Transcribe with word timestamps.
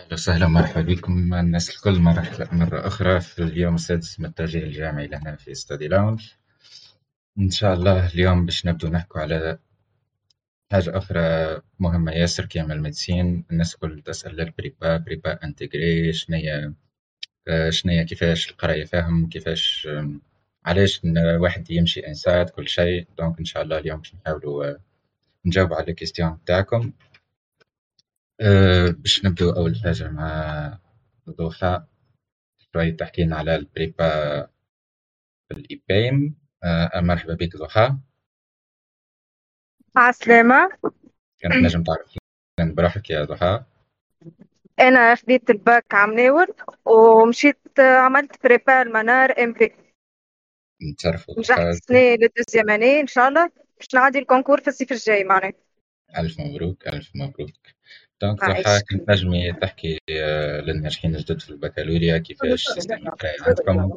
أهلا 0.00 0.12
وسهلا 0.12 0.46
مرحبا 0.46 0.82
بكم. 0.82 1.34
الناس 1.34 1.70
الكل 1.70 1.98
مرحبا 1.98 2.54
مرة 2.54 2.86
أخرى 2.86 3.20
في 3.20 3.42
اليوم 3.42 3.74
السادس 3.74 4.20
من 4.20 4.26
التوجيه 4.26 4.64
الجامعي 4.64 5.06
لنا 5.06 5.36
في 5.36 5.54
Study 5.54 5.88
Lounge. 5.88 6.30
إن 7.38 7.50
شاء 7.50 7.74
الله 7.74 8.06
اليوم 8.06 8.46
باش 8.46 8.66
نبدو 8.66 8.88
نحكو 8.88 9.18
على 9.18 9.58
حاجة 10.72 10.98
أخرى 10.98 11.60
مهمة. 11.78 12.12
ياسر 12.12 12.44
كيما 12.46 12.74
ال 12.74 12.82
médecine 12.82 13.44
الناس 13.50 13.74
الكل 13.74 14.02
تسأل 14.02 14.40
ال 14.40 14.49
prépa 14.49 14.96
prépa 14.96 15.44
intégrée 15.44 16.12
شنيا 16.12 16.74
شنيا 17.68 18.02
كيفاش 18.02 18.50
القراية 18.50 18.84
فاهم 18.84 19.28
كيفاش 19.28 19.88
علاش 20.66 21.00
الواحد 21.04 21.70
يمشي 21.70 22.06
INSAT 22.06 22.48
كل 22.50 22.68
شيء. 22.68 23.06
donc 23.18 23.38
إن 23.38 23.44
شاء 23.44 23.62
الله 23.62 23.78
اليوم 23.78 23.98
باش 23.98 24.14
نحاولوا 24.14 24.74
نجاوب 25.46 25.72
على 25.72 25.88
ال 25.88 25.93
questions 25.93 26.38
تاعكم. 26.46 26.92
أه 28.40 28.90
باش 28.90 29.24
نبدو 29.24 29.50
أول 29.50 29.76
حاجة 29.84 30.10
مع 30.10 30.78
ضحى 31.30 31.84
شوية 32.72 32.96
تحكي 32.96 33.22
لنا 33.24 33.36
على 33.36 33.56
ال 33.56 33.70
prépa 33.70 34.42
في 35.48 35.54
ال 35.54 35.68
IPEIM 35.68 36.36
أه 36.64 37.00
مرحبا 37.00 37.34
بك 37.34 37.56
ضحى 37.56 37.96
عسلامة 39.96 40.70
كان 41.40 41.54
تنجم 41.54 41.82
تعرف 41.82 42.14
بروحك 42.76 43.10
يا 43.10 43.24
ضحى 43.24 43.64
أنا 44.80 45.14
خديت 45.14 45.50
الباك 45.50 45.94
عام 45.94 46.14
ناول 46.14 46.46
ومشيت 46.84 47.80
عملت 47.80 48.42
prépa 48.44 48.82
المنار 48.82 49.42
MP 49.42 49.74
نتشرفوا 50.92 51.34
نجحت 51.38 51.58
السنة 51.60 51.98
لل 51.98 52.12
deuxième 52.12 52.70
année 52.70 53.00
إن 53.00 53.06
شاء 53.06 53.28
الله. 53.28 53.50
باش 53.76 53.94
نعدي 53.94 54.18
ال 54.18 54.23
concours 54.23 54.60
في 54.60 54.68
الصيف 54.68 54.92
الجاي 54.92 55.24
معناها. 55.24 55.52
ألف 56.18 56.40
مبروك 56.40 56.88
ألف 56.88 57.10
مبروك. 57.14 57.50
donc 58.20 58.40
ضحى 58.44 58.62
عايشك 58.62 58.82
كان 58.82 59.10
تنجمي 59.10 59.52
تحكي 59.52 59.98
آه، 60.10 60.60
للناجحين 60.60 61.14
الجدد 61.16 61.40
في 61.40 61.50
البكالوريا 61.50 62.18
كيفاش 62.18 62.64
système 62.64 62.94
القراية 62.94 63.36
عندكم 63.46 63.90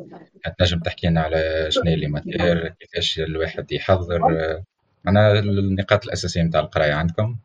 كان 0.45 0.61
تنجم 0.61 0.79
تحكي 0.79 1.07
لنا 1.07 1.21
على 1.21 1.67
شنو 1.69 1.83
les 1.83 2.07
matières 2.07 2.67
كيفاش 2.67 3.19
الواحد 3.19 3.71
يحضر 3.71 4.39
آه، 4.39 4.63
معناها 5.03 5.39
النقاط 5.39 6.05
الأساسية 6.05 6.41
نتاع 6.41 6.59
القراية 6.61 6.93
عندكم 6.93 7.37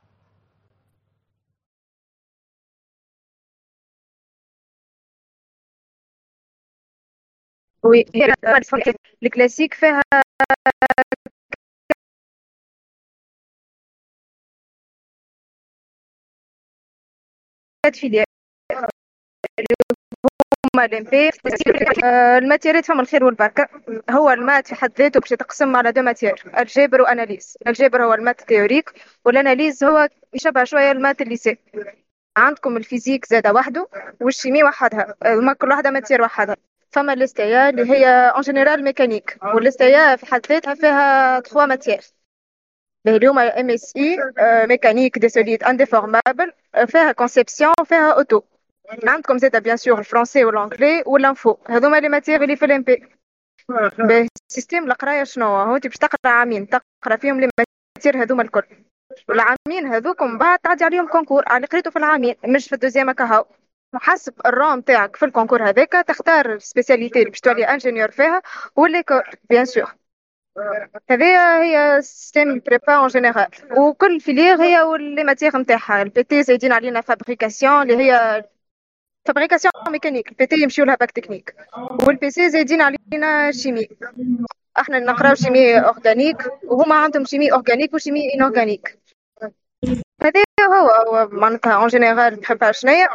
oui 7.85 8.05
هي 8.15 8.35
الكلاسيك 9.23 9.75
فيها 9.75 10.03
ثلاث 17.89 18.01
filières 18.01 18.27
هما 20.75 20.89
آه، 22.05 22.39
ال 22.39 22.43
matières 22.43 22.76
يات 22.76 22.85
فما 22.85 23.01
الخير 23.01 23.25
والبركة. 23.25 23.69
هو 24.11 24.31
ال 24.31 24.37
maths 24.37 24.67
في 24.67 24.75
حد 24.75 24.93
ذاته 24.99 25.21
باش 25.21 25.33
يتقسم 25.33 25.77
على 25.77 25.93
deux 25.93 26.03
matières 26.03 26.43
الجبر 26.59 27.03
و 27.03 27.09
analyse. 27.09 27.57
الجبر 27.67 28.05
هو 28.05 28.15
ال 28.15 28.19
maths 28.19 28.41
ال 28.41 28.46
théorique 28.46 28.93
وال 29.25 29.38
analyse 29.38 29.85
هو 29.85 30.09
يشبه 30.35 30.65
شوية 30.65 30.91
ال 30.91 30.96
maths 30.96 31.23
ال 31.23 31.28
lycée. 31.28 31.59
عندكم 32.37 32.77
ال 32.77 32.82
physique 32.82 33.27
زادة 33.27 33.53
وحده 33.53 33.89
وال 34.21 34.32
chimie 34.32 34.65
وحدها. 34.65 35.15
هما 35.27 35.53
كل 35.53 35.69
واحدة 35.69 35.91
matière 35.91 36.23
وحدها. 36.23 36.57
فما 36.93 37.13
ال 37.13 37.27
STA 37.27 37.69
اللي 37.69 37.91
هي 37.91 38.07
en 38.09 38.41
général 38.41 38.85
mécanique 38.85 39.39
وال 39.43 39.72
STA 39.72 40.17
في 40.17 40.27
حد 40.27 40.47
ذاتها 40.47 40.75
فيها 40.75 41.41
trois 41.41 41.67
matières 41.67 42.18
هما 43.07 43.61
MSI 43.61 43.97
mécanique 43.97 45.19
des 45.19 45.29
solides 45.29 45.65
indéformables 45.65 46.53
فيها 46.87 47.13
conception 47.13 47.73
وفيها 47.81 48.13
auto 48.13 48.43
عندكم 49.05 49.39
زادا 49.39 49.59
bien 49.59 49.77
sûr 49.77 49.99
ال 49.99 50.04
français 50.04 50.45
وال 50.45 50.58
anglais 50.58 51.03
وال 51.07 51.23
info 51.23 51.57
هذوما 51.69 52.01
les 52.01 52.09
matières 52.09 52.43
اللي 52.43 52.57
في 52.57 52.65
ال 52.65 52.83
MP 52.83 54.29
système 54.49 54.85
القرايه 54.85 55.25
شنو 55.25 55.47
هو 55.47 55.77
انت 55.77 55.87
باش 55.87 55.97
تقرا 55.97 56.33
عامين 56.33 56.69
تقرا 56.69 57.17
فيهم 57.17 57.41
les 57.41 57.49
matières 57.99 58.23
هذوما 58.23 58.43
الكل 58.43 58.63
والعامين 59.29 59.87
هذوكم 59.95 60.39
بعد 60.39 60.59
تعدي 60.59 60.85
عليهم 60.85 61.09
concours 61.09 61.43
على 61.47 61.67
قريته 61.67 61.91
في 61.91 61.99
العامين 61.99 62.35
مش 62.45 62.69
في 62.69 62.75
ال 62.75 62.79
deuxième 62.79 63.13
كهو 63.13 63.45
حسب 63.95 64.35
الرام 64.47 64.81
تاعك 64.81 65.17
في 65.17 65.25
ال 65.25 65.29
concours 65.29 65.69
هذاك 65.69 65.93
تختار 65.93 66.53
ال 66.53 66.59
spécialité 66.59 67.19
اللي 67.19 67.31
باش 67.31 67.41
تولي 67.41 67.65
ingénieur 67.65 68.11
فيها 68.11 68.43
و 68.77 68.82
l'école 68.82 69.23
bien 69.51 69.65
sûr 69.65 69.95
هذه 71.11 71.63
هي 71.63 72.03
système 72.03 72.59
prépa 72.59 72.93
en 72.97 73.09
général 73.09 73.49
وكل 73.77 74.21
filière 74.21 74.63
هي 74.63 74.83
و 74.83 74.93
les 74.93 75.25
matières 75.25 75.57
نتاعها 75.57 76.03
ال 76.03 76.23
PT 76.23 76.43
زايدين 76.43 76.73
علينا 76.73 77.01
fabrication 77.01 77.91
اللي 77.91 78.13
هي 78.13 78.45
fabrication 79.27 79.73
mécanique 79.91 80.29
ال 80.29 80.47
PT 80.47 80.57
يمشيو 80.63 80.85
لها 80.85 80.95
bac 80.95 81.11
technique 81.11 81.55
وال 82.07 82.31
PC 82.31 82.51
زايدين 82.51 82.81
علينا 82.83 83.51
chimie 83.53 83.89
إحنا 84.79 84.99
نقراو 84.99 85.35
chimie 85.35 85.79
organique 85.79 86.37
وهما 86.65 86.95
عندهم 86.95 87.25
chimie 87.25 87.53
organique 87.53 87.95
و 87.95 88.00
chimie 88.00 88.35
inorganique 88.35 88.99
هذا 90.23 90.43
هو 90.63 91.29
معناتها 91.33 91.75
en 91.75 91.87
général 91.87 92.45
prépa 92.45 92.73
شنيا؟ 92.73 93.09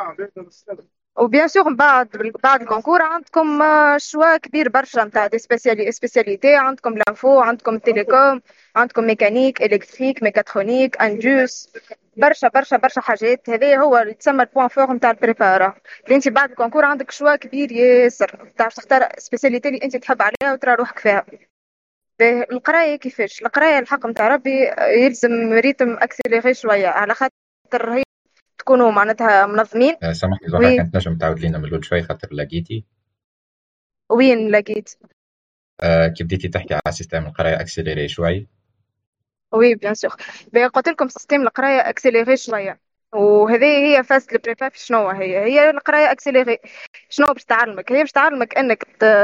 و 1.17 1.23
bien 1.23 1.47
sûr 1.47 1.73
بعد 1.73 2.33
بعد 2.43 2.61
ال 2.61 2.66
concours 2.66 3.01
عندكم 3.01 3.61
آه، 3.61 3.97
choix 3.97 4.37
كبير 4.37 4.69
برشا 4.69 4.99
نتاع 4.99 5.27
des 5.27 5.37
spéciali 5.37 5.91
spécialités. 5.91 6.55
عندكم 6.55 6.93
l'info 6.97 7.39
عندكم 7.39 7.77
télécom 7.77 8.41
عندكم 8.75 9.03
mécanique 9.03 9.61
électrique 9.61 10.23
mécatronique 10.23 11.01
indus 11.01 11.73
برشا 12.17 12.47
برشا 12.47 12.77
برشا 12.77 13.01
حاجات. 13.01 13.49
هذا 13.49 13.77
هو 13.77 13.97
اللي 13.97 14.13
تسمى 14.13 14.43
ال 14.43 14.47
point 14.47 14.67
fort 14.67 14.93
نتاع 14.93 15.11
ال 15.11 15.19
prépa 15.19 15.59
راه 15.59 15.75
اللي 16.05 16.15
انت 16.15 16.27
بعد 16.27 16.49
ال 16.49 16.53
concours 16.53 16.85
عندك 16.85 17.11
choix 17.11 17.35
كبير 17.35 17.71
ياسر. 17.71 18.49
تعرف 18.57 18.73
تختار 18.73 19.09
spécialité 19.17 19.69
اللي 19.69 19.79
انت 19.83 19.97
تحب 19.97 20.21
عليها 20.21 20.53
وترى 20.53 20.75
روحك 20.75 20.99
فيها. 20.99 21.25
باهي، 22.19 22.45
القراية 22.51 22.95
كيفاش؟ 22.95 23.41
القراية 23.41 23.79
الحق 23.79 24.05
نتاع 24.05 24.27
ربي 24.27 24.71
يلزم 24.79 25.53
rythme 25.53 25.93
accéléré 25.93 26.53
شوية. 26.53 26.87
على 26.87 27.13
خاطر 27.13 27.93
هي 27.93 28.02
تكونوا 28.63 28.91
معناتها 28.91 29.45
منظمين. 29.45 29.95
آه، 30.03 30.11
سامحني 30.11 30.47
oui 30.53 30.77
كنت 30.77 30.95
نجم 30.95 31.17
تعاود 31.17 31.39
لينا 31.39 31.57
من 31.57 31.65
الأول. 31.65 31.85
شوي 31.85 32.03
خاطر 32.03 32.27
لقيتي. 32.33 32.85
وين 34.09 34.49
لقيت؟ 34.49 34.89
آه، 35.81 36.07
كي 36.07 36.23
بديتي 36.23 36.47
تحكي 36.47 36.73
على 36.73 36.95
système 36.95 37.25
القراية 37.25 37.59
accéléré 37.59 38.07
شوي؟ 38.07 38.47
oui 39.51 39.75
bien 39.75 39.93
sûr. 39.93 40.11
قلت 40.73 40.89
لكم 40.89 41.07
système 41.07 41.41
القراية 41.41 41.89
accélérée 41.89 42.37
شوية. 42.37 42.79
وهذه 43.13 43.65
هي 43.65 44.03
phase 44.03 44.27
ال 44.31 44.37
prépa 44.37 44.69
في 44.69 44.79
شنو 44.79 45.09
هي. 45.09 45.37
هي 45.37 45.69
القراية 45.69 46.11
accélérée 46.11 46.57
شنو 47.09 47.33
باش 47.33 47.45
تعلمك؟ 47.45 47.91
هي 47.91 47.99
باش 47.99 48.11
تعلمك 48.11 48.57
إنك 48.57 48.83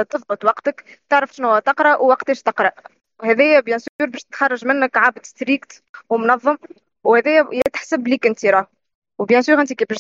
تضبط 0.10 0.46
وقتك 0.46 1.00
تعرف 1.10 1.36
شنو 1.36 1.60
تقرأ 1.60 1.96
ووقتاش 1.96 2.42
تقرأ. 2.42 2.72
وهذه 3.20 3.60
بيان 3.60 3.80
سور 3.80 4.10
باش 4.10 4.24
تخرج 4.24 4.66
منك 4.66 4.98
عبد 4.98 5.26
strict 5.26 5.84
ومنظم. 6.10 6.58
وهذا 7.04 7.48
يتحسب 7.54 8.08
ليك 8.08 8.26
أنت 8.26 8.46
راه. 8.46 8.68
و 9.20 9.24
bien 9.24 9.42
sûr 9.42 9.62
انت 9.62 9.74
كي 9.74 9.86
باش 9.86 9.98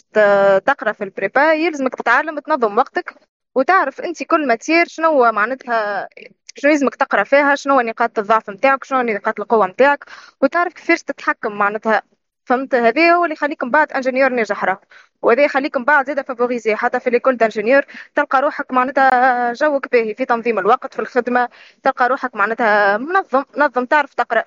تقرأ 0.65 0.91
في 0.91 1.03
ال 1.03 1.11
prépa 1.11 1.53
يلزمك 1.53 1.95
تتعلم 1.95 2.39
تنظم 2.39 2.77
وقتك 2.77 3.13
وتعرف 3.55 4.01
انت 4.01 4.23
كل 4.23 4.47
matière 4.47 4.87
شنو 4.87 5.31
معناتها 5.31 6.09
شنو 6.55 6.71
يلزمك 6.71 6.95
تقرأ 6.95 7.23
فيها 7.23 7.55
شنو 7.55 7.81
نقاط 7.81 8.19
الضعف 8.19 8.49
نتاعك 8.49 8.83
شنو 8.83 9.01
نقاط 9.01 9.39
القوة 9.39 9.67
نتاعك 9.67 10.05
وتعرف 10.41 10.73
كيفاش 10.73 11.03
تتحكم 11.03 11.51
معناتها. 11.51 12.01
فهمت 12.45 12.75
هذا 12.75 13.11
هو 13.11 13.23
اللي 13.23 13.33
يخليكم 13.33 13.71
بعد 13.71 13.91
ingénieur 13.93 14.29
ناجح 14.29 14.65
راه. 14.65 14.81
وهذا 15.21 15.43
يخليكم 15.43 15.83
بعد 15.85 16.07
زاده 16.07 16.21
favorisé 16.23 16.75
حتى 16.75 16.99
في 16.99 17.09
l'école 17.09 17.37
d'ingénieur 17.37 17.85
تلقى 18.15 18.41
روحك 18.41 18.71
معناتها 18.73 19.53
جوك 19.53 19.91
باهي 19.91 20.15
في 20.15 20.25
تنظيم 20.25 20.59
الوقت 20.59 20.93
في 20.93 20.99
الخدمة 20.99 21.49
تلقى 21.83 22.09
روحك 22.09 22.35
معناتها 22.35 22.97
منظم 22.97 23.43
منظم 23.57 23.85
تعرف 23.85 24.13
تقرأ. 24.13 24.43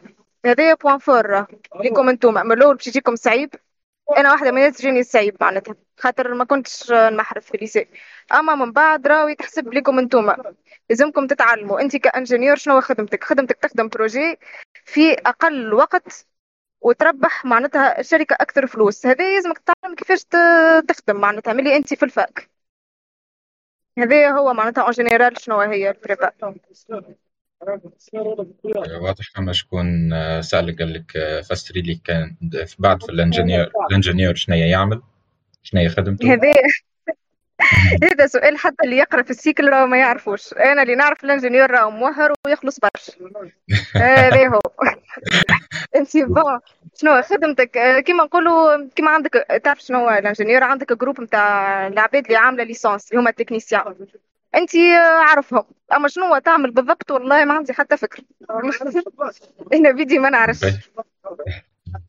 هذا 0.46 0.74
point 0.74 0.98
fort 0.98 1.46
ليكم 1.80 2.08
انتوما 2.08 2.42
من 2.42 2.52
الأول 2.52 2.76
باش 2.76 2.86
يجيكم 2.86 3.16
صعيب. 3.16 3.54
أنا 4.16 4.32
واحدة 4.32 4.50
من 4.50 4.58
الناس 4.58 4.76
تجيني 4.78 5.02
صعيب 5.02 5.36
معناتها 5.40 5.74
خاطر 5.98 6.34
ما 6.34 6.44
كنتش 6.44 6.92
نحرف 6.92 7.46
في 7.46 7.54
ال 7.54 7.60
lycée 7.60 7.88
أما 8.32 8.54
من 8.54 8.72
بعد 8.72 9.06
راهو 9.06 9.28
يتحسب 9.28 9.74
لكم 9.74 9.98
انتوما 9.98 10.54
لازمكم 10.90 11.26
تتعلموا. 11.26 11.80
أنت 11.80 11.96
ك 11.96 12.02
ingénieur 12.02 12.56
شنو 12.56 12.80
خدمتك؟ 12.80 13.24
خدمتك 13.24 13.56
تخدم 13.56 13.88
projet 13.88 14.38
في 14.84 15.12
أقل 15.12 15.74
وقت 15.74 16.26
وتربح 16.80 17.44
معناتها 17.44 18.00
الشركة 18.00 18.34
أكثر 18.40 18.66
فلوس. 18.66 19.06
هذا 19.06 19.34
لازمك 19.34 19.58
تتعلم 19.58 19.94
كيفاش 19.94 20.24
تخدم 20.88 21.16
معناتها 21.20 21.52
ملي 21.52 21.76
أنت 21.76 21.94
في 21.94 22.04
ال 22.04 22.13
fac. 22.13 22.50
هذا 23.98 24.30
هو 24.30 24.52
معناتها 24.54 24.82
en 24.82 24.90
général 24.92 25.40
شنو 25.40 25.60
هي 25.60 25.90
ال 25.90 25.97
prépa 25.97 26.32
واضح 29.00 29.30
فما 29.34 29.52
شكون 29.52 30.12
آه، 30.12 30.40
سألك 30.40 30.78
قال 30.78 30.92
لك 30.92 31.16
آه، 31.16 31.40
فسري 31.40 31.80
لي 31.82 32.00
كان 32.04 32.36
بعد 32.78 33.02
في 33.02 33.08
ال 33.08 33.15
ingénieur 33.15 33.72
ال 33.90 33.95
ingénieur 33.95 34.34
شنو 34.34 34.56
يعمل؟ 34.56 35.02
شنو 35.62 35.88
خدمته؟ 35.88 36.32
هذا 36.32 36.52
هذا 38.04 38.26
سؤال 38.26 38.58
حتى 38.58 38.84
اللي 38.84 38.96
يقرأ 38.96 39.22
في 39.22 39.30
ال 39.30 39.36
cycle 39.36 39.68
راهو 39.68 39.86
ما 39.86 39.98
يعرفوش. 39.98 40.52
أنا 40.52 40.82
اللي 40.82 40.94
نعرف 40.94 41.24
ال 41.24 41.29
ingénieur 41.29 41.70
راهو 41.70 41.90
موهر 41.90 42.32
ويخلص 42.46 42.78
برشا. 42.80 43.12
هذا 43.96 44.46
هو 44.54 44.60
انت 45.96 46.16
bon 46.16 46.58
شنو 46.94 47.22
خدمتك؟ 47.22 48.02
كيما 48.06 48.24
نقولوا 48.24 48.88
كيما 48.96 49.10
عندك 49.10 49.46
تعرف 49.64 49.80
شنو 49.80 49.98
هو 49.98 50.10
ال 50.10 50.16
ingénieur 50.16 50.64
عندك 50.64 50.92
groupe 50.92 51.20
نتاع 51.20 51.86
العباد 51.86 52.26
اللي 52.26 52.36
عاملة 52.36 52.64
licence 52.64 53.10
اللي 53.10 53.22
هما 53.22 53.30
ال 53.30 53.35
techniciens 53.35 53.94
انت 54.54 54.70
عارفهم 55.28 55.64
اما 55.92 56.08
شنو 56.08 56.38
تعمل 56.38 56.70
بالضبط؟ 56.70 57.10
والله 57.10 57.44
ما 57.44 57.54
عندي 57.54 57.72
حتى 57.72 57.96
فكرة. 57.96 58.24
أنا 59.74 59.90
بيدي 59.90 60.18
ما 60.18 60.30
نعرفش. 60.30 60.74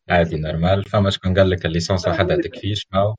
عادي 0.10 0.38
normal 0.38 0.84
فما 0.84 1.10
شكون 1.10 1.38
قال 1.38 1.50
لك 1.50 1.66
ال 1.66 1.71
licence 1.71 2.08
وحدها 2.08 2.38
تكفيش 2.38 2.88
ما 2.94 3.16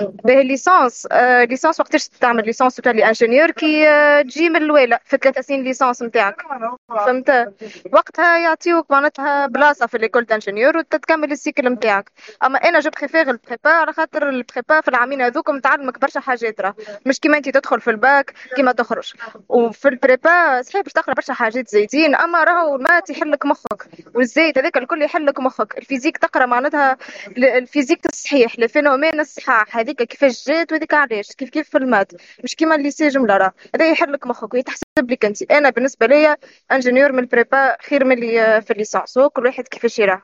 باهي 0.00 0.42
licence 0.42 1.08
آه 1.12 1.44
licence 1.44 1.80
وقتاش 1.80 2.08
تعمل 2.08 2.46
licence 2.46 2.78
وتولي 2.78 3.08
ingénieur 3.08 3.50
كي 3.50 3.88
آه 3.88 4.22
تجي 4.22 4.48
من 4.48 4.56
الوالا 4.56 5.00
في 5.04 5.16
ثلاث 5.16 5.38
سنين 5.38 5.62
licence 5.62 6.02
نتاعك. 6.02 6.42
فهمت؟ 6.88 7.52
وقتها 7.92 8.38
يعطيوك 8.38 8.90
معناتها 8.90 9.46
بلاصة 9.46 9.86
في 9.86 9.98
l'école 9.98 10.24
d'ingénieur 10.24 10.76
وتتكمل 10.76 11.32
ال 11.32 11.38
cycle 11.38 11.68
نتاعك. 11.68 12.10
أما 12.44 12.58
أنا 12.58 12.80
je 12.80 12.90
préfère 12.90 13.30
ال 13.30 13.37
prépa 13.37 13.70
على 13.70 13.92
خاطر 13.92 14.28
ال 14.28 14.37
prépa 14.37 14.80
في 14.80 14.88
العامين 14.88 15.22
هذوك 15.22 15.50
تعلمك 15.50 16.00
برشا 16.00 16.20
حاجات 16.20 16.60
راه. 16.60 16.74
مش 17.06 17.20
كيما 17.20 17.36
انت 17.36 17.48
تدخل 17.48 17.80
في 17.80 17.90
الباك 17.90 18.34
كيما 18.56 18.72
تخرج. 18.72 19.12
وفي 19.48 19.88
ال 19.88 20.00
prépa 20.00 20.62
صحيح 20.62 20.82
باش 20.82 20.92
تقرا 20.92 21.14
برشا 21.14 21.32
حاجات 21.32 21.68
زايدين 21.68 22.14
أما 22.14 22.44
راهو 22.44 22.76
ال 22.76 22.82
maths 22.82 23.10
يحلك 23.10 23.46
مخك. 23.46 23.88
والزيت 24.14 24.58
هذاك 24.58 24.76
الكل 24.76 25.02
يحلك 25.02 25.40
مخك. 25.40 25.78
ال 25.78 25.82
physique 25.82 26.16
تقرأ 26.16 26.46
معناتها 26.46 26.96
ال 27.36 27.44
physique 27.44 28.06
الصحيح 28.06 28.58
les 28.58 28.68
phénomènes 28.68 29.20
الصحاح. 29.20 29.81
هذيك 29.82 30.02
كيفاش 30.02 30.48
جات 30.48 30.72
وهذيك 30.72 30.94
علاش 30.94 31.32
كيف 31.32 31.50
كيف 31.50 31.70
في 31.70 31.78
ال 31.78 31.84
maths 31.84 32.12
مش 32.44 32.56
كيما 32.56 32.74
ال 32.74 32.90
lycée 32.90 33.08
جملة 33.08 33.36
راه 33.36 33.52
هذا 33.74 33.90
يحرك 33.90 34.26
مخك 34.26 34.54
ويتحسب 34.54 35.10
لك 35.10 35.24
أنت. 35.24 35.42
أنا 35.42 35.70
بالنسبة 35.70 36.06
ليا 36.06 36.36
ingénieur 36.72 37.12
من 37.12 37.18
ال 37.18 37.28
prépa 37.28 37.76
خير 37.82 38.04
من 38.04 38.12
اللي 38.12 38.62
في 38.62 38.70
ال 38.70 38.76
licence 38.76 39.18
كل 39.18 39.46
واحد 39.46 39.68
كيفاش 39.68 39.98
يراه. 39.98 40.22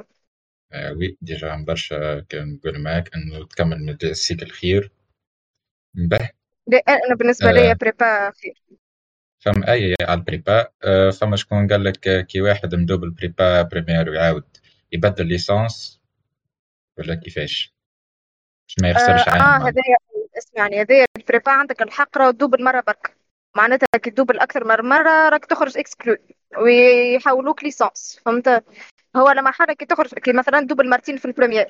آه 0.73 0.93
oui 0.93 1.17
déjà 1.21 1.65
برشا 1.69 2.21
كان 2.21 2.53
نقول 2.55 2.83
معاك 2.83 3.11
انه 3.15 3.47
تكمل 3.47 3.79
من 3.79 3.97
ال 4.03 4.10
cycle 4.10 4.47
خير 4.47 4.93
به 5.95 6.31
لا 6.67 6.79
أنا 6.79 7.15
بالنسبة 7.15 7.49
آه. 7.49 7.53
ليا 7.53 7.73
prépa 7.73 8.31
خير. 8.31 8.63
فما 9.39 9.73
أي 9.73 9.95
على 10.01 10.19
ال 10.19 10.26
prépa. 10.26 10.69
آه 10.85 11.11
فما 11.11 11.37
شكون 11.37 11.67
قال 11.69 11.85
لك 11.85 12.27
كي 12.27 12.41
واحد 12.41 12.75
مدوبل 12.75 13.05
ال 13.05 13.15
prépa 13.15 13.63
première 13.63 14.11
ويعاود 14.11 14.57
يبدل 14.93 15.27
licence 15.27 16.01
ولا 16.99 17.15
كيفاش؟ 17.15 17.78
باش 18.69 18.77
ما 18.83 18.89
يخسرش 18.91 19.29
آه, 19.29 19.33
آه 19.33 19.59
هذايا 19.59 19.97
اسمعني 20.39 20.81
هذايا 20.81 21.07
ال 21.17 21.23
prépa 21.23 21.53
عندك 21.53 21.83
الحق 21.83 22.19
راه 22.19 22.31
تدوبل 22.31 22.55
مرة 22.55 22.81
برك. 22.81 23.17
معناتها 23.57 23.99
كي 24.03 24.11
تدوبل 24.11 24.31
أكثر 24.31 24.65
من 24.65 24.89
مرة 24.89 25.29
راك 25.29 25.45
تخرج 25.45 25.79
exclu 25.79 26.17
ويحولوك 26.59 27.65
licence 27.65 28.21
فهمت؟ 28.27 28.65
هو 29.17 29.31
لما 29.31 29.51
حاجة 29.51 29.73
كي 29.73 29.87
تخرج 29.87 30.15
كي 30.15 30.33
مثلا 30.33 30.61
تدوبل 30.61 30.81
مرتين 30.81 31.17
في 31.17 31.25
ال 31.25 31.30
première 31.30 31.67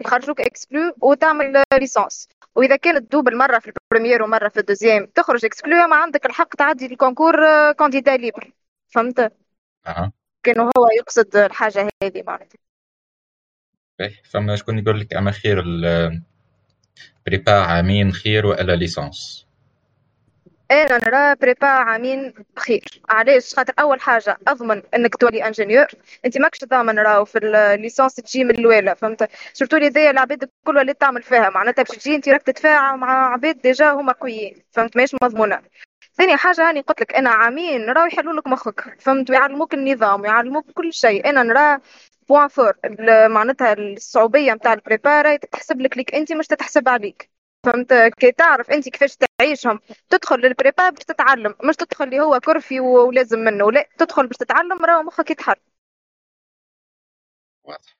يخرجوك 0.00 0.40
exclu 0.40 0.94
وتعمل 1.00 1.62
licence 1.74 2.28
وإذا 2.54 2.76
كانت 2.76 2.98
تدوبل 2.98 3.28
مرة 3.28 3.58
في 3.58 3.72
ال 3.92 3.95
première 3.95 4.22
ومرة 4.22 4.48
في 4.48 4.60
ال 4.60 4.65
deuxième 4.65 5.06
تخرج 5.06 5.44
exclu 5.44 5.86
ما 5.86 5.96
عندك 5.96 6.26
الحق 6.26 6.54
تعدي 6.54 6.86
ال 6.86 6.92
concours 6.92 7.36
candidat 7.72 8.16
libre 8.16 8.52
فهمت؟ 8.88 9.32
أها. 9.86 10.12
كانوا 10.42 10.64
هو 10.64 10.88
يقصد 10.98 11.36
الحاجة 11.36 11.88
هذه 12.04 12.22
معناتها. 12.26 12.58
فما 14.30 14.56
شكون 14.56 14.78
يقول 14.78 15.00
لك 15.00 15.14
أما 15.14 15.30
خير 15.30 15.64
prépa 17.30 17.52
عامين 17.52 18.12
خير 18.12 18.46
ولا 18.46 18.76
licence 18.76 19.46
أنا 20.70 20.98
نرى 21.08 21.34
prépa 21.34 21.66
عامين 21.66 22.34
خير 22.58 22.84
علاش 23.10 23.54
خاطر 23.54 23.72
أول 23.80 24.00
حاجة 24.00 24.38
أضمن 24.48 24.82
إنك 24.94 25.16
تولي 25.16 25.46
ingénieur 25.46 25.86
أنت 26.24 26.38
ماكش 26.38 26.64
ضامن 26.64 26.98
راهو 26.98 27.24
في 27.24 27.38
ال 27.38 27.48
licence 27.48 28.14
تجي 28.14 28.44
من 28.44 28.58
الوالا 28.58 28.94
فهمت؟ 28.94 29.28
surtout 29.52 29.76
لي 29.76 29.88
ذي 29.88 30.10
العباد 30.10 30.42
الكل 30.42 30.78
اللي 30.78 30.94
تعمل 30.94 31.22
فيها. 31.22 31.50
معناتها 31.50 31.82
باش 31.82 31.96
تجي 31.96 32.14
أنت 32.14 32.28
راك 32.28 32.42
تتفاعل 32.42 32.98
مع 32.98 33.32
عباد 33.32 33.60
déjà 33.60 33.90
هما 33.90 34.12
قويين 34.12 34.62
فهمت؟ 34.70 34.96
ماهيش 34.96 35.14
مضمونة. 35.22 35.60
ثاني 36.14 36.36
حاجة 36.36 36.68
هاني 36.68 36.80
قلت 36.80 37.00
لك 37.00 37.14
أنا 37.14 37.30
عامين 37.30 37.90
راهو 37.90 38.06
يحلوا 38.06 38.32
لك 38.32 38.46
مخك 38.46 38.96
فهمت؟ 39.00 39.30
ويعلموك 39.30 39.74
النظام 39.74 40.20
ويعلموك 40.20 40.70
كل 40.70 40.92
شيء. 40.92 41.30
أنا 41.30 41.42
نرى 41.42 41.78
point 42.30 42.48
fort 42.48 42.72
معناتها 43.28 43.72
الصعوبية 43.72 44.52
نتاع 44.52 44.72
ال 44.72 44.79
prépa 44.79 45.16
راهي 45.16 45.38
تتحسب 45.38 45.80
لك 45.80 45.96
ليك 45.96 46.14
أنت 46.14 46.32
مش 46.32 46.46
تتحسب 46.46 46.88
عليك. 46.88 47.30
فهمت؟ 47.66 47.94
كي 48.18 48.32
تعرف 48.32 48.70
أنت 48.70 48.88
كيفاش 48.88 49.16
تعيشهم 49.16 49.80
تدخل 50.08 50.36
لل 50.36 50.51
prépa 50.51 50.90
باش 50.90 51.04
تتعلم. 51.04 51.54
مش 51.68 51.76
تدخل 51.76 52.04
اللي 52.04 52.20
هو 52.20 52.40
كرفي 52.40 52.80
ولازم 52.80 53.38
منه 53.38 53.72
لا 53.72 53.88
تدخل 53.98 54.26
باش 54.26 54.36
تتعلم 54.36 54.84
راهو 54.84 55.02
مخك 55.02 55.30
يتحرك 55.30 55.62
واضح. 57.64 57.96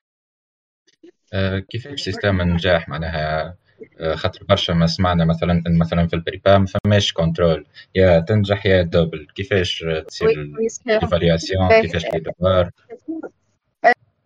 أه 1.33 1.59
كيفاش 1.59 2.01
système 2.01 2.41
النجاح؟ 2.41 2.89
معناها 2.89 3.55
آه، 3.99 4.15
خاطر 4.15 4.43
برشا 4.43 4.71
ما 4.71 4.87
سمعنا 4.87 5.25
مثلا 5.25 5.63
إن 5.67 5.77
مثلا 5.77 6.07
في 6.07 6.13
ال 6.13 6.20
prépa 6.20 6.57
ما 6.57 6.65
فماش 6.65 7.13
contrôle 7.13 7.65
يا 7.95 8.19
تنجح 8.19 8.65
يا 8.65 8.81
double 8.81 9.27
كيفاش 9.35 9.85
تصير 10.07 10.29
الايفالياسيون 10.29 11.81
كيفاش 11.81 12.05
الادوار 12.05 12.71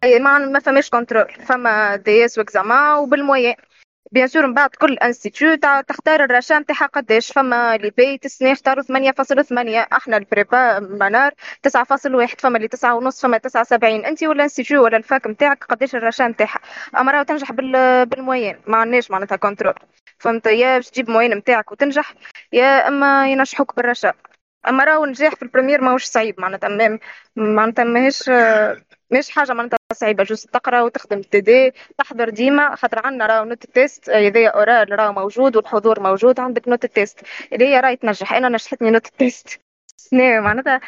ما 0.06 0.38
ما 0.40 0.60
فماش 0.60 0.90
كنترول 0.90 1.34
فما 1.46 1.96
دي 1.96 2.25
اس 2.25 2.38
واكزامان 2.38 2.98
وبالمويان. 2.98 3.56
بيان 4.12 4.28
سور 4.28 4.48
من 4.48 4.54
بعد 4.54 4.69
كل 4.69 4.94
انستيتيو 4.98 5.56
تختار 5.88 6.24
الرشا 6.24 6.60
نتاعها 6.60 6.86
قداش 6.86 7.31
فما 7.31 7.75
اللي 7.75 7.90
بي 7.90 8.19
السنة 8.25 8.50
يختاروا 8.50 8.84
8.8 8.84 9.88
أحنا 9.94 10.18
البريبا 10.18 10.80
منار 10.80 11.31
9.1 11.68 12.36
فما 12.40 12.57
اللي 12.57 12.68
9 12.68 12.96
ونص 12.96 13.22
فما 13.22 13.38
79 13.38 14.06
أنت 14.06 14.24
ولا 14.24 14.44
انستيتيو 14.44 14.84
ولا 14.84 14.98
الفاك 14.98 15.28
نتاعك 15.28 15.63
قداش 15.63 15.96
الرشا 15.96 16.24
نتاعها؟ 16.24 16.60
أما 16.98 17.12
راهو 17.12 17.24
تنجح 17.24 17.51
بالموين 17.51 18.62
ما 18.68 18.78
عندناش 18.78 19.12
معناتها 19.12 19.36
كنترول 19.36 19.74
فهمت؟ 20.19 20.46
يا 20.46 20.75
باش 20.78 20.90
تجيب 20.90 21.10
موين 21.10 21.34
نتاعك 21.34 21.72
وتنجح 21.72 22.13
يا 22.54 22.88
أما 22.88 23.31
ينجحوك 23.31 23.75
بال 23.76 23.84
rachat. 23.84 24.14
أما 24.68 24.84
راهو 24.84 25.04
النجاح 25.06 25.36
في 25.36 25.44
ال 25.44 25.48
première 25.48 25.82
ماهوش 25.81 26.04
صعيب 26.06 26.40
معناتها 26.42 27.00
معناتها 27.36 27.84
ماهيش 27.84 28.30
مش 29.12 29.30
حاجة 29.30 29.54
معناتها 29.54 29.78
صعيبة. 29.94 30.24
juste 30.24 30.50
تقرأ 30.54 30.81
وتخدم 30.81 31.22
TD 31.22 31.72
تحضر 31.98 32.30
ديما. 32.30 32.75
خاطر 32.75 33.06
عندنا 33.06 33.25
راهو 33.28 33.46
note 33.46 33.66
test 33.66 34.10
اذا 34.10 34.48
oral 34.50 34.92
راهو 35.00 35.13
موجود 35.13 35.56
والحضور 35.56 36.00
موجود. 36.00 36.40
عندك 36.40 36.68
note 36.68 36.86
test 36.86 37.20
اللي 37.54 37.66
هي 37.68 37.80
راهي 37.80 37.96
تنجح 37.96 38.34
أنا 38.34 38.50
نجحتني 38.50 38.92
note 38.92 39.08
test 39.08 39.60
سنة 39.98 40.40
معناتها 40.40 40.81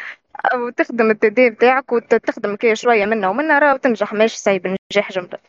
وتخدم 0.56 1.12
ال 1.12 1.30
TD 1.30 1.50
بتاعك 1.50 1.92
وتخدم 1.92 2.56
كي 2.56 2.76
شوية 2.76 3.06
منه 3.06 3.30
ومنها 3.30 3.60
راهو 3.60 3.78
تنجح. 3.78 4.14
ماشي 4.14 4.40
صعيب. 4.40 4.66
النجاح 4.66 5.12
جملة. 5.12 5.40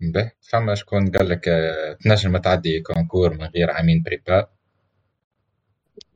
به 0.00 0.32
فما 0.50 0.74
شكون 0.74 1.10
قال 1.10 1.28
لك 1.28 1.48
آه، 1.48 1.92
تنجم 1.92 2.36
تعدي 2.36 2.80
concours 2.80 3.34
من 3.34 3.44
غير 3.44 3.70
عامين 3.70 4.02
prépa 4.02 4.46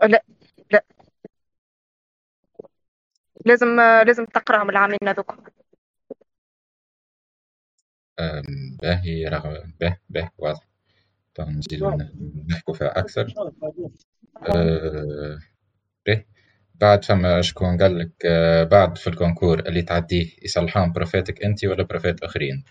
لا 0.02 0.22
لا 0.70 0.84
لازم 3.46 3.76
لازم 4.06 4.24
تقرأهم 4.24 4.70
العامين 4.70 4.98
هذوك. 5.04 5.34
باهي 8.82 9.24
رغم 9.28 9.74
باه 9.80 9.96
باه 10.08 10.30
واضح. 10.38 10.68
نزيدو 11.40 11.98
نحكوا 12.50 12.74
فيها 12.74 12.98
أكثر. 12.98 13.34
أه 14.48 15.38
بعد 16.74 17.04
فما 17.04 17.42
شكون 17.42 17.78
قال 17.82 17.98
لك 17.98 18.12
أه 18.26 18.64
بعد 18.64 18.98
في 18.98 19.06
ال 19.06 19.12
concours 19.12 19.58
اللي 19.58 19.82
تعديه 19.82 20.30
يصلحون 20.42 20.92
بروفيتك 20.92 21.44
أنت 21.44 21.64
ولا 21.64 21.82
بروفيت 21.82 22.22
آخرين؟ 22.22 22.64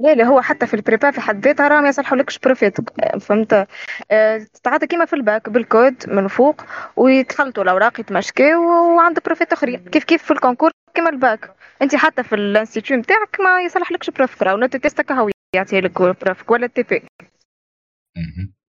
لا 0.00 0.14
لا 0.14 0.24
هو 0.24 0.40
حتى 0.40 0.66
في 0.66 0.74
ال 0.74 0.80
prépa 0.80 1.10
في 1.10 1.20
حد 1.20 1.44
ذاتها 1.44 1.68
راه 1.68 1.80
ما 1.80 1.88
يصلحولكش 1.88 2.38
بروفيتك 2.38 3.18
فهمت؟ 3.20 3.68
أه 4.10 4.46
تعطي 4.62 4.86
كيما 4.86 5.04
في 5.04 5.12
ال 5.12 5.21
bac 5.21 5.48
بال 5.48 5.69
code 5.69 6.10
من 6.10 6.28
فوق 6.28 6.62
ويتخلطوا 6.96 7.62
الأوراق 7.62 8.00
يتمشكوا 8.00 8.96
وعندك 8.96 9.24
بروفيت 9.24 9.52
آخرين. 9.52 9.84
كيف 9.84 10.04
كيف 10.04 10.22
في 10.22 10.30
ال 10.30 10.34
concours 10.34 10.70
كيما 10.94 11.10
الباك. 11.10 11.54
أنت 11.82 11.94
حتى 11.94 12.22
في 12.22 12.34
ال 12.34 12.41
institut 12.41 12.96
نتاعك 12.96 13.40
ما 13.40 13.62
يصلحلكش 13.62 14.10
بروفيك 14.10 14.42
راه 14.42 14.56
note 14.56 14.76
test 14.76 15.05
ك 15.05 15.12
هو 15.12 15.30
يعطي 15.56 15.80
لك 15.80 16.02
بروفيك 16.02 16.50
ولا 16.50 16.66
تي 16.66 16.84
في 16.84 17.00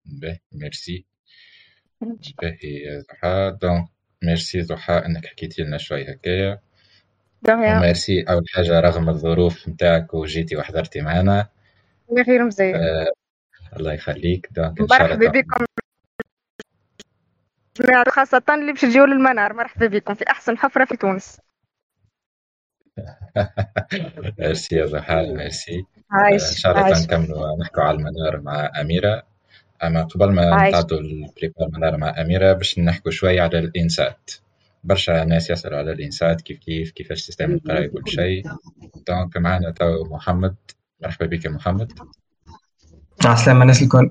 باهي. 0.04 0.38
ميرسي. 0.52 1.06
باهي 2.42 3.02
ضحى 3.12 3.56
donc 3.62 3.88
merci 4.22 4.62
ضحى 4.62 4.92
إنك 4.92 5.26
حكيتي 5.26 5.62
لنا 5.62 5.78
شوي 5.78 6.02
هكايا. 6.02 6.60
وميرسي 7.48 8.22
أول 8.22 8.44
حاجة 8.48 8.80
رغم 8.80 9.08
الظروف 9.08 9.68
نتاعك 9.68 10.14
وجيتي 10.14 10.56
وحضرتي 10.56 11.00
معنا. 11.00 11.48
خير 12.26 12.44
مزيان 12.44 12.74
آه 12.74 13.12
الله 13.76 13.92
يخليك. 13.92 14.48
donc 14.50 14.80
إن 14.80 14.88
شاء 14.88 15.04
الله. 15.04 15.16
مرحبا 15.16 15.40
بكم 15.40 15.64
خاصة 18.08 18.42
اللي 18.50 18.72
باش 18.72 18.80
تجيو 18.80 19.04
للمنار. 19.04 19.52
مرحبا 19.52 19.86
بكم. 19.86 20.14
في 20.14 20.24
أحسن 20.30 20.58
حفرة 20.58 20.84
في 20.84 20.96
تونس. 20.96 21.40
ميرسي 24.38 24.76
يا 24.76 24.86
ضحى 24.86 25.32
ميرسي. 25.32 25.84
آه، 26.12 26.32
إن 26.32 26.38
شاء 26.38 26.78
الله 26.78 27.02
نكملوا 27.02 27.58
نحكوا 27.60 27.82
على 27.82 27.96
المنار 27.96 28.40
مع 28.40 28.70
أميرة. 28.80 29.22
أما 29.82 30.02
قبل 30.02 30.32
ما 30.32 30.68
نتعدوا 30.68 30.98
ال 30.98 31.10
prépa 31.10 31.68
منار 31.72 31.96
مع 31.96 32.20
أميرة 32.20 32.52
باش 32.52 32.78
نحكوا 32.78 33.10
شوي 33.10 33.40
على 33.40 33.58
ال 33.58 33.68
INSAT. 33.68 34.30
برشا 34.84 35.24
ناس 35.24 35.50
يسألوا 35.50 35.78
على 35.78 35.92
ال 35.92 36.00
INSAT 36.00 36.40
كيف 36.40 36.58
كيف 36.58 36.90
كيفاش 36.90 37.20
système 37.20 37.52
القراية 37.52 37.88
كل 37.88 38.10
شيء. 38.10 38.44
donc 39.08 39.36
معنا 39.36 39.70
تو 39.70 40.04
محمد. 40.04 40.56
مرحبا 41.02 41.26
بك 41.26 41.44
يا 41.44 41.50
محمد. 41.50 41.92
عسلامة 43.24 43.62
الناس 43.62 43.82
الكل. 43.82 44.10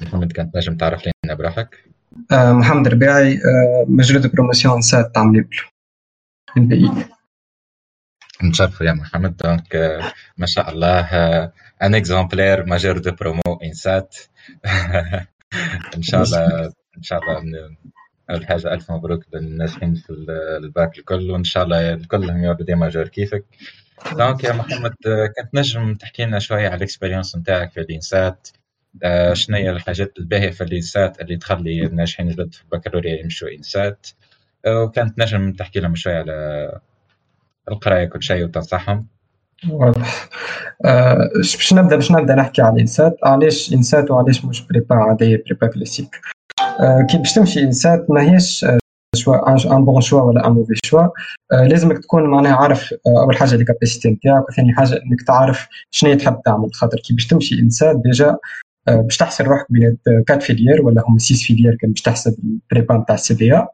محمد 0.00 0.32
كانت 0.32 0.56
نجم 0.56 0.76
تعرف 0.76 1.02
لنا 1.24 1.34
بروحك 1.34 1.84
آه 2.32 2.52
محمد 2.52 2.88
ربيعي 2.88 3.34
آه 3.34 3.84
major 3.88 4.19
de 4.19 4.32
promotion 4.32 4.80
INSAT 4.80 5.14
تاع 5.14 5.24
filière 5.24 5.56
MPI 6.56 7.06
نتشرف 8.44 8.80
يا 8.80 8.92
محمد. 8.92 9.36
donc 9.36 9.76
آه 9.76 10.12
ما 10.36 10.46
شاء 10.46 10.70
الله 10.70 11.00
un 11.82 11.94
exemplaire 11.94 12.66
major 12.66 12.98
de 12.98 13.10
promo 13.10 13.60
INSAT 13.64 14.16
إن 15.96 16.02
شاء 16.02 16.22
الله 16.22 16.66
إن 16.98 17.02
شاء 17.02 17.18
الله 17.18 17.42
اول 18.30 18.46
حاجة 18.46 18.74
ألف 18.74 18.90
مبروك 18.92 19.24
للناجحين 19.34 19.94
في 19.94 20.10
الباك 20.62 20.98
الكل 20.98 21.30
وإن 21.30 21.44
شاء 21.44 21.64
الله 21.64 21.94
كلهم 21.94 22.44
يولوا 22.44 22.64
ديما 22.64 22.80
major 22.80 23.08
كيفك؟ 23.08 23.44
donc 24.12 24.44
يا 24.44 24.52
محمد 24.52 24.94
كنت 25.38 25.54
نجم 25.54 25.94
تحكي 25.94 26.24
لنا 26.24 26.38
شوية 26.38 26.66
على 26.66 26.76
ال 26.76 26.81
expérience 26.81 27.36
نتاعك 27.36 27.72
في 27.72 27.80
ال 27.80 27.90
INSAT. 27.90 28.48
آه، 29.02 29.32
شنو 29.32 29.56
هي 29.56 29.70
الحاجات 29.70 30.12
الباهية 30.18 30.50
في 30.50 30.64
ال 30.64 30.73
INSAT 30.73 31.20
اللي 31.20 31.36
تخلي 31.36 31.86
الناجحين 31.86 32.28
الجدد 32.28 32.54
في 32.54 32.62
البكالوريا 32.62 33.20
يمشوا 33.20 33.48
INSAT؟ 33.48 34.06
آه، 34.66 34.82
وكانت 34.82 35.18
نجم 35.18 35.52
تحكي 35.52 35.80
لهم 35.80 35.94
شوية 35.94 36.14
على 36.14 36.80
القراية 37.68 38.04
كل 38.04 38.22
شيء 38.22 38.44
وتنصحهم؟ 38.44 39.06
واضح. 39.70 40.28
أه 40.84 41.30
باش 41.36 41.72
نبدأ 41.72 41.96
باش 41.96 42.12
نبدأ 42.12 42.34
نحكي 42.34 42.62
على 42.62 42.74
ال 42.74 42.81
INSAT 42.81 43.16
علاش 43.24 43.72
INSAT 43.72 44.10
وعلاش 44.10 44.44
مش 44.44 44.66
prépa 44.66 44.94
عاديه 44.94 45.42
prépa 45.46 45.66
classique 45.66 46.20
كي 47.10 47.18
باش 47.18 47.34
تمشي 47.34 47.60
INSAT 47.60 48.06
ماهيش 48.10 48.66
choix 49.16 49.76
un 49.76 49.84
bon 49.84 50.00
choix 50.00 50.22
ولا 50.22 50.46
un 50.46 50.52
mauvais 50.52 50.74
choix 50.84 51.08
لازمك 51.52 51.98
تكون 51.98 52.30
معناها 52.30 52.56
عارف 52.56 52.92
آه، 52.92 53.22
أول 53.22 53.36
حاجة 53.36 53.56
les 53.56 53.64
capacités 53.64 54.10
نتاعك 54.10 54.48
وثاني 54.48 54.72
حاجة 54.72 54.92
إنك 54.94 55.22
تعرف 55.26 55.68
شنو 55.90 56.14
تحب 56.14 56.40
تعمل. 56.44 56.74
خاطر 56.74 56.98
كي 56.98 57.14
باش 57.14 57.26
تمشي 57.26 57.54
INSAT 57.60 58.02
déjà 58.02 58.36
آه، 58.88 58.96
باش 58.96 59.16
تحسن 59.16 59.44
روحك 59.44 59.66
بين 59.70 59.98
quatre 60.26 60.42
filières 60.42 60.82
ولا 60.82 61.02
هم 61.08 61.18
six 61.18 61.46
filières 61.46 61.76
كان 61.80 61.90
باش 61.90 62.02
تحسب 62.02 62.36
ال 62.44 62.53
prépa 62.53 62.96
نتاع 62.96 63.14
السي 63.14 63.34
في 63.34 63.66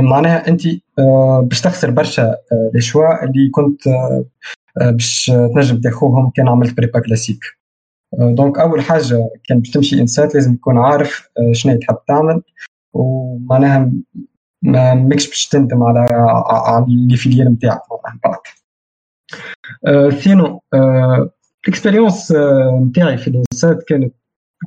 معناها 0.00 0.48
أنت 0.48 0.62
آه، 0.98 1.40
باش 1.40 1.60
تخسر 1.60 1.90
برشا 1.90 2.36
les 2.74 2.80
choix 2.80 3.24
اللي 3.24 3.50
كنت 3.50 3.82
باش 4.92 5.26
تنجم 5.54 5.80
تاخوهم 5.80 6.30
كان 6.30 6.48
عملت 6.48 6.76
prépa 6.76 7.00
classique. 7.00 7.61
donc 8.18 8.58
أول 8.58 8.80
حاجة 8.82 9.30
كان 9.48 9.58
باش 9.58 9.70
تمشي 9.70 10.00
INSAT 10.00 10.28
لازم 10.34 10.56
تكون 10.56 10.78
عارف 10.78 11.28
شنو 11.52 11.78
تحب 11.78 11.98
تعمل. 12.08 12.42
ومعناها 12.94 13.92
ما 14.62 14.94
ماكش 14.94 15.28
باش 15.28 15.48
تندم 15.48 15.82
على 15.82 16.06
على 16.46 16.84
les 16.84 17.16
filières 17.16 17.48
نتاعك 17.48 17.80
من 17.92 18.18
بعد. 18.24 18.38
ثانو 20.12 20.62
ال 21.64 21.70
expérience 21.70 22.32
نتاعي 22.88 23.18
في 23.18 23.28
ال 23.28 23.37
INSAT 23.37 23.82
كانت 23.82 24.14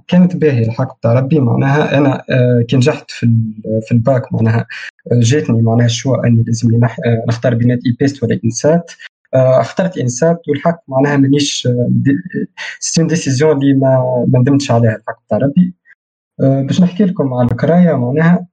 كانت 0.07 0.35
باهية 0.35 0.65
الحق 0.65 0.99
تاع 0.99 1.13
ربي. 1.13 1.39
معناها 1.39 1.97
أنا 1.97 2.23
كي 2.67 2.77
نجحت 2.77 3.11
في 3.11 3.27
في 3.81 3.91
الباك 3.91 4.33
معناها 4.33 4.65
جاتني 5.11 5.61
معناها 5.61 5.87
choix 5.87 6.15
أني 6.15 6.43
لازم 6.47 6.69
نختار 7.27 7.55
بين 7.55 7.71
IPEST 7.71 8.23
ولا 8.23 8.39
INSAT 8.45 8.91
اخترت 9.35 9.97
INSAT 9.97 10.41
والحق 10.49 10.79
معناها 10.87 11.17
مانيش 11.17 11.67
c'est 12.79 13.03
une 13.03 13.16
décision 13.16 13.51
اللي 13.51 13.73
ما 13.73 14.25
ما 14.27 14.39
ندمتش 14.39 14.71
عليها 14.71 14.95
الحق 14.95 15.19
تاع 15.29 15.37
ربي. 15.37 15.73
باش 16.39 16.81
نحكي 16.81 17.05
لكم 17.05 17.33
على 17.33 17.47
القراية 17.51 17.93
معناها 17.97 18.47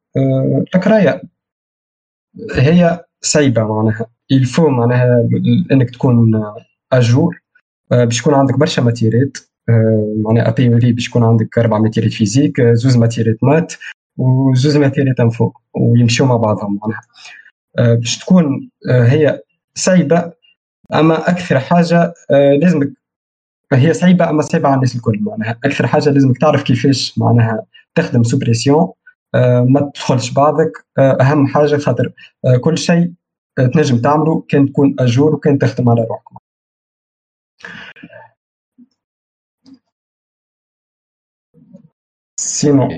القراية 0.74 1.22
هي 2.54 3.04
صعيبه 3.20 3.62
معناها. 3.64 4.06
il 4.32 4.44
faut 4.44 4.68
معناها 4.68 5.28
انك 5.72 5.90
تكون 5.90 6.42
à 6.92 7.02
jour 7.02 7.42
باش 7.90 8.20
يكون 8.20 8.34
عندك 8.34 8.58
برشا 8.58 8.80
ماتيريات 8.80 9.38
معناها 10.16 10.48
a 10.48 10.54
priori 10.54 10.92
باش 10.92 11.08
يكون 11.08 11.24
عندك 11.24 11.58
أربع 11.58 11.78
ماتيريات 11.78 12.12
physique 12.12 12.60
زوز 12.60 12.96
ماتيريات 12.96 13.44
math 13.44 13.72
وزوز 14.16 14.76
ماتيريات 14.76 15.20
info 15.20 15.52
ويمشيو 15.74 16.26
مع 16.26 16.36
بعضهم 16.36 16.78
معناها. 16.82 17.02
باش 17.96 18.18
تكون 18.18 18.70
هي 18.90 19.42
صعيبه 19.74 20.32
أما 20.94 21.30
أكثر 21.30 21.58
حاجة 21.60 22.14
لازمك 22.60 22.92
هي 23.72 23.92
صعيبة 23.94 24.30
أما 24.30 24.42
صعيبة 24.42 24.68
على 24.68 24.74
الناس 24.74 24.96
الكل 24.96 25.18
معناها 25.20 25.58
أكثر 25.64 25.86
حاجة 25.86 26.10
لازمك 26.10 26.38
تعرف 26.38 26.62
كيفاش 26.62 27.18
معناها 27.18 27.66
تخدم 27.94 28.22
sous 28.22 28.46
pression 28.46 28.92
آه، 29.34 29.60
ما 29.60 29.80
تدخلش 29.94 30.30
بعضك 30.30 30.72
آه، 30.98 31.18
أهم 31.20 31.46
حاجة 31.46 31.76
خاطر 31.76 32.12
آه، 32.44 32.56
كل 32.56 32.78
شيء 32.78 33.12
تنجم 33.56 33.98
تعمله 33.98 34.44
كان 34.48 34.66
تكون 34.72 34.96
à 34.98 35.05
jour 35.05 35.34
وكان 35.34 35.58
تخدم 35.58 35.88
على 35.88 36.00
روحك. 36.10 36.42
sinon. 42.40 42.88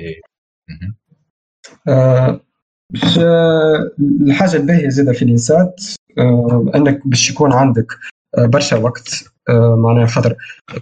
باش 2.92 3.18
الحاجة 3.98 4.56
الباهية 4.56 4.88
زادة 4.88 5.12
في 5.12 5.22
ال 5.24 5.34
INSAT 5.34 5.80
انك 6.74 7.00
باش 7.04 7.30
يكون 7.30 7.52
عندك 7.52 7.86
برشا 8.38 8.76
وقت 8.76 9.24
آه، 9.48 9.76
معناها 9.76 10.06
خاطر 10.06 10.36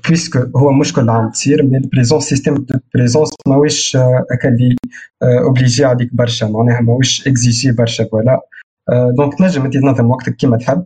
puisque 0.09 0.50
هو 0.56 0.72
مشكل 0.72 1.10
عم 1.10 1.30
تصير 1.30 1.62
mais 1.62 1.76
ال 1.78 1.83
présence 1.83 2.23
système 2.25 2.54
de 2.54 2.78
présence 2.94 3.30
ماهوش 3.48 3.96
هكا 3.96 4.48
اللي 4.48 4.76
obligé 5.23 5.85
عليك 5.84 6.14
برشا 6.14 6.44
معناها 6.46 6.80
ماهوش 6.80 7.28
اكزيجي 7.28 7.72
برشا 7.72 8.04
voilà 8.04 8.40
donc 9.16 9.38
تنجم 9.38 9.64
أنت 9.64 9.74
تنظم 9.74 10.10
وقتك 10.10 10.36
كيما 10.36 10.56
تحب. 10.56 10.84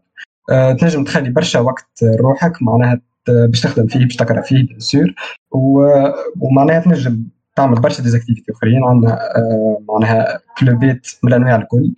آه، 0.50 0.72
تنجم 0.72 1.04
تخلي 1.04 1.30
برشا 1.30 1.60
وقت 1.60 2.04
روحك 2.04 2.62
معناها 2.62 3.00
باش 3.28 3.60
تخدم 3.60 3.86
فيه 3.86 4.04
باش 4.04 4.16
تقرأ 4.16 4.40
فيه 4.40 4.66
bien 4.66 4.80
sûr 4.80 5.14
ومعناها 6.40 6.80
تنجم 6.80 7.22
تعمل 7.56 7.80
برشا 7.80 8.02
des 8.02 8.15
activités 8.15 8.52
أخرين 8.52 8.84
عندنا 8.84 9.36
آه، 9.36 9.82
معناها 9.88 10.40
كلوبات 10.58 11.06
من 11.22 11.32
الأنواع 11.32 11.56
الكل. 11.56 11.94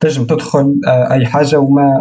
تنجم 0.00 0.24
تدخل 0.24 0.80
أي 0.86 1.26
حاجة 1.26 1.58
وما 1.58 2.00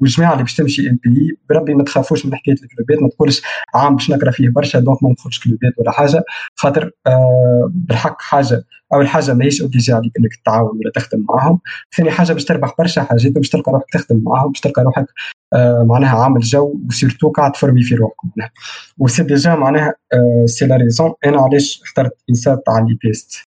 والجماعه 0.00 0.32
اللي 0.32 0.42
باش 0.42 0.54
تمشي 0.56 0.90
MPI 0.90 1.38
بربي 1.50 1.74
ما 1.74 1.84
تخافوش 1.84 2.26
من 2.26 2.34
حكاية 2.34 2.54
الكلوبات 2.62 3.02
ما 3.02 3.08
تقولش 3.08 3.42
عام 3.74 3.96
باش 3.96 4.10
نقرأ 4.10 4.30
فيه 4.30 4.48
برشا 4.48 4.78
donc 4.80 5.02
ما 5.02 5.10
ندخلش 5.10 5.38
كلوبات 5.44 5.72
ولا 5.78 5.90
حاجة. 5.90 6.24
خاطر 6.56 6.90
آه 7.06 7.70
بالحق 7.74 8.22
حاجة 8.22 8.64
أول 8.94 9.08
حاجة 9.08 9.34
ماهيش 9.34 9.62
obligé 9.62 9.92
عليك 9.92 10.12
إنك 10.20 10.34
تتعاون 10.42 10.78
ولا 10.78 10.90
تخدم 10.94 11.24
معاهم. 11.28 11.60
ثاني 11.96 12.10
حاجة 12.10 12.32
باش 12.32 12.44
تربح 12.44 12.74
برشا 12.78 13.02
حاجات 13.02 13.32
باش 13.32 13.48
تلقى 13.48 13.72
روحك 13.72 13.86
تخدم 13.92 14.22
معاهم 14.24 14.48
باش 14.52 14.60
تلقى 14.60 14.82
روحك 14.82 15.06
آه 15.52 15.84
معناها 15.88 16.22
عامل 16.22 16.40
جو 16.40 16.74
و 16.88 16.93
surtout 16.93 17.28
قاعد 17.30 17.52
تفرمي 17.52 17.82
في 17.82 17.94
روحك 17.94 18.14
معناها. 18.24 18.52
و 18.98 19.02
c'est 19.02 19.22
déjà 19.22 19.54
معناها 19.54 19.94
آه 20.12 20.44
c'est 20.46 20.66
la 20.66 20.76
raison 20.76 21.12
أنا 21.26 21.40
علاش 21.42 21.80
اخترت 21.84 22.12
INSAT 22.30 22.58
تاع 22.66 22.78
لي 22.78 22.98
بيست 23.02 23.42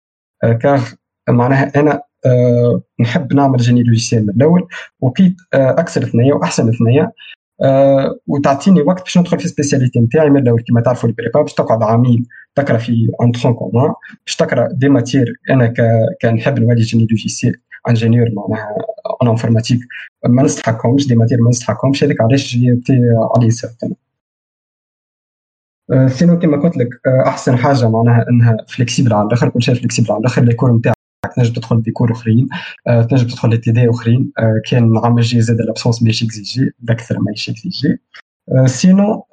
آه 0.45 0.53
car 0.53 0.81
معناها 1.29 1.81
أنا 1.81 2.03
أه 2.27 2.83
نحب 3.01 3.35
نعمل 3.35 3.57
génie 3.57 3.83
logiciel 3.83 4.23
من 4.23 4.31
الأول. 4.31 4.69
وكيت 5.01 5.37
أه 5.55 5.71
أكثر 5.71 6.05
ثنيه 6.05 6.33
وأحسن 6.33 6.73
ثنيه 6.73 7.13
أه 7.63 8.19
وتعطيني 8.27 8.83
وقت 8.83 9.03
باش 9.03 9.19
ندخل 9.19 9.39
في 9.39 9.45
ال 9.45 9.50
spécialité 9.50 10.01
نتاعي. 10.01 10.31
من 10.31 10.43
الأول 10.43 10.63
كما 10.69 10.81
تعرفوا 10.81 11.09
ال 11.09 11.14
prépa 11.14 11.43
باش 11.43 11.55
تقعد 11.55 11.83
عامين 11.83 12.27
تقرأ 12.55 12.79
في 12.79 13.09
en 13.23 13.33
tronc 13.33 13.55
commun 13.55 13.93
باش 14.27 14.37
تقرأ 14.37 14.69
des 14.73 14.89
matières 14.89 15.33
أنا 15.51 15.73
كنحب 16.23 16.59
نولي 16.59 16.81
génie 16.81 17.07
logiciel 17.11 17.55
ingénieur 17.89 18.27
معناها 18.33 18.77
en 19.23 19.31
informatique 19.31 19.81
ما 20.29 20.43
نستحقهمش 20.43 21.07
des 21.09 21.17
matières 21.17 21.41
ما 21.43 21.49
نستحقهمش. 21.51 22.05
هذاك 22.05 22.21
علاش 22.21 22.57
جبت 22.57 22.91
علي 23.37 23.51
سيرتن 23.51 23.95
سينو 26.07 26.39
كما 26.39 26.63
قلت 26.63 26.77
لك 26.77 26.89
أحسن 27.27 27.57
حاجة 27.57 27.89
معناها 27.89 28.27
إنها 28.31 28.57
فليكسيبل 28.69 29.13
على 29.13 29.27
الآخر. 29.27 29.49
كل 29.49 29.63
شيء 29.63 29.75
فليكسيبل 29.75 30.13
على 30.13 30.21
الآخر. 30.21 30.43
ليكور 30.43 30.73
نتاعك 30.73 30.94
تنجم 31.27 31.53
تدخل 31.53 31.83
ديكور 31.83 32.13
أخرين 32.13 32.49
آه، 32.87 33.03
تنجم 33.03 33.27
تدخل 33.27 33.51
لي 33.51 33.57
تي 33.57 33.73
دي 33.73 33.91
أخرين 33.91 34.33
آه، 34.39 34.61
كان 34.71 34.99
عام 35.05 35.21
جي 35.21 35.41
زاد 35.41 35.61
الأبسونس 35.61 36.03
ماهيش 36.03 36.23
اكزيجي 36.23 36.71
باكثر 36.79 37.21
ماهيش 37.21 37.51
اكزيجي 37.51 37.99
سينو 38.67 39.27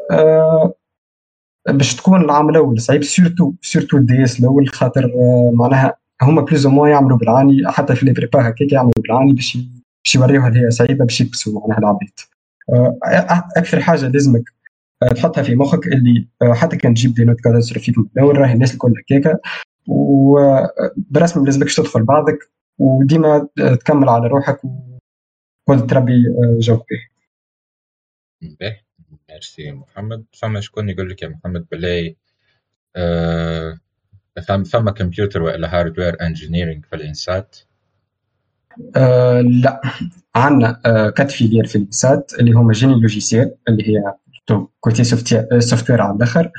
باش 1.69 1.95
تكون 1.95 2.21
العام 2.21 2.49
الأول 2.49 2.81
صعيب 2.81 3.03
سورتو 3.03 3.53
سورتو 3.61 3.97
الدي 3.97 4.23
إس 4.23 4.39
الأول 4.39 4.69
خاطر 4.69 5.05
آه، 5.05 5.51
معناها 5.53 5.97
هما 6.21 6.41
بلوز 6.41 6.65
أو 6.65 6.85
يعملوا 6.85 7.17
بالعاني 7.17 7.61
حتى 7.67 7.95
في 7.95 8.05
لي 8.05 8.13
بريبا 8.13 8.49
هكاك 8.49 8.71
يعملوا 8.71 8.93
بالعاني 8.97 9.33
باش 9.33 9.57
باش 10.05 10.15
يوريوها 10.15 10.47
اللي 10.47 10.65
هي 10.65 10.71
صعيبة 10.71 11.05
باش 11.05 11.21
يكبسوا 11.21 11.61
معناها 11.61 11.79
العبيد 11.79 12.11
أكثر 13.57 13.79
حاجة 13.79 14.07
لازمك 14.07 14.43
تحطها 15.15 15.43
في 15.43 15.55
مخك 15.55 15.87
اللي 15.87 16.27
حتى 16.53 16.77
كان 16.77 16.93
تجيب 16.93 17.13
des 17.13 17.25
notes 17.25 17.41
catastrophiques 17.41 17.97
من 17.97 18.05
الأول 18.17 18.37
راهي 18.37 18.53
الناس 18.53 18.73
الكل 18.73 18.93
هكاكا. 18.99 19.37
وبرسم 19.87 21.45
لازمكش 21.45 21.75
تدخل 21.75 22.03
بعضك 22.03 22.51
وديما 22.77 23.47
تكمل 23.79 24.09
على 24.09 24.27
روحك 24.27 24.61
وكل 24.63 25.87
تربي 25.87 26.23
جوك 26.59 26.85
به. 28.59 28.77
ميرسي 29.29 29.71
محمد. 29.71 30.25
فما 30.33 30.61
شكون 30.61 30.89
يقول 30.89 31.09
لك 31.09 31.21
يا 31.21 31.27
محمد 31.27 31.65
بالله 31.71 32.15
آه، 32.95 33.79
فما 34.47 34.63
فما 34.63 34.91
كمبيوتر 34.91 35.41
ولا 35.41 35.79
hardware 35.79 36.21
engineering 36.21 36.85
في 36.85 36.95
ال 36.95 37.04
INSAT؟ 37.04 37.57
آه 38.95 39.41
لا. 39.41 39.81
عندنا 40.35 40.81
آه 40.85 41.09
quatre 41.09 41.31
filières 41.31 41.65
في 41.65 41.75
ال 41.75 41.85
INSAT 41.85 42.33
اللي 42.39 42.51
هما 42.51 42.73
génie 42.73 42.93
logiciel 42.93 43.55
اللي 43.67 43.87
هي 43.89 44.13
côté 44.79 45.03
software 45.03 46.01
على 46.01 46.15
الآخر. 46.15 46.45
آه 46.45 46.51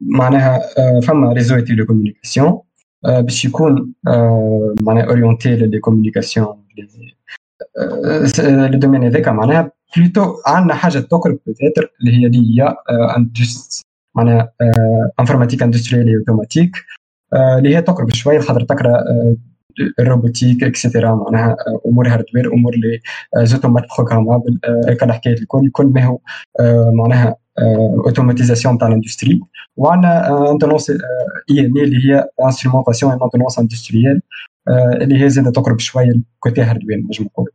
معناها 0.00 0.60
آه 0.78 1.00
فما 1.00 1.32
réseaux 1.32 1.56
et 1.56 1.62
télécommunications 1.62 2.60
آه 3.04 3.20
باش 3.20 3.44
يكون 3.44 3.92
آه 4.08 4.74
معناها 4.82 5.04
orienté 5.04 5.56
les 5.56 5.78
communications 5.78 6.64
le 8.38 8.78
domaine 8.78 9.04
هذاك 9.04 9.28
معناها 9.28 9.72
plutôt 9.96 10.34
عندنا 10.46 10.74
حاجة 10.74 10.98
تقرب 10.98 11.38
peut-être 11.46 11.92
اللي 12.00 12.12
هي 12.12 12.26
اللي 12.26 12.62
هي 12.62 12.76
معناها 14.14 14.52
informatique 15.20 15.62
industrielle 15.62 16.16
automatique 16.18 16.76
اللي 17.58 17.76
هي 17.76 17.82
تقرب 17.82 18.14
شوية 18.14 18.38
خاطر 18.38 18.64
تقرأ 18.64 19.04
ال 20.00 20.06
robotique 20.06 20.64
et 20.64 20.77
cetera 20.77 21.14
معناها 21.14 21.56
أمور 21.86 22.08
hardware 22.08 22.52
أمور 22.52 22.74
les 22.74 23.00
automates 23.44 23.84
programmables 23.96 24.58
هيك 24.88 25.02
الحكاية 25.02 25.34
الكل 25.34 25.70
كل 25.70 25.86
ما 25.86 26.04
هو 26.04 26.18
معناها 26.92 27.36
automatisation 28.06 28.78
تاع 28.78 28.88
ال 28.88 28.93
industrie 28.93 29.40
وعندنا 29.76 30.50
maintenance 30.50 30.90
IMI 30.90 31.78
اللي 31.78 31.96
هي 31.96 32.28
instrumentation 32.44 33.12
et 33.12 33.18
maintenance 33.18 33.58
industrielle 33.58 34.22
اللي 35.02 35.24
هي 35.24 35.28
زاده 35.28 35.50
تقرب 35.50 35.78
شوية 35.78 36.14
côté 36.40 36.62
hardware 36.62 36.98
نجم 36.98 37.24
نقول 37.24 37.50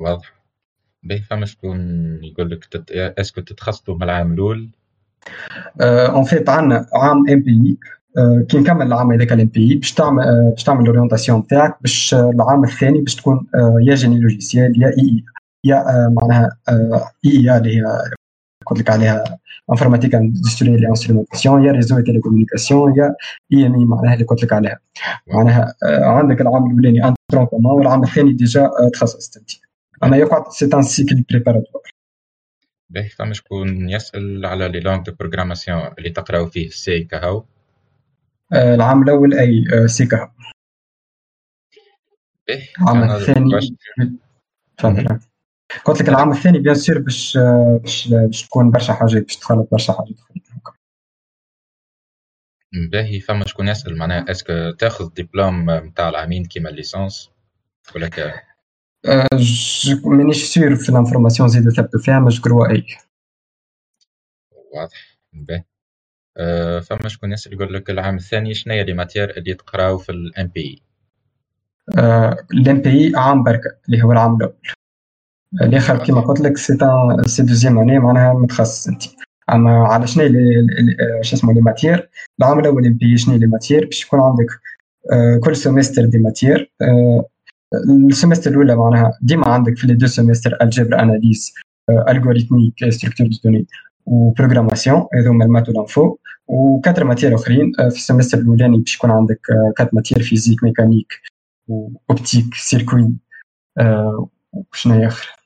واضح 0.00 0.34
باهي 1.02 1.22
فما 1.22 1.46
شكون 1.46 1.78
يقول 2.24 2.50
لك 2.50 2.64
تت... 2.64 2.90
est-ce 2.92 3.24
que 3.24 3.40
تتخصصوا 3.40 3.94
من 3.94 4.02
العام 4.02 4.32
الأول 4.32 4.70
en 5.80 6.24
fait 6.24 6.48
عندنا 6.48 6.86
عام 6.94 7.28
MPI 7.30 8.58
نكمل 8.58 8.86
العام 8.86 9.12
هذاك 9.12 9.32
ال 9.32 9.46
MPI 9.46 9.74
باش 9.74 9.92
تعمل 9.92 10.50
باش 10.50 10.64
تعمل 10.64 10.82
ال 10.82 10.87
orientation 10.87 11.46
تاعك 11.46 11.76
باش 11.80 12.14
العام 12.14 12.64
الثاني 12.64 13.00
باش 13.00 13.14
تكون 13.14 13.46
يا 13.82 13.94
génie 13.94 14.20
logiciel 14.20 14.82
يا 14.82 14.88
اي 14.88 15.24
يا 15.64 16.08
معناها 16.08 16.58
IIA 17.24 17.56
اللي 17.56 17.76
هي 17.76 17.82
قلت 18.66 18.80
لك 18.80 18.90
عليها 18.90 19.24
informatique 19.70 20.14
industrielle 20.14 20.86
instrumentation 20.86 21.64
يا 21.64 21.72
réseaux 21.72 22.00
télécommunications 22.00 22.94
يا 22.98 23.14
IMI 23.52 23.84
معناها 23.84 24.14
اللي 24.14 24.24
قلت 24.24 24.44
لك 24.44 24.52
عليها. 24.52 24.80
معناها 25.26 25.74
عندك 25.82 26.40
العام 26.40 26.66
الأولاني 26.66 27.04
en 27.08 27.14
tronc 27.32 27.48
والعام 27.52 28.02
الثاني 28.02 28.32
déjà 28.32 28.70
تخصصت 28.92 29.36
أنت. 29.36 29.50
أنا 30.02 30.16
يقعد 30.16 30.48
c'est 30.48 30.70
un 30.74 30.82
cycle 30.82 31.24
préparatoire 31.30 31.82
باهي 32.90 33.08
فما 33.08 33.34
شكون 33.34 33.90
يسأل 33.90 34.46
على 34.46 34.68
les 34.68 34.80
langages 34.80 35.02
de 35.02 35.12
programmation 35.12 35.80
اللي 35.98 36.10
تقراو 36.10 36.46
فيه 36.46 36.68
C 36.68 37.04
كهو 37.04 37.44
العام 38.52 39.02
الأول 39.02 39.34
أي 39.34 39.64
C 39.88 40.06
كهو 40.06 40.28
العام 42.80 43.10
الثاني 43.10 43.60
تفضل. 44.78 45.18
قلت 45.84 46.02
لك 46.02 46.08
العام 46.08 46.30
الثاني 46.30 46.58
bien 46.58 46.74
sûr 46.74 46.98
باش 46.98 47.38
باش 47.82 48.08
باش 48.08 48.46
تكون 48.46 48.70
برشا 48.70 48.92
حاجات 48.92 49.22
باش 49.22 49.36
تخلط 49.36 49.68
برشا 49.72 49.92
حاجات 49.92 50.16
باهي 52.92 53.20
فما 53.20 53.46
شكون 53.46 53.68
يسأل 53.68 53.96
معناها 53.96 54.30
est-ce 54.30 54.57
que 54.57 54.70
تاخذ 54.70 55.14
ديبلوم 55.14 55.70
نتاع 55.70 56.08
العامين 56.08 56.44
كيما 56.44 56.70
ال 56.70 56.78
licence 56.78 57.30
ولا 57.94 58.08
ك 58.08 58.44
مانيش 60.04 60.44
sûr 60.44 60.76
في 60.76 60.88
ال 60.88 60.93
information 60.93 61.48
زيدو 61.48 61.70
ثبتوا 61.70 62.00
فيها 62.00 62.20
je 62.20 62.40
crois 62.40 62.70
اي 62.70 62.86
واضح. 64.74 65.18
باهي. 65.32 65.64
أه 66.36 66.80
فما 66.80 67.08
شكون 67.08 67.32
يسأل 67.32 67.52
يقول 67.52 67.74
لك 67.74 67.90
العام 67.90 68.16
الثاني 68.16 68.54
شنو 68.54 68.74
هي 68.74 68.84
les 68.84 68.92
matières 68.92 69.30
اللي 69.36 69.54
تقراو 69.54 69.98
في 69.98 70.12
الام 70.12 70.46
بي 70.46 70.82
الام 72.52 72.80
بي 72.80 73.12
عام 73.16 73.42
بركة 73.42 73.78
اللي 73.88 74.02
هو 74.02 74.12
العام 74.12 74.36
الأول. 74.36 74.56
الآخر 75.62 76.04
كما 76.04 76.20
قلت 76.20 76.40
لك 76.40 76.56
c'est 76.56 76.78
c'est 77.26 77.42
deuxième 77.42 77.78
année 77.78 77.98
معناها 77.98 78.34
متخصص 78.34 78.88
انت. 78.88 79.02
أما 79.52 79.86
على 79.86 80.06
شنو 80.06 80.24
شو 81.22 81.36
اسمه 81.36 81.52
les 81.52 81.60
matières 81.60 82.10
العام 82.40 82.58
الأول 82.58 82.86
MPI 82.86 83.16
شنو 83.16 83.36
les 83.36 83.46
matières 83.46 83.84
باش 83.84 84.04
يكون 84.04 84.20
عندك 84.20 84.46
كل 85.44 85.56
semestre 85.56 86.04
des 86.04 86.18
matières 86.18 86.72
ال 88.10 88.14
semestre 88.14 88.50
الأولى 88.50 88.76
معناها 88.76 89.18
ديما 89.22 89.48
عندك 89.48 89.76
في 89.76 89.86
les 89.86 89.94
deux 89.94 90.06
semestres 90.06 90.58
الجبر 90.62 91.00
analyse 91.00 91.54
algorithmique 92.08 92.88
structure 92.88 93.26
de 93.26 93.36
données 93.44 93.66
و 94.06 94.13
programmation 94.13 95.06
هذوما 95.14 95.44
ال 95.44 95.48
maths 95.48 95.68
وال 95.68 95.84
info 95.84 96.16
و 96.46 96.54
quatre 96.54 97.04
matières 97.04 97.34
أخرين 97.34 97.72
في 97.78 97.96
ال 97.96 98.01
semestre 98.01 98.38
الاولاني 98.38 98.78
باش 98.78 98.96
يكون 98.96 99.10
عندك 99.10 99.40
quatre 99.76 99.94
matières 99.94 100.22
physique 100.22 100.64
mécanique 100.64 101.12
و 101.68 101.79
optique 101.79 102.54
circuits 102.54 103.12
وشنو 104.52 105.06
آخر؟ 105.06 105.43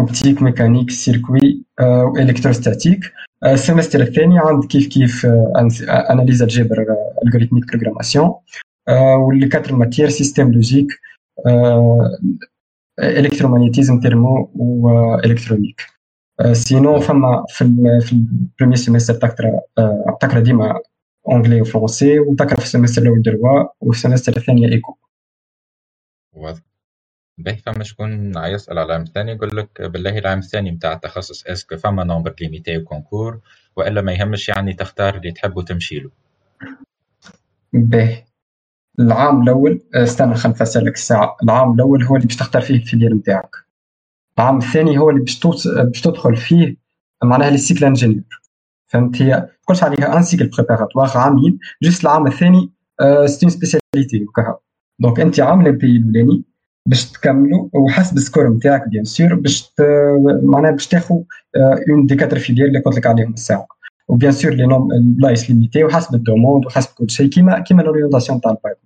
optique 0.00 0.42
mécanique 0.42 0.90
circuits 0.90 1.64
و 1.80 1.88
électrostatique 1.88 3.00
ال 3.44 3.50
semestre 3.50 4.00
الثاني 4.00 4.38
عند 4.38 4.64
كيف 4.64 4.88
كيف 4.88 5.26
analyse 6.10 6.42
الجبر 6.42 6.86
algorithmique 7.26 7.64
programmation 7.72 8.34
وال 9.18 9.32
quatre 9.32 9.74
matières 9.74 10.08
système 10.08 10.52
logique 10.52 10.86
électromagnétisme 13.00 14.02
thermo 14.02 14.50
و 14.54 14.64
électronique 14.64 15.86
sinon 16.52 17.00
فما 17.00 17.44
في 17.48 17.64
في 18.00 18.12
ال 18.12 18.20
premier 18.20 18.76
semestre 18.76 19.14
تقرا 19.14 19.60
تقرا 20.20 20.40
ديما 20.40 20.80
anglais 21.28 21.60
و 21.60 21.66
français 21.66 22.18
وتقرا 22.18 22.56
في 22.56 22.64
ال 22.64 22.68
semestre 22.68 23.02
الأول 23.02 23.22
droit 23.22 23.68
وال 23.80 23.91
semestre 23.91 24.36
الثاني 24.36 24.72
éco 24.72 24.96
باهي 27.42 27.56
فما 27.56 27.84
شكون 27.84 28.32
يسأل 28.44 28.78
على 28.78 28.86
العام 28.86 29.02
الثاني 29.02 29.32
يقول 29.32 29.56
لك 29.56 29.82
بالله 29.82 30.18
العام 30.18 30.38
الثاني 30.38 30.70
نتاع 30.70 30.92
التخصص 30.92 31.46
est-ce 31.46 31.66
que 31.66 31.76
فما 31.76 32.04
nombre 32.04 32.34
limité 32.40 32.76
و 32.78 32.85
concours 32.85 33.40
وإلا 33.76 34.00
ما 34.02 34.12
يهمش 34.12 34.48
يعني 34.48 34.72
تختار 34.72 35.16
اللي 35.16 35.32
تحب 35.32 35.56
وتمشي 35.56 36.00
له. 36.00 36.10
باهي 37.72 38.24
العام 39.00 39.42
الأول 39.42 39.80
استنى 39.94 40.34
خلينا 40.34 40.58
نفسر 40.60 40.80
لك 40.80 40.94
الساعة. 40.94 41.36
العام 41.42 41.72
الأول 41.74 42.02
هو 42.02 42.16
اللي 42.16 42.26
باش 42.26 42.36
تختار 42.36 42.62
فيه 42.62 42.74
ال 42.74 42.79
filière 42.79 43.14
نتاعك 43.14 43.56
العام 44.38 44.58
الثاني 44.58 44.98
هو 44.98 45.10
اللي 45.10 45.20
باش 45.20 46.00
تدخل 46.02 46.36
فيه 46.36 46.76
معناها 47.24 47.50
le 47.50 47.58
cycle 47.58 47.84
ingénieur 47.84 48.40
فهمت؟ 48.86 49.22
هي 49.22 49.48
تقولش 49.62 49.82
عليها 49.82 50.16
un 50.16 50.22
cycle 50.22 50.46
préparatoire 50.48 51.10
عامين 51.18 51.58
juste 51.82 52.02
العام 52.04 52.26
الثاني 52.26 52.70
c'est 53.26 53.46
une 53.46 53.50
spécialité 53.50 54.24
وكها 54.28 54.58
donc 54.98 55.20
أنت 55.20 55.40
عامل 55.40 55.66
البي 55.66 55.96
الأولاني 55.96 56.44
باش 56.86 57.12
تكملوا 57.12 57.68
وحسب 57.72 58.16
ال 58.16 58.21
score 58.21 58.48
نتاعك 58.48 58.88
bien 58.88 59.04
sûr 59.04 59.34
باش 59.34 59.72
معناها 60.42 60.70
باش 60.70 60.88
تاخذ 60.88 61.14
une 61.90 62.06
des 62.06 62.14
quatre 62.14 62.38
filières 62.38 62.68
اللي 62.68 62.78
قلت 62.80 62.96
لك 62.96 63.06
عليهم 63.06 63.32
الساعة 63.32 63.66
و 64.08 64.13
bien 64.13 64.32
sûr 64.32 64.52
le 64.52 64.66
nombre 64.66 64.92
البلايص 64.92 65.50
limité 65.50 65.84
وحسب 65.84 66.14
ال 66.14 66.20
demande 66.20 66.66
وحسب 66.66 66.94
كل 66.94 67.10
شيء 67.10 67.28
كيما 67.28 67.58
كيما 67.60 67.82
l'orientation 67.82 68.40
تاع 68.40 68.50
ال 68.50 68.57
bac 68.57 68.76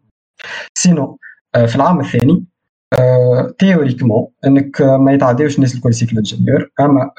sinon 0.74 1.18
في 1.66 1.76
العام 1.76 2.00
الثاني 2.00 2.44
théoriquement 3.58 4.26
إنك 4.46 4.82
ما 4.82 5.12
يتعداوش 5.12 5.56
الناس 5.56 5.74
الكل 5.74 5.94
cycle 5.94 6.16
ingénieur 6.16 6.70
أما 6.80 7.10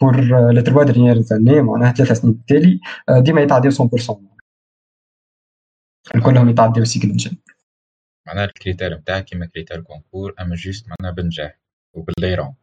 pour 0.00 0.20
les 0.50 0.62
trois 0.62 0.84
dernières 0.84 1.20
années 1.20 1.62
معناها 1.62 1.92
ثلاث 1.92 2.12
سنين 2.20 2.32
بالتالي 2.34 2.80
ديما 3.10 3.40
يتعداو 3.40 3.72
100% 3.72 4.14
الكلهم 6.14 6.48
يتعداو 6.48 6.84
cycle 6.84 7.10
ingénieur 7.10 7.40
معناها 8.30 8.44
ال 8.44 8.50
critère 8.50 8.94
نتاعك 8.94 9.24
كيما 9.24 9.46
critère 9.46 9.80
concours 9.80 10.34
أما 10.40 10.54
juste 10.56 10.86
معناها 10.88 11.14
بنجاح 11.14 11.58
وبالليرون. 11.92 12.54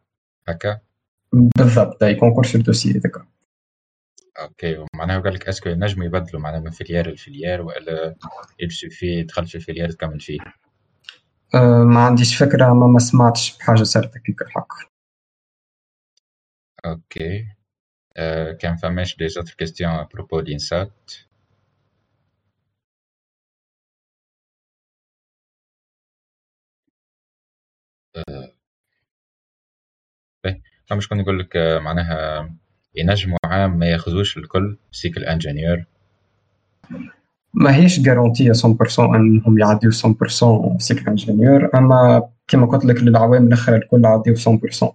هكا؟ 0.48 0.80
بالضبط 1.32 2.02
أي 2.02 2.14
concours 2.14 2.44
sur 2.44 2.60
dossier 2.60 2.90
هذاك 2.90 3.12
OK 4.40 4.84
معناها 4.94 5.20
قال 5.20 5.34
لك 5.34 5.48
est-ce 5.48 5.61
que 5.61 5.68
ينجموا 5.68 6.04
يبدلوا 6.04 6.40
معناها 6.40 6.60
من 6.60 6.70
filière 6.70 7.10
ل 7.10 7.16
filière 7.16 7.60
وإلا 7.60 8.14
يسوفي 8.60 9.24
تدخل 9.24 9.46
في 9.46 9.54
ال 9.54 9.59
filière 9.59 9.90
تكمل 9.90 10.20
فيه. 10.20 10.38
أه 11.54 11.84
ما 11.84 12.00
عنديش 12.00 12.36
فكرة 12.36 12.72
ما 12.72 12.86
ما 12.86 12.98
سمعتش 12.98 13.58
بحاجة 13.58 13.82
صارت 13.82 14.16
هكاك 14.16 14.42
الحق. 14.42 14.72
OK 16.84 17.46
أه 18.16 18.52
كان 18.52 18.76
فماش 18.76 19.16
des 19.16 19.28
autres 19.28 19.54
questions 19.58 19.90
à 19.90 19.97
propos 19.97 20.40
d'INSAT 30.44 30.62
فما 30.86 31.00
شكون 31.00 31.20
يقول 31.20 31.38
لك 31.38 31.56
معناها 31.82 32.50
ينجموا 32.94 33.38
عام 33.44 33.78
ما 33.78 33.86
ياخذوش 33.86 34.36
الكل 34.38 34.76
cycle 34.92 35.24
ingénieur 35.24 35.84
ما 37.54 37.76
هيش 37.76 38.00
garantie 38.00 38.52
100% 38.52 38.98
إنهم 38.98 39.58
يعديو 39.58 39.90
100% 39.90 40.78
cycle 40.78 41.06
ingénieur 41.08 41.70
أما 41.74 42.28
كما 42.48 42.66
قلت 42.66 42.84
لك 42.84 42.96
للعوام 43.02 43.46
الاخرى 43.46 43.76
الكل 43.76 44.06
عديو 44.06 44.34
100% 44.34 44.92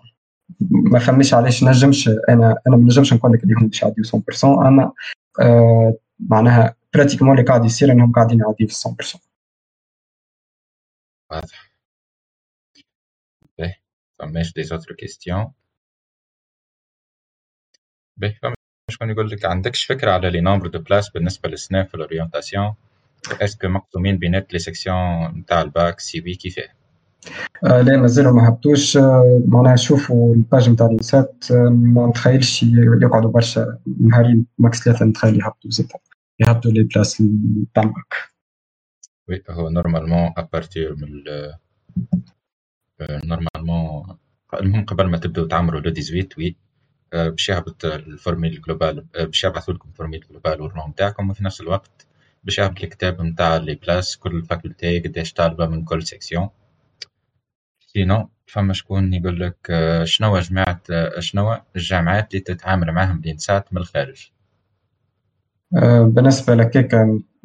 ما 0.71 0.99
فهمش 0.99 1.33
علاش 1.33 1.63
نجمش 1.63 2.07
أنا 2.07 2.55
أنا 2.67 2.77
ما 2.77 2.83
نجمش 2.83 3.13
نقول 3.13 3.33
لك 3.33 3.43
اللي 3.43 3.53
هم 3.57 3.67
باش 3.67 3.81
يعديو 3.83 4.03
100% 4.03 4.43
أما 4.43 4.91
آه 5.41 5.97
معناها 6.19 6.75
pratiquement 6.93 7.31
اللي 7.31 7.47
قاعد 7.47 7.65
يصير 7.65 7.91
إنهم 7.91 8.11
قاعدين 8.11 8.39
يعديو 8.39 8.67
في 8.67 8.73
100% 8.73 9.19
واضح. 11.31 11.47
باهي 11.51 11.72
فماش 14.19 14.53
autres 14.59 14.95
questions 14.95 15.53
باهي 18.17 18.33
فما 18.33 18.53
شكون 18.91 19.09
يقول 19.09 19.29
لك 19.29 19.45
عندكش 19.45 19.85
فكرة 19.85 20.11
على 20.11 20.29
le 20.29 20.41
nombre 20.41 20.67
de 20.67 20.79
places 20.79 21.09
بالنسبة 21.09 21.49
للانسات 21.49 21.87
في 21.87 21.95
ال 21.95 22.02
orientation 22.02 22.73
est-ce 23.31 23.55
que 23.55 23.67
مقسومين 23.67 24.17
بينات 24.17 24.53
les 24.53 24.59
sections 24.59 25.25
نتاع 25.37 25.61
ال 25.61 25.71
bac 25.71 25.99
si 25.99 26.21
oui 26.21 26.35
كيفاه 26.35 26.69
آه 27.65 27.81
لا 27.81 27.97
مازالوا 27.97 28.31
ما 28.31 28.49
هبطوش 28.49 28.97
آه 28.97 29.41
معناها 29.47 29.75
شوفوا 29.75 30.35
ال 30.35 30.42
page 30.42 30.69
نتاع 30.69 30.85
الانسات 30.85 31.45
آه 31.51 31.69
ما 31.69 32.07
نتخيلش 32.07 32.63
يقعدوا 33.01 33.31
برشا 33.31 33.79
نهارين 34.01 34.45
max 34.57 34.83
ثلاثة 34.83 35.05
نتخيل 35.05 35.39
يهبطوا 35.39 35.69
زيد 35.71 35.87
يهبطوا 36.39 36.71
les 36.71 36.83
places 36.83 37.21
نتاع 37.21 37.83
ال 37.83 37.91
bac 37.91 38.13
oui 39.29 39.43
هو 39.49 39.69
normalement 39.69 40.33
à 40.37 40.46
partir 40.46 40.95
من 40.95 41.23
normalement 43.01 44.17
المهم 44.53 44.85
قبل 44.85 45.05
ما 45.09 45.17
تبداو 45.17 45.45
تعمروا 45.45 45.79
le 45.81 45.93
18 45.93 46.27
oui 46.37 46.55
باش 47.13 47.49
يهبط 47.49 47.85
ال 47.85 47.95
formule 47.95 48.61
globale 48.61 49.01
باش 49.13 49.43
يبعثوا 49.43 49.73
لكم 49.73 49.89
ال 49.89 49.94
formule 49.94 50.25
globale 50.29 50.61
وال 50.61 50.71
rang 50.71 50.89
نتاعكم 50.89 51.29
وفي 51.29 51.43
نفس 51.43 51.61
الوقت 51.61 52.07
باش 52.43 52.57
يهبط 52.57 52.83
الكتاب 52.83 53.21
نتاع 53.21 53.55
les 53.57 53.75
places 53.75 54.17
كل 54.17 54.45
faculté 54.45 54.99
قداش 54.99 55.33
طالبة 55.33 55.65
من 55.65 55.83
كل 55.83 56.03
section 56.03 56.49
sinon 57.79 58.29
فما 58.47 58.73
شكون 58.73 59.13
يقول 59.13 59.39
لك 59.39 59.71
شنو 60.03 60.37
جماعة 60.39 60.81
شنو 61.19 61.57
الجامعات 61.75 62.31
اللي 62.31 62.43
تتعامل 62.43 62.91
معاهم 62.91 63.19
الانسات 63.25 63.73
من 63.73 63.77
الخارج؟ 63.81 64.31
بالنسبة 66.01 66.55
لكيك 66.55 66.95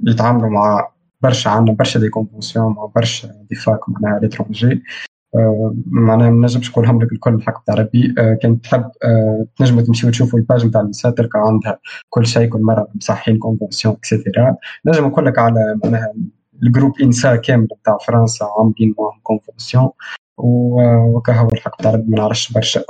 يتعاملوا 0.06 0.50
مع 0.50 0.92
برشا 1.22 1.50
عندنا 1.50 1.76
برشا 1.76 2.00
des 2.00 2.08
conventions 2.08 2.74
مع 2.74 2.84
برشا 2.84 3.28
des 3.28 3.54
facs 3.56 3.80
معناها 3.88 4.20
l'étranger 4.20 4.82
معناها 5.86 6.30
ما 6.30 6.46
نجمش 6.46 6.70
نقولهم 6.70 7.02
لك 7.02 7.12
الكل 7.12 7.32
بالحق 7.36 7.66
بالعربي 7.66 8.14
كان 8.42 8.60
تحب 8.60 8.90
تنجموا 9.58 9.82
تمشيو 9.82 10.10
تشوفوا 10.10 10.38
ال 10.38 10.44
page 10.44 10.66
نتاع 10.66 10.80
الانسات 10.80 11.12
تلقى 11.12 11.40
عندها 11.46 11.78
كل 12.10 12.26
شيء 12.26 12.48
كل 12.48 12.60
مرة 12.62 12.88
مصحين 12.94 13.38
conventions 13.38 13.94
et 13.94 14.10
cetera 14.10 14.56
نجم 14.86 15.06
نقول 15.06 15.26
لك 15.26 15.38
على 15.38 15.80
معناها 15.84 16.14
ال 16.62 16.68
groupe 16.68 17.00
INSA 17.02 17.36
كامل 17.36 17.68
نتاع 17.80 17.98
فرنسا 17.98 18.44
عاملين 18.58 18.94
معاهم 18.98 19.20
convention 19.22 19.90
وكهو 20.38 21.48
الحق 21.54 21.78
بالعربي 21.82 22.10
ما 22.10 22.16
نعرفش 22.18 22.52
برشا. 22.52 22.82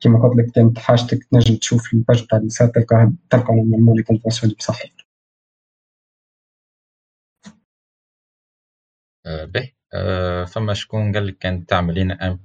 كيما 0.00 0.22
قلت 0.22 0.36
لك 0.38 0.52
كانت 0.54 0.78
حاجتك 0.78 1.24
تنجم 1.32 1.56
تشوف 1.56 1.94
ال 1.94 2.00
page 2.00 2.24
نتاع 2.24 2.38
الانسات 2.38 2.68
تلقى 2.68 3.12
تلقى 3.30 3.54
normalement 3.54 3.96
les 3.96 4.02
conventions 4.02 4.44
اللي 4.52 4.56
مصحين 4.60 4.92
باهي 9.26 9.73
فما 10.46 10.74
شكون 10.74 11.12
قال 11.12 11.26
لك 11.26 11.38
كان 11.38 11.66
تعملين 11.66 12.10
une 12.10 12.38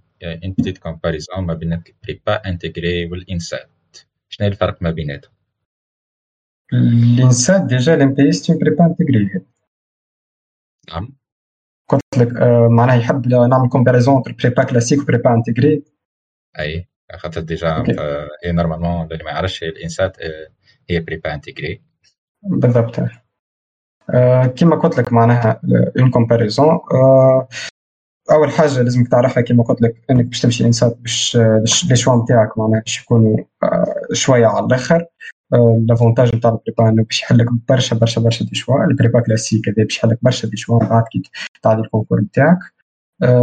petite 0.58 0.78
comparaison 0.78 1.46
ما 1.46 1.54
بين 1.54 1.74
ال 1.74 1.87
prépa 1.87 2.50
intégrée 2.50 3.06
والانسات 3.06 3.98
شنو 4.30 4.48
الفرق 4.48 4.82
ما 4.82 4.92
بيناتهم؟ 4.92 5.34
الانسات 6.74 7.62
déjà 7.62 7.94
ال 7.94 8.14
MPS 8.14 8.52
prépa 8.52 8.86
intégrée 8.86 9.42
نعم. 10.90 11.18
قلت 11.88 12.02
لك 12.18 12.34
معناها 12.72 12.96
يحب 12.96 13.28
نعمل 13.28 13.70
comparaison 13.70 14.16
entre 14.18 14.32
prépa 14.32 14.64
classique 14.64 15.02
و 15.02 15.07
prépa 15.07 15.34
intégrée 15.34 15.84
أي 16.60 16.88
خاطر 17.14 17.42
déjà 17.42 17.84
هي 18.44 18.52
normalement 18.52 19.12
اللي 19.12 19.24
ما 19.24 19.32
يعرفش 19.32 19.64
الانسات 19.64 20.18
هي 20.90 21.00
prépa 21.00 21.34
intégrée 21.34 21.82
بالضبط. 22.44 23.00
آه 23.00 23.29
كما 24.56 24.76
قلت 24.76 24.98
لك 24.98 25.14
معناها 25.14 25.62
une 26.00 26.10
comparaison 26.10 26.80
آه 26.94 27.48
أول 28.32 28.52
حاجة 28.52 28.82
لازمك 28.82 29.08
تعرفها 29.08 29.42
كما 29.44 29.64
قلت 29.64 29.82
لك 29.82 30.04
إنك 30.12 30.26
باش 30.26 30.42
تمشي 30.42 30.66
انسات 30.66 30.98
باش 30.98 31.38
les 31.90 31.96
choix 31.96 32.24
نتاعك 32.24 32.58
معناها 32.58 32.80
باش 32.80 33.02
يكونوا 33.02 33.38
آه 33.64 33.96
شوية 34.14 34.48
على 34.48 34.66
الآخر. 34.66 35.06
l'avantage 35.88 36.36
نتاع 36.36 36.52
ال 36.52 36.58
prépa 36.58 36.90
إنه 36.90 37.04
باش 37.04 37.22
يحلك 37.22 37.48
برشا 37.70 37.96
برشا 37.96 38.22
برشا 38.22 38.46
des 38.46 38.56
choix. 38.56 38.84
ال 38.86 38.91
prépa 38.91 39.20
classique 39.20 39.70
هذا 39.70 39.84
باش 39.84 39.98
يحلك 39.98 40.20
برشا 40.22 40.48
des 40.48 40.58
choix 40.58 40.80
بعد 40.80 41.04
كي 41.12 41.22
تعدي 41.62 41.82
ال 41.82 41.86
concours 41.86 42.20
نتاعك. 42.22 42.60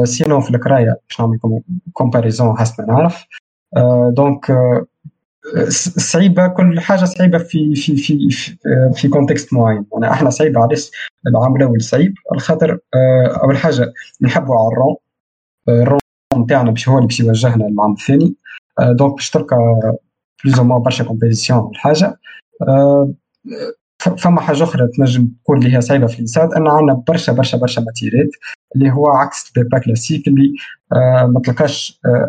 sinon 0.05 0.41
في 0.41 0.51
القراية 0.51 1.01
باش 1.09 1.21
نعمل 1.21 1.39
comparaison 1.93 2.59
حسب 2.59 2.85
ما 2.85 2.87
نعرف. 2.95 3.27
donc 4.09 4.51
صعيبة 5.99 6.47
كل 6.47 6.81
حاجة 6.81 7.05
صعيبة 7.05 7.39
في 7.39 7.75
في 7.75 7.97
في 7.97 8.31
في, 8.31 8.57
في 8.95 9.09
contexte 9.09 9.53
معين. 9.53 9.87
يعني 9.93 10.11
إحنا 10.15 10.31
صعيبة 10.31 10.61
علاش 10.61 10.91
العام 11.27 11.57
الأول 11.57 11.83
صعيب 11.83 12.15
الخاطر 12.35 12.79
أول 13.43 13.57
حاجة 13.57 13.93
نحبوا 14.23 14.57
على 14.59 14.69
ال 14.69 14.74
rang 14.74 14.97
ال 15.69 15.75
rang 15.75 16.01
نتاعنا 16.45 16.71
باش 16.71 16.89
هو 16.89 16.97
اللي 16.97 17.07
باش 17.07 17.21
يوجهنا 17.21 17.65
للعام 17.65 17.93
الثاني. 17.93 18.35
donc 18.81 19.15
باش 19.15 19.31
تلقى 19.31 19.57
plus 20.45 20.59
ou 20.59 20.79
برشا 20.79 21.05
compétition 21.05 21.71
الحاجة. 21.71 22.19
فما 24.11 24.41
حاجة 24.41 24.63
أخرى 24.63 24.89
تنجم 24.97 25.29
تكون 25.43 25.59
اللي 25.59 25.77
هي 25.77 25.81
صعيبة 25.81 26.07
في 26.07 26.15
الإنسان 26.15 26.55
أن 26.57 26.67
عندنا 26.69 27.03
برشا 27.09 27.33
برشا 27.33 27.59
برشا 27.59 27.81
ماتيرات 27.81 28.29
اللي 28.77 28.91
هو 28.91 29.07
عكس 29.11 29.53
البيبا 29.57 29.79
كلاسيك 29.79 30.29
اللي 30.29 30.55
آه 30.93 31.27
ما 31.27 31.41
تلقاش 31.41 32.01
آه 32.07 32.29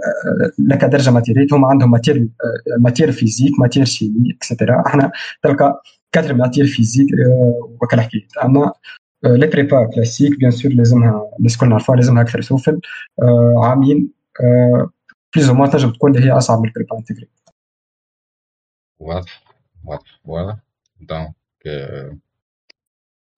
لك 0.59 0.85
درجة 0.85 1.11
ماتيرات 1.11 1.53
هم 1.53 1.65
عندهم 1.65 1.91
ماتير 1.91 2.15
آه 2.17 2.79
ماتير 2.79 3.11
فيزيك 3.11 3.59
ماتير 3.59 3.85
شيمي 3.85 4.31
اكسترا 4.37 4.83
إحنا 4.87 5.11
تلقى 5.43 5.81
كاتر 6.11 6.33
ماتير 6.33 6.65
فيزيك 6.65 7.07
آه 7.13 7.69
وكل 7.81 8.01
حكيت 8.01 8.37
أما 8.43 8.73
آه 9.25 9.27
لي 9.35 9.47
بريبا 9.47 9.89
كلاسيك 9.95 10.39
بيان 10.39 10.51
سور 10.51 10.71
لازمها 10.71 11.31
الناس 11.39 11.57
كلنا 11.57 11.69
نعرفوها 11.71 11.97
لازمها 11.97 12.21
أكثر 12.23 12.41
سوفل 12.41 12.81
آه 13.21 13.53
عامين 13.65 14.11
آه 14.41 14.89
بليز 15.35 15.49
أو 15.49 15.65
تنجم 15.65 15.91
تكون 15.91 16.15
اللي 16.15 16.27
هي 16.27 16.31
أصعب 16.31 16.59
من 16.59 16.67
البريبا 16.67 16.97
انتجري 16.97 17.29
واضح 18.99 19.43
واضح 19.85 20.19
واضح 20.25 20.57
donc 21.01 21.33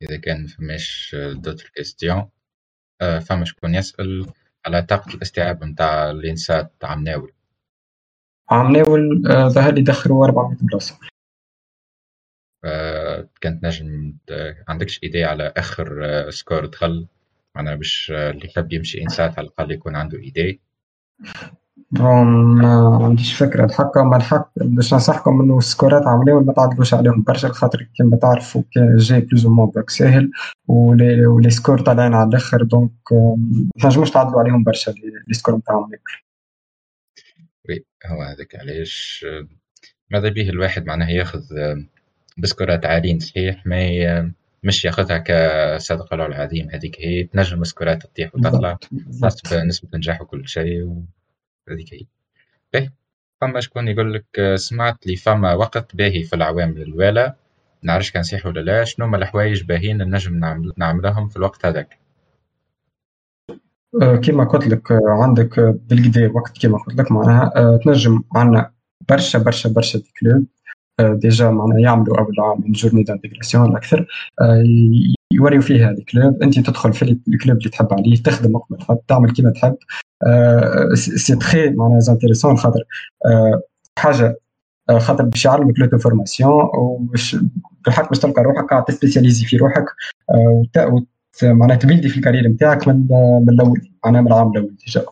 إذا 0.01 0.17
كان 0.17 0.47
فماش 0.47 1.15
d'autres 1.15 1.71
questions 1.75 2.29
فما 2.99 3.45
شكون 3.45 3.75
يسأل 3.75 4.33
على 4.65 4.81
طاقة 4.81 5.13
الاستيعاب 5.15 5.63
نتاع 5.63 6.09
الإنسات 6.11 6.73
عام 6.83 7.03
ناول 7.03 7.33
عام 8.49 8.71
ناول 8.71 9.23
ظهر 9.49 9.73
لي 9.73 9.81
دخلوا 9.81 10.25
400 10.25 10.57
بلاصة 10.61 10.99
كانت 13.41 13.63
نجم 13.63 14.17
عندكش 14.67 15.03
idée 15.03 15.23
على 15.23 15.53
آخر 15.57 16.29
score 16.29 16.65
دخل؟ 16.65 17.07
معناها 17.55 17.75
باش 17.75 18.11
اللي 18.11 18.45
يحب 18.47 18.73
يمشي 18.73 19.01
إنسات 19.01 19.39
على 19.39 19.47
الأقل 19.47 19.71
يكون 19.71 19.95
عنده 19.95 20.17
idée. 20.17 20.61
ما 21.91 23.05
عنديش 23.05 23.33
فكرة. 23.33 23.65
الحق 23.65 23.97
ما 23.97 24.17
الحق 24.17 24.51
باش 24.55 24.93
ننصحكم 24.93 25.41
إنه 25.41 25.57
السكورات 25.57 26.07
عاملين 26.07 26.35
ما 26.35 26.53
تعدلوش 26.53 26.93
عليهم 26.93 27.23
برشا 27.23 27.47
خاطر 27.47 27.87
كيما 27.97 28.17
تعرفوا 28.17 28.63
جاي 28.97 29.21
بلوز 29.21 29.45
أو 29.45 29.65
باك 29.65 29.89
ساهل 29.89 30.31
ولي, 30.67 31.25
les 31.25 31.49
scores 31.49 31.81
طالعين 31.81 32.13
على 32.13 32.29
الآخر. 32.29 32.63
donc 32.63 32.91
ما 33.11 33.71
تنجموش 33.81 34.11
تعدلوا 34.11 34.39
عليهم 34.39 34.63
برشا 34.63 34.91
les 35.27 35.33
scores 35.33 35.55
نتاعهم. 35.55 35.91
oui 37.69 37.85
هو 38.05 38.21
هذاك 38.21 38.55
علاش 38.55 39.25
ماذا 40.11 40.29
به 40.29 40.49
الواحد 40.49 40.85
معناه 40.85 41.09
ياخذ 41.09 41.41
بسكورات 42.37 42.85
عاليين 42.85 43.19
صحيح 43.19 43.65
ما 43.65 44.33
مش 44.63 44.85
ياخذها 44.85 45.17
كصدقة 45.17 46.15
له 46.15 46.25
العظيم. 46.25 46.69
هذيك 46.73 46.97
هي 46.99 47.23
تنجم 47.23 47.61
السكورات 47.61 48.03
تطيح 48.03 48.35
وتطلع 48.35 48.77
حسب 49.23 49.57
نسبه 49.57 49.89
نجاح 49.97 50.21
وكل 50.21 50.47
شيء 50.47 50.83
و... 50.83 51.03
هذيك 51.71 51.93
هي 51.93 52.05
باهي 52.73 52.89
فما 53.41 53.59
شكون 53.59 53.87
يقول 53.87 54.13
لك 54.13 54.55
سمعت 54.55 55.07
لي 55.07 55.15
فما 55.15 55.53
وقت 55.53 55.95
باهي 55.95 56.23
في 56.23 56.35
العوام 56.35 56.81
الأوالة 56.81 57.35
نعرفش 57.83 58.11
كان 58.11 58.23
صحيح 58.23 58.45
ولا 58.45 58.59
لا 58.59 58.83
شنو 58.83 59.05
هما 59.05 59.17
الحوايج 59.17 59.63
باهيين 59.63 59.97
نجم 59.97 60.35
نعمل 60.39 60.73
نعملهم 60.77 61.27
في 61.29 61.37
الوقت 61.37 61.65
هذاك؟ 61.65 61.99
كما 64.23 64.43
قلت 64.43 64.67
لك 64.67 64.91
عندك 65.07 65.59
بالكدا 65.59 66.31
وقت 66.33 66.61
كما 66.61 66.77
قلت 66.77 66.99
لك 66.99 67.11
معناها 67.11 67.77
تنجم 67.83 68.21
عندنا 68.35 68.71
برشا 69.09 69.39
برشا 69.39 69.69
برشا 69.69 69.99
des 69.99 70.11
clubs 70.19 70.45
déjà 71.19 71.49
معناها 71.49 71.79
يعملوا 71.79 72.19
اول 72.19 72.35
عام 72.39 72.61
من 72.65 72.71
journée 72.71 73.03
d'intégration 73.03 73.75
أكثر 73.75 74.07
يوريو 75.31 75.61
فيها 75.61 75.91
ال 75.91 76.00
clubs 76.00 76.43
أنت 76.43 76.59
تدخل 76.59 76.93
في 76.93 77.01
ال 77.27 77.33
club 77.33 77.57
اللي 77.57 77.69
تحب 77.69 77.87
عليه 77.93 78.15
تخدم 78.23 78.55
وقت 78.55 78.71
ما 78.71 78.77
تحب 78.77 78.99
تعمل 79.07 79.31
كيما 79.31 79.49
تحب. 79.51 79.77
c'est 80.93 81.35
très 81.35 81.69
معناها 81.69 81.99
intéressant 81.99 82.57
خاطر 82.57 82.83
حاجة 83.97 84.39
خاطر 84.97 85.23
باش 85.23 85.45
يعلمك 85.45 85.79
l'auto-formation 85.79 86.69
وباش 86.77 87.35
بالحق 87.85 88.09
باش 88.09 88.19
تلقى 88.19 88.43
روحك 88.43 88.69
قاعد 88.69 88.85
ت 88.85 88.90
spécialiser 88.90 89.45
في 89.45 89.57
روحك. 89.57 89.85
وت... 90.77 91.05
معناها 91.43 91.77
تبيلدي 91.77 92.09
في 92.09 92.17
ال 92.17 92.21
carrière 92.21 92.47
نتاعك 92.47 92.87
من 92.87 93.07
من 93.41 93.49
الأول. 93.49 93.81
معناها 94.05 94.21
من 94.21 94.27
العام 94.27 94.51
الأول 94.51 94.75
déjà 94.75 95.05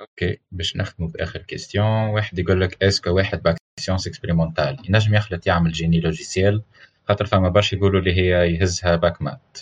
OK 0.00 0.40
باش 0.52 0.76
نختموا 0.76 1.08
باخر 1.08 1.42
question 1.42 1.86
واحد 1.86 2.38
يقول 2.38 2.60
لك 2.60 2.82
est-ce 2.82 3.01
que 3.01 3.10
واحد 3.10 3.42
bac 3.42 3.56
sciences 3.80 4.06
expérimentales 4.06 4.76
ينجم 4.88 5.14
يخلط 5.14 5.46
يعمل 5.46 5.72
génie 5.72 6.00
logiciel 6.00 6.62
خاطر 7.08 7.26
فما 7.26 7.48
برشا 7.48 7.76
يقولوا 7.76 8.00
اللي 8.00 8.16
هي 8.16 8.54
يهزها 8.54 8.96
bac 8.96 9.22
maths. 9.22 9.58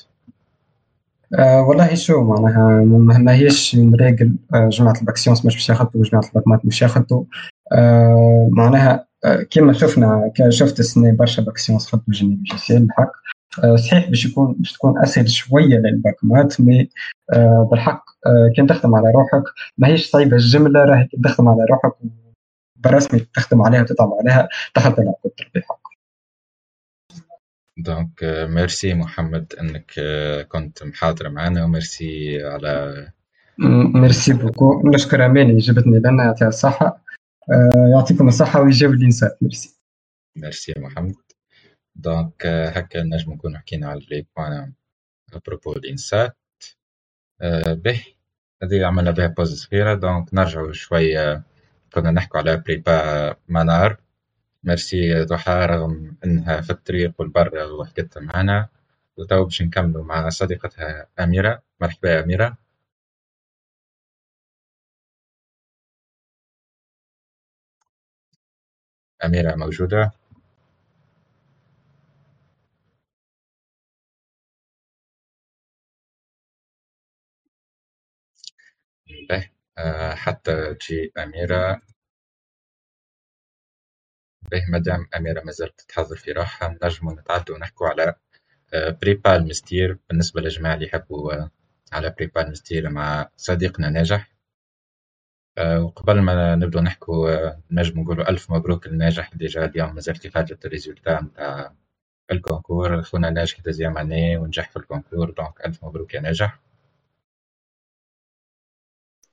آه 1.38 1.62
والله 1.62 1.94
شو 1.94 2.24
معناها 2.24 2.84
ما 3.18 3.34
هيش 3.34 3.74
من 3.76 3.94
راجل 3.94 4.36
آه 4.54 4.68
جماعة 4.68 4.94
ال 5.00 5.04
bac 5.04 5.15
sciences 5.15 5.46
مش 5.46 5.54
باش 5.54 5.68
ياخذوا 5.68 5.90
وجماعة 5.94 6.24
ال 6.28 6.32
bac 6.32 6.45
maths 6.45 6.66
مش 6.66 6.82
ياخذوا 6.82 7.24
آه 7.72 8.48
معناها 8.52 9.06
كما 9.50 9.72
شفنا 9.72 10.32
شفت 10.48 10.80
السنة 10.80 11.12
برشا 11.12 11.42
bac 11.42 11.54
sciences 11.54 11.86
خدوا 11.86 12.04
génie 12.10 12.36
logiciel 12.36 12.86
بالحق 12.86 13.12
صحيح 13.76 14.08
باش 14.08 14.24
يكون 14.24 14.54
باش 14.58 14.72
تكون 14.72 15.02
أسهل 15.02 15.30
شوية 15.30 15.76
لل 15.78 15.95
bac 15.95 16.19
maths 16.19 16.60
mais 16.60 16.88
آه 17.32 17.68
بالحق 17.70 18.04
كان 18.56 18.66
تخدم 18.66 18.94
على 18.94 19.10
روحك 19.10 19.42
ما 19.78 19.88
هيش 19.88 20.10
صعيبة 20.10 20.36
الجملة 20.36 20.84
راهي 20.84 21.08
تخدم 21.24 21.48
على 21.48 21.64
روحك 21.70 21.92
برسمي 22.76 23.20
تخدم 23.20 23.62
عليها 23.62 23.80
وتتعب 23.82 24.12
عليها 24.20 24.48
دخلت 24.76 24.98
العقود 24.98 25.32
بالحق 25.54 25.79
دونك 27.82 28.24
ميرسي 28.24 28.94
محمد 28.94 29.54
انك 29.60 29.92
كنت 30.48 30.82
محاضر 30.82 31.28
معنا 31.28 31.64
وميرسي 31.64 32.42
على 32.44 33.12
ميرسي 33.94 34.32
بوكو. 34.32 34.82
نشكر 34.94 35.26
اماني 35.26 35.58
جبتني 35.58 35.98
لنا 35.98 36.24
يعطيها 36.24 36.48
الصحة. 36.48 37.04
يعطيكم 37.94 38.28
الصحة 38.28 38.62
ويجاوب 38.62 38.94
الإنسان. 38.94 39.30
ميرسي 39.40 39.76
ميرسي 40.36 40.74
محمد 40.76 41.14
دونك 41.96 42.46
هكا 42.46 43.02
نجم 43.02 43.32
نكون 43.32 43.58
حكينا 43.58 43.88
على 43.88 44.00
لي 44.10 44.26
بوان 44.36 44.72
ابروبو 45.32 45.72
الانسات 45.72 46.36
به 47.66 48.04
هذه 48.62 48.84
عملنا 48.86 49.10
بها 49.10 49.26
pause 49.26 49.54
صغيرة. 49.54 49.94
donc 49.94 50.34
نرجعوا 50.34 50.72
شوية 50.72 51.42
كنا 51.94 52.10
نحكوا 52.10 52.40
على 52.40 52.56
prépa 52.56 53.36
منار 53.48 53.96
ميرسي 54.64 55.24
ضحى 55.24 55.52
رغم 55.70 56.16
إنها 56.24 56.60
في 56.60 56.70
الطريق 56.70 57.12
والبر 57.18 57.72
وحكت 57.72 58.18
معنا. 58.18 58.68
وتو 59.16 59.44
باش 59.44 59.62
نكملوا 59.62 60.04
مع 60.04 60.28
صديقتها 60.28 61.06
أميرة. 61.20 61.62
مرحبا 61.80 62.24
أميرة. 62.24 62.56
أميرة 69.24 69.54
موجودة. 69.56 70.12
به 79.28 79.50
حتى 80.14 80.74
تجي 80.74 81.12
أميرة. 81.18 81.82
به 84.50 84.64
مادام 84.68 85.06
أميرة 85.16 85.42
ما 85.44 85.52
زالت 85.52 85.80
تحضر 85.80 86.16
في 86.16 86.32
روحها 86.32 86.78
نجموا 86.82 87.12
نتعدوا 87.12 87.56
ونحكوا 87.56 87.88
على 87.88 88.14
prépa 88.74 89.36
المستير 89.36 89.98
بالنسبة 90.08 90.40
للجماعة 90.40 90.74
اللي 90.74 90.86
يحبوا 90.86 91.48
على 91.92 92.10
prépa 92.10 92.46
المستير 92.46 92.90
مع 92.90 93.28
صديقنا 93.36 93.90
ناجح. 93.90 94.30
وقبل 95.58 96.20
ما 96.20 96.54
نبدو 96.54 96.80
نحكوا 96.80 97.50
نجم 97.70 98.00
نقولوا 98.00 98.30
ألف 98.30 98.50
مبروك 98.50 98.86
للناجح 98.86 99.34
déjà 99.34 99.64
اليوم 99.64 99.94
مازال 99.94 100.30
خرجت 100.30 100.66
ال 100.66 100.72
résultats 100.72 101.20
نتاع 101.20 101.74
ال 102.32 102.39
concours. 102.39 103.02
خونا 103.02 103.30
ناجح 103.30 103.60
deuxième 103.60 103.98
année 103.98 104.36
ونجح 104.36 104.70
في 104.70 104.76
ال 104.76 104.82
concours. 104.82 105.30
donc 105.30 105.66
ألف 105.66 105.84
مبروك 105.84 106.14
يا 106.14 106.20
ناجح. 106.20 106.60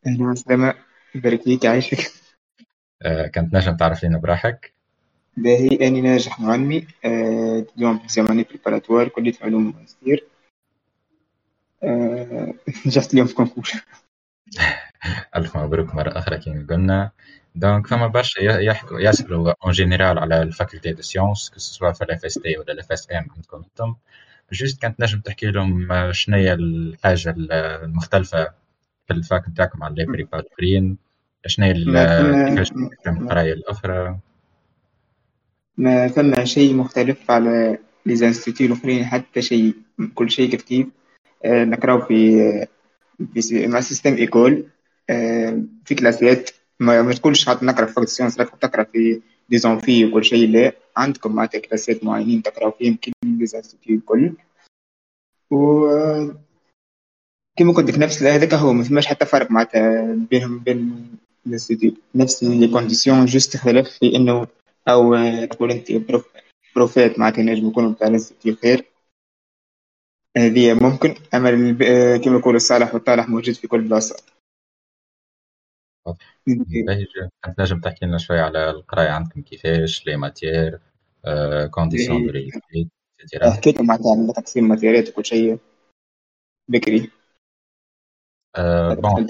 أهلا 0.07 0.29
وسهلا. 0.31 0.73
يبارك 1.15 1.41
فيك 1.41 1.63
يعيشك 1.63 2.11
كنت 3.35 3.53
نجم 3.53 3.77
تعرف 3.77 4.03
لينا 4.03 4.17
بروحك. 4.17 4.76
باهي 5.37 5.87
أني 5.87 6.01
ناجح 6.01 6.39
معلمي 6.39 6.87
آه، 7.05 7.65
deuxième 7.77 7.99
année 7.99 8.43
préparatoire 8.43 9.07
كلية 9.07 9.33
علوم 9.41 9.73
المستير 9.75 10.23
آه، 11.83 12.53
نجحت 12.85 13.13
اليوم 13.13 13.27
في 13.27 13.33
concours. 13.35 13.71
ألف 15.35 15.57
مبروك 15.57 15.95
مرة 15.95 16.17
أخرى 16.17 16.37
كيما 16.37 16.67
قلنا. 16.69 17.11
donc 17.55 17.87
فما 17.87 18.07
برشا 18.07 18.41
يحكوا 18.41 18.99
يسألوا 18.99 19.53
en 19.63 19.71
général 19.71 20.19
على 20.19 20.41
ال 20.41 20.48
faculté 20.48 20.93
de 20.93 21.01
sciences 21.01 21.49
que 21.49 21.59
soit 21.59 21.91
في 21.91 22.03
ال 22.03 22.25
FST 22.25 22.57
ولا 22.57 22.73
ال 22.73 22.91
FSM 22.91 23.27
عندكم 23.35 23.57
أنتم. 23.57 23.95
juste 24.51 24.81
كانت 24.81 25.01
نجم 25.01 25.19
تحكي 25.19 25.45
لهم 25.45 25.91
هي 26.29 26.53
الحاجة 26.53 27.35
المختلفة 27.37 28.43
في 29.07 29.13
ال 29.13 29.22
fac 29.22 29.49
نتاعكم 29.49 29.83
على 29.83 29.95
les 29.95 30.05
prépas 30.05 30.39
الآخرين 30.39 30.97
شنو 31.47 31.65
هي 31.65 31.73
كيفاش 32.49 32.71
القراية 33.07 33.53
الأخرى؟ 33.53 34.19
ما 35.77 36.07
ثم 36.07 36.45
شيء 36.45 36.73
مختلف 36.73 37.31
على 37.31 37.77
les 38.05 38.15
instituts 38.15 38.67
الآخرين 38.67 39.05
حتى 39.05 39.41
شيء 39.41 39.73
كل 40.15 40.31
شيء 40.31 40.49
كيف 40.49 40.61
كيف 40.61 40.87
آه، 41.45 41.63
نقراو 41.63 42.01
في 42.01 42.67
في 43.33 43.67
مع 43.67 43.81
système 43.81 44.13
école 44.13 44.65
آه، 45.09 45.63
في 45.85 45.95
كلاسات 45.95 46.49
ما, 46.79 47.01
ما 47.01 47.13
تقولش 47.13 47.49
حتى 47.49 47.65
نقرا 47.65 47.85
في 47.85 47.93
fac 47.93 48.07
sciences 48.07 48.39
راك 48.39 48.49
تقرا 48.61 48.83
في 48.83 49.21
des 49.49 49.57
amphis 49.57 50.05
وكل 50.05 50.25
شيء 50.25 50.49
لا. 50.49 50.71
عندكم 50.97 51.35
معناتها 51.35 51.59
كلاسات 51.59 52.03
معينين 52.03 52.41
تقراو 52.43 52.71
فيهم 52.71 52.95
كل 52.95 53.11
les 53.23 53.45
instituts 53.45 53.95
الكل. 53.95 54.33
و 55.51 55.87
كيما 57.57 57.73
قلت 57.73 57.89
لك 57.89 57.99
نفس 57.99 58.23
هذاك 58.23 58.53
هو 58.53 58.73
ما 58.73 58.83
فماش 58.83 59.07
حتى 59.07 59.25
فرق 59.25 59.51
معناتها 59.51 60.15
بينهم 60.31 60.59
بين 60.59 61.07
نفس 62.15 62.43
les 62.43 62.67
conditions 62.67 63.25
juste 63.25 63.55
اختلاف 63.55 63.89
في 63.89 64.15
إنه 64.15 64.47
أو 64.87 65.15
تقول 65.45 65.71
أنت 65.71 65.87
بروفيت 66.75 67.19
معناتها 67.19 67.43
نجم 67.43 67.67
يكونوا 67.67 67.93
بتاع 67.93 68.07
ال 68.07 68.13
institut 68.13 68.55
خير 68.55 68.85
هذه 70.37 70.73
ممكن. 70.73 71.15
أما 71.33 71.49
كما 72.17 72.37
يقولوا 72.37 72.55
الصالح 72.55 72.93
والطالح 72.93 73.29
موجود 73.29 73.55
في 73.55 73.67
كل 73.67 73.81
بلاصة. 73.81 74.23
انت 77.47 77.59
نجم 77.59 77.79
تحكي 77.79 78.05
لنا 78.05 78.17
شوي 78.17 78.39
على 78.39 78.69
القراية 78.69 79.09
عندكم 79.09 79.41
كيفاش 79.41 80.05
les 80.07 80.17
matières 80.17 80.79
conditions 81.71 82.25
de 82.25 82.31
réussite 82.31 82.63
حكيت 83.43 83.81
معناتها 83.81 84.11
على 84.11 84.33
تقسيم 84.33 84.67
ماتيريات 84.67 85.09
وكل 85.09 85.25
شيء. 85.25 85.59
بكري. 86.69 87.11
bon 88.89 89.27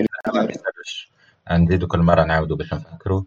نزيدو 1.52 1.88
كل 1.88 2.00
مره 2.00 2.24
نعاودوا 2.24 2.58
باش 2.58 2.74
نفكروا 2.74 3.24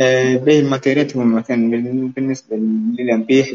آه، 0.00 0.36
باقي 0.36 0.60
الماتيريات 0.60 1.16
مثلا 1.16 1.70
بالنسبة 2.16 2.56
لل 2.98 3.23
MP 3.23 3.48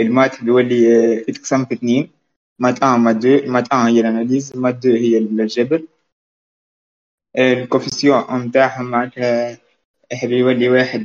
ال 0.00 0.07
maths 0.07 0.44
بيولي 0.44 0.96
آه، 0.96 1.24
يتقسم 1.28 1.64
في 1.64 1.74
اثنين. 1.74 2.10
maths 2.58 2.82
un 2.82 3.00
maths 3.00 3.16
deux 3.16 3.52
maths 3.52 3.72
un 3.72 3.78
هي 3.78 4.00
ال 4.00 4.07
analyse 4.07 4.56
maths 4.56 4.74
deux 4.74 4.90
هي 4.90 5.18
الجبر. 5.18 5.82
آه، 7.36 7.52
ال 7.52 7.60
coefficient 7.60 8.46
نتاعهم 8.46 8.90
معناتها 8.90 9.58
بيولي 10.24 10.68
واحد 10.68 11.04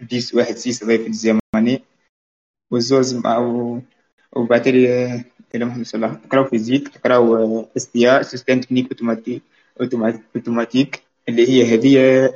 ديس 0.00 0.34
واحد 0.34 0.54
سيس 0.54 0.84
ضيف 0.84 1.06
الزماني 1.06 1.82
والزوز 2.70 3.26
أو 3.26 3.80
وبعتلي 4.36 5.14
إلى 5.54 5.64
محمد 5.64 5.86
الله 5.94 6.14
تقراو 6.14 6.44
فيزيك 6.44 6.88
تقراو 6.88 7.66
اس 7.76 7.90
تي 7.90 8.10
ا 8.10 8.22
سيستم 8.22 8.60
تكنيك 8.60 8.88
أوتوماتيك 10.36 11.02
اللي 11.28 11.48
هي 11.48 11.74
هذه 11.74 12.32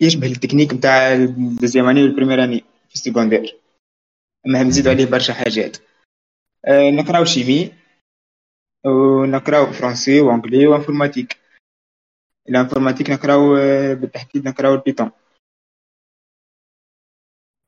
يشبه 0.00 0.26
التكنيك 0.26 0.74
نتاع 0.74 1.12
الدوزيام 1.14 1.86
اني 1.86 2.02
والبريمير 2.02 2.44
اني 2.44 2.64
في 2.88 2.94
السيكوندير. 2.94 3.56
أما 4.46 4.62
نزيدو 4.62 4.90
عليه 4.90 5.06
برشا 5.06 5.32
حاجات. 5.34 5.76
أه 6.64 6.90
نقراو 6.90 7.24
شيمي 7.24 7.72
ونقراو 8.86 9.72
فرونسي 9.72 10.20
وانجلي 10.20 10.66
وانفورماتيك. 10.66 11.36
الانفورماتيك 12.48 13.10
نقراو 13.10 13.56
آه، 13.56 13.94
بالتحديد 13.94 14.48
نقراو 14.48 14.74
البيتون. 14.74 15.10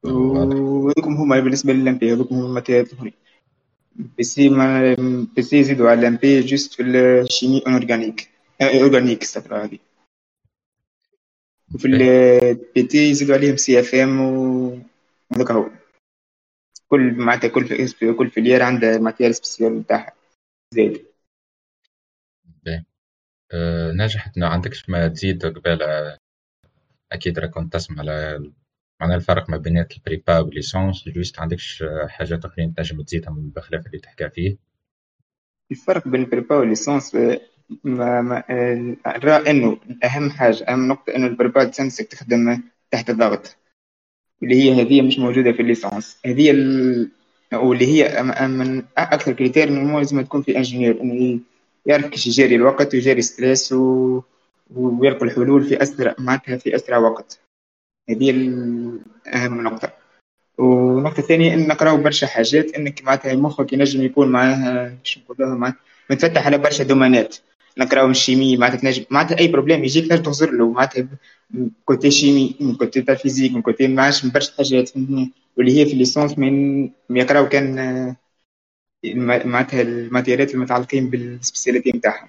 وهذوكم 0.04 1.14
هما 1.16 1.40
بالنسبة 1.40 1.72
للامبي 1.72 2.12
هذوكم 2.12 2.34
هما 2.34 2.62
الأخرين 2.68 3.12
بسي 4.18 4.48
ما 4.48 4.96
بسي 5.38 5.56
يزيدوا 5.56 5.90
على 5.90 6.00
الامبي 6.00 6.40
جوست 6.40 6.74
في 6.74 6.82
الشيمي 6.82 7.62
اورجانيك 7.66 8.30
اورجانيك 8.62 9.22
استغفر 9.22 9.64
هذه. 9.64 9.78
وفي 11.74 11.88
البي 11.88 12.82
تي 12.82 13.10
يزيدوا 13.10 13.34
عليهم 13.34 13.56
سي 13.56 13.80
إف 13.80 13.94
إم 13.94 14.20
وهذاك 14.20 15.50
هو. 15.50 15.70
كل 16.88 17.14
معناتها 17.14 17.48
كل 17.48 17.88
في 17.88 18.12
كل 18.12 18.30
فيلير 18.30 18.62
عندها 18.62 18.98
ماتيريال 18.98 19.34
سبيسيال 19.34 19.80
بتاعها. 19.80 20.12
زايد 20.74 21.06
أه 23.52 23.92
نجحت 23.92 24.36
إنه 24.36 24.46
عندكش 24.46 24.88
ما 24.88 25.08
تزيد 25.08 25.46
قبل 25.46 25.78
أكيد 27.12 27.38
راك 27.38 27.50
كنت 27.50 27.72
تسمع 27.72 27.98
على 27.98 28.50
معناها 29.00 29.16
الفرق 29.16 29.50
ما 29.50 29.56
بين 29.56 29.78
البريبا 29.96 30.38
والليسونس. 30.38 31.08
جوست 31.08 31.40
عندكش 31.40 31.84
حاجات 32.06 32.44
أخرين 32.44 32.74
تنجم 32.74 33.02
تزيدها 33.02 33.30
من 33.30 33.50
بخلاف 33.50 33.86
اللي 33.86 33.98
تحكى 33.98 34.30
فيه؟ 34.30 34.56
الفرق 35.70 36.08
بين 36.08 36.20
ال 36.20 36.26
prépa 36.26 36.56
وال 36.56 36.69
licence 36.69 37.16
ما 37.84 38.22
ما 38.22 38.44
إنه 39.50 39.78
أهم 40.04 40.30
حاجة 40.30 40.64
أهم 40.64 40.88
نقطة 40.88 41.16
إنه 41.16 41.26
ال 41.26 41.34
prépa 41.34 41.74
تلزمك 41.74 42.06
تخدم 42.06 42.62
تحت 42.90 43.10
الضغط. 43.10 43.56
اللي 44.42 44.54
هي 44.54 44.82
هذه 44.82 45.02
مش 45.02 45.18
موجودة 45.18 45.52
في 45.52 45.62
ال 45.62 45.68
licence. 45.68 46.18
هذه 46.26 46.50
ال... 46.50 47.10
واللي 47.52 47.86
هي 47.86 48.22
من 48.48 48.82
أكثر 48.98 49.32
critères 49.32 49.68
إنه 49.68 49.98
لازم 49.98 50.20
تكون 50.20 50.42
في 50.42 50.56
ingénieur 50.56 51.00
إنه 51.00 51.40
يعرف 51.86 52.06
كيف 52.06 52.26
يجاري 52.26 52.54
الوقت 52.54 52.94
ويجاري 52.94 53.22
stress 53.22 53.72
و... 53.72 54.22
ويلقى 54.76 55.26
الحلول 55.26 55.64
في 55.64 55.82
اسرع 55.82 56.14
معناتها 56.18 56.56
في 56.56 56.76
أسرع 56.76 56.98
وقت. 56.98 57.40
هذه 58.10 58.30
أهم 59.26 59.62
نقطة. 59.62 59.92
ونقطة 60.58 61.22
ثانية 61.22 61.54
إن 61.54 61.68
نقراو 61.68 61.96
برشا 61.96 62.26
حاجات 62.26 62.74
إنك 62.74 63.04
معناتها 63.04 63.34
مخك 63.34 63.72
ينجم 63.72 64.02
يكون 64.02 64.28
معاها 64.28 64.98
باش 64.98 65.18
نقولوها 65.18 65.76
متفتح 66.10 66.46
على 66.46 66.58
برشا 66.58 66.84
domaine 66.84 67.30
ات 67.30 67.36
نقراو 67.78 68.10
ال 68.10 68.17
chimie 68.17 68.56
معناتها 68.56 68.80
تنجم 68.80 69.04
معناتها 69.10 69.38
أي 69.38 69.48
problème. 69.48 69.84
يجيك 69.84 70.08
تنجم 70.08 70.22
تغزر 70.22 70.50
له 70.50 70.70
معناتها 70.72 71.08
côté 71.84 72.10
chimie 72.10 72.56
من 72.60 72.74
côté 72.74 73.02
تاع 73.02 73.14
physique 73.14 73.52
من 73.52 73.62
côté 73.62 73.88
ما 73.88 74.02
عادش 74.02 74.24
من 74.24 74.30
برشا 74.30 74.56
حاجات. 74.56 74.96
واللي 75.56 75.80
هي 75.80 75.86
في 75.86 75.92
ال 75.92 75.98
licence 75.98 76.38
من 76.38 76.84
يقراو 77.10 77.48
كان 77.48 77.76
معناتها 79.24 79.82
الماتيريات 79.82 80.54
المتعلقين 80.54 81.10
بال 81.10 81.24
spécialité 81.24 81.90
نتاعهم. 81.90 82.28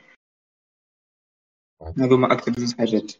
هذوما 1.99 2.33
أكثر 2.33 2.53
زوج 2.59 2.77
حاجات. 2.77 3.11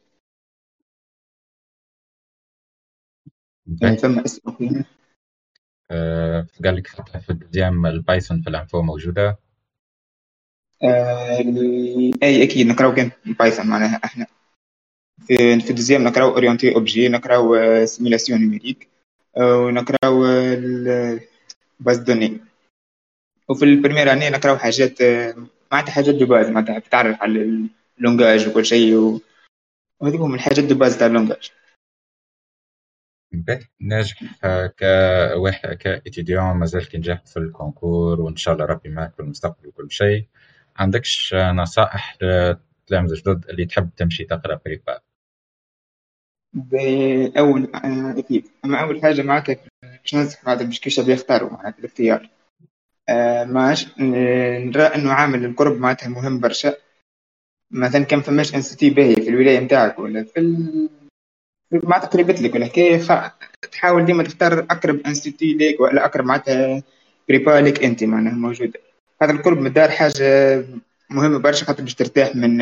يعني 3.82 3.98
ثم 3.98 4.20
اسئله 4.20 4.86
أه 5.92 6.48
قال 6.64 6.76
لك 6.76 6.88
في 7.20 7.30
الديام 7.30 7.86
ال 7.86 7.94
Python 7.94 8.42
في 8.42 8.50
ال 8.50 8.56
info 8.56 8.82
موجودة. 8.82 9.28
آه 9.30 9.38
أي 12.24 12.44
أكيد 12.44 12.68
نقراو 12.68 12.94
كان 12.94 13.12
Python 13.26 13.68
معناها 13.68 14.02
إحنا. 14.06 14.28
في 15.28 15.60
في 15.60 15.70
ال 15.70 15.74
deuxième 15.74 16.04
نقراو 16.04 16.30
orienté 16.30 16.76
objet 16.76 17.10
نقراو 17.10 17.56
simulation 17.86 18.40
numérique 18.40 18.88
ونقراو 19.38 20.24
base 21.80 21.98
de 21.98 22.07
données 22.07 22.40
وفي 23.50 23.66
ال 23.66 23.71
première 23.71 24.12
année 24.12 24.30
نقراو 24.30 24.58
حاجات 24.58 25.02
معناتها 25.72 25.92
حاجات 25.92 26.16
de 26.16 26.26
base 26.26 26.50
معناتها 26.50 26.80
تتعرف 26.80 27.22
على 27.22 27.68
ال 28.00 28.06
langage 28.06 28.48
وكل 28.48 28.66
شيء 28.66 29.20
وهذيك 30.02 30.20
هم 30.22 30.34
الحاجات 30.36 30.64
de 30.66 30.76
base 30.76 30.98
تاع 30.98 31.08
ال 31.08 31.13
langage 31.13 31.52
ناجح. 33.82 34.24
كواحد 34.80 35.70
ك 35.70 35.78
étudiant 35.78 36.44
مازال 36.44 36.90
كي 36.90 36.98
نجحت 36.98 37.28
في 37.28 37.38
ال 37.38 37.47
concours 37.47 38.22
وإن 38.22 38.36
شاء 38.36 38.54
الله 38.54 38.66
ربي 38.66 38.90
معك 38.90 39.14
في 39.14 39.20
المستقبل 39.20 39.68
وكل 39.68 39.92
شيء. 39.92 40.26
عندكش 40.78 41.34
نصائح 41.34 42.18
للتلامذة 42.22 43.14
الجدد 43.14 43.46
اللي 43.50 43.66
تحب 43.66 43.90
تمشي 43.98 44.24
تقرأ 44.24 44.60
prépa 44.66 45.00
أول 47.38 47.72
أكيد. 48.18 48.48
أما 48.66 48.82
أول 48.82 49.02
حاجة 49.02 49.22
معك 49.22 49.60
باش 49.84 50.16
ننصح 50.16 50.44
معناتها 50.46 50.66
باش 50.66 50.80
كيفاش 50.80 51.06
بيختاروا 51.06 51.50
معناتها 51.50 51.80
الاختيار. 51.80 52.30
آه 53.10 53.44
ماش 53.44 54.00
نرى 54.00 54.84
إنه 54.84 55.14
عامل 55.14 55.46
القرب 55.46 55.78
معناتها 55.78 56.10
مهم 56.10 56.40
برشا. 56.40 56.76
مثلا 57.72 58.04
كان 58.04 58.22
فماش 58.22 58.56
institut 58.56 58.90
باهي 58.90 59.16
في 59.16 59.30
الولاية 59.30 59.60
نتاعك 59.60 60.00
ولا 60.00 60.24
في 60.24 60.40
ال... 60.40 60.90
معناتها 61.72 62.08
قريبت 62.08 62.42
لك 62.42 62.56
الحكاية 62.56 63.02
تحاول 63.72 64.06
ديما 64.06 64.24
تختار 64.24 64.60
أقرب 64.60 65.00
institut 65.08 65.54
ليك 65.54 65.80
ولا 65.80 66.06
أقرب 66.06 66.26
معناتها 66.26 66.84
prépa 67.30 67.52
لك 67.52 67.84
أنت 67.84 68.04
معناها 68.04 68.34
موجودة. 68.34 68.85
هذا 69.22 69.32
القرب 69.32 69.58
من 69.58 69.68
الدار 69.68 69.92
حاجة 69.92 70.64
مهمة 71.10 71.38
برشا 71.38 71.66
خاطر 71.66 71.84
باش 71.84 71.96
ترتاح 71.96 72.36
من 72.36 72.58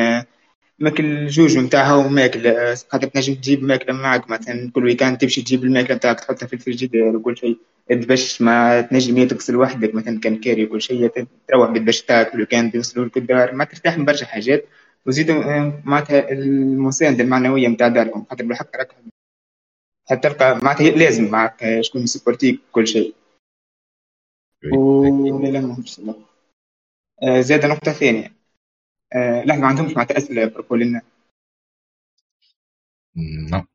مالكوجينة 0.78 1.58
نتاعها 1.58 1.94
وماكلة 1.94 2.74
خاطر 2.74 3.08
تنجم 3.08 3.34
تجيب 3.34 3.64
ماكلة 3.64 3.94
معك 3.94 4.30
مثلا 4.30 4.70
كل 4.70 4.84
week-end 4.84 5.18
تمشي 5.18 5.42
تجيب 5.42 5.64
الماكلة 5.64 5.96
نتاعك 5.96 6.20
تحطها 6.20 6.46
في 6.46 6.52
الفريجيدير 6.52 7.16
وكل 7.16 7.36
شيء 7.36 7.58
باش 7.90 8.42
ما 8.42 8.80
تنجم 8.80 9.28
تغسل 9.28 9.56
وحدك 9.56 9.94
مثلا 9.94 10.20
كان 10.20 10.40
كاري 10.40 10.64
وكل 10.64 10.82
شيء 10.82 11.12
تروح 11.48 11.70
باش 11.70 12.02
تاكل 12.02 12.42
وكان 12.42 12.70
يوصلوا 12.74 13.06
لك 13.06 13.16
الدار 13.16 13.54
ما 13.54 13.64
ترتاح 13.64 13.98
من 13.98 14.04
برشا 14.04 14.26
حاجات. 14.26 14.64
وزيد 15.06 15.30
معناتها 15.84 16.32
المساندة 16.32 17.24
المعنوية 17.24 17.68
نتاع 17.68 17.88
داركم 17.88 18.24
خاطر 18.30 18.44
بالحق 18.44 18.76
راك 18.76 18.94
حتلقى 20.06 20.58
معناتها 20.62 20.90
لازم 20.90 21.30
معك 21.30 21.80
شكون 21.80 22.02
يسبورتيك 22.02 22.60
كل 22.72 22.86
شيء. 22.86 23.14
لا 24.62 26.12
آه، 26.12 26.33
زاد 27.22 27.66
نقطة 27.66 27.92
ثانية. 27.92 28.44
آه، 29.14 29.42
لا 29.44 29.56
ما 29.56 29.66
عندهمش 29.66 29.92
معناتها 29.92 30.18
أسئلة 30.18 30.44
بروبو 30.44 30.74
لنا 30.74 31.02
نعم 33.50 33.66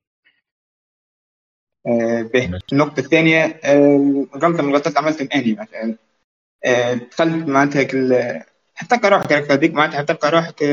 آه، 1.87 2.29
النقطة 2.73 2.99
الثانية 2.99 3.59
غلطة 4.35 4.63
من 4.63 4.69
الغلطات 4.69 4.97
عملتهم 4.97 5.29
أني 5.33 5.53
مثلا 5.53 5.95
دخلت 7.11 7.47
معناتها 7.49 8.45
حتلقى 8.75 9.09
روحك 9.09 9.51
هذيك 9.51 9.73
معناتها 9.73 9.97
حتلقى 9.97 10.31
روحك 10.31 10.63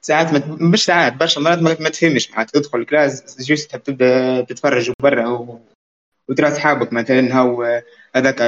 ساعات 0.00 0.32
مت... 0.32 0.62
مش 0.62 0.84
ساعات 0.84 1.12
برشا 1.12 1.40
مرات 1.40 1.80
ما 1.80 1.88
تفهمش 1.88 2.30
معناتها 2.30 2.60
تدخل 2.60 2.84
classe 2.84 3.42
juste 3.42 3.76
تبدأ 3.76 4.40
تتفرج 4.40 4.92
برا 5.02 5.28
و... 5.28 5.60
وترى 6.28 6.48
أصحابك 6.48 6.92
مثلا 6.92 7.38
هاو 7.38 7.64
هذاك 8.16 8.40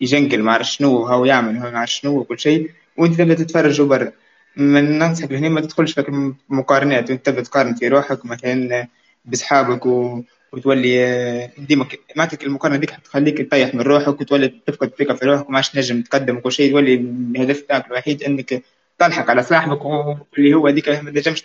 يجنغل 0.00 0.42
ما 0.42 0.62
شنو 0.62 1.02
هاو 1.02 1.24
يعمل 1.24 1.60
ما 1.60 1.78
عرف 1.78 1.90
شنو 1.90 2.18
وكل 2.18 2.38
شيء 2.38 2.70
وانت 2.98 3.14
تبدأ 3.14 3.34
تتفرج 3.34 3.82
برا. 3.82 4.12
من 4.56 4.98
ننصحك 4.98 5.32
هنا 5.32 5.48
ما 5.48 5.60
تدخلش 5.60 5.92
في 5.92 6.34
مقارنات 6.48 7.10
وانت 7.10 7.26
تبدأ 7.26 7.42
تقارن 7.42 7.74
في 7.74 7.88
روحك 7.88 8.26
مثلا 8.26 8.88
بأصحابك 9.24 9.86
و... 9.86 10.22
وتولي 10.52 11.50
ديما 11.58 11.86
معناتها 12.16 12.46
المقارنة 12.46 12.76
ديك 12.78 12.90
حتخليك 12.90 13.38
تطيح 13.38 13.74
من 13.74 13.80
روحك 13.80 14.20
وتولي 14.20 14.48
تفقد 14.66 14.88
الثقة 14.88 15.14
في 15.14 15.26
روحك 15.26 15.48
وما 15.48 15.56
عادش 15.56 15.70
تنجم 15.70 16.02
تقدم 16.02 16.36
وكل 16.36 16.52
شيء 16.52 16.72
تولي 16.72 16.94
الهدف 16.94 17.60
تاعك 17.60 17.86
الوحيد 17.86 18.22
إنك 18.22 18.62
تلحق 18.98 19.30
على 19.30 19.42
صاحبك 19.42 19.84
واللي 19.84 20.54
هو 20.54 20.66
هذيك 20.66 20.88
ما 20.88 21.10
تنجمش 21.10 21.44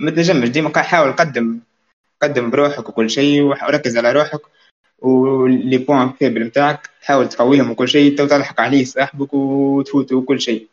ما 0.00 0.10
تنجمش 0.10 0.48
ديما 0.48 0.82
حاول 0.82 1.12
قدم 1.12 1.60
قدم 2.22 2.50
بروحك 2.50 2.88
وكل 2.88 3.10
شيء 3.10 3.42
وركز 3.42 3.96
على 3.96 4.12
روحك. 4.12 4.40
واللي 4.98 5.78
بوان 5.78 6.12
فيبل 6.12 6.42
نتاعك 6.44 6.90
تحاول 7.02 7.28
تقويهم 7.28 7.70
وكل 7.70 7.88
شيء 7.88 8.16
تلحق 8.16 8.60
عليه 8.60 8.84
صاحبك 8.84 9.34
وتفوت 9.34 10.12
وكل 10.12 10.40
شيء. 10.40 10.68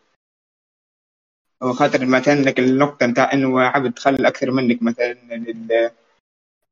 وخاطر 1.62 2.06
مثلا 2.06 2.54
النقطة 2.60 3.06
نتاع 3.06 3.34
إنه 3.34 3.62
عبد 3.62 3.94
دخل 3.94 4.26
أكثر 4.26 4.52
منك 4.52 4.84
مثلا 4.84 5.18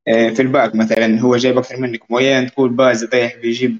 آه، 0.07 0.29
في 0.29 0.41
الباك 0.41 0.75
مثلا 0.75 1.19
هو 1.19 1.35
جايب 1.37 1.57
أكثر 1.57 1.77
منك. 1.77 2.11
موين 2.11 2.51
تقول 2.51 2.69
باز 2.69 3.05
طيح 3.05 3.35
بيجيب 3.35 3.77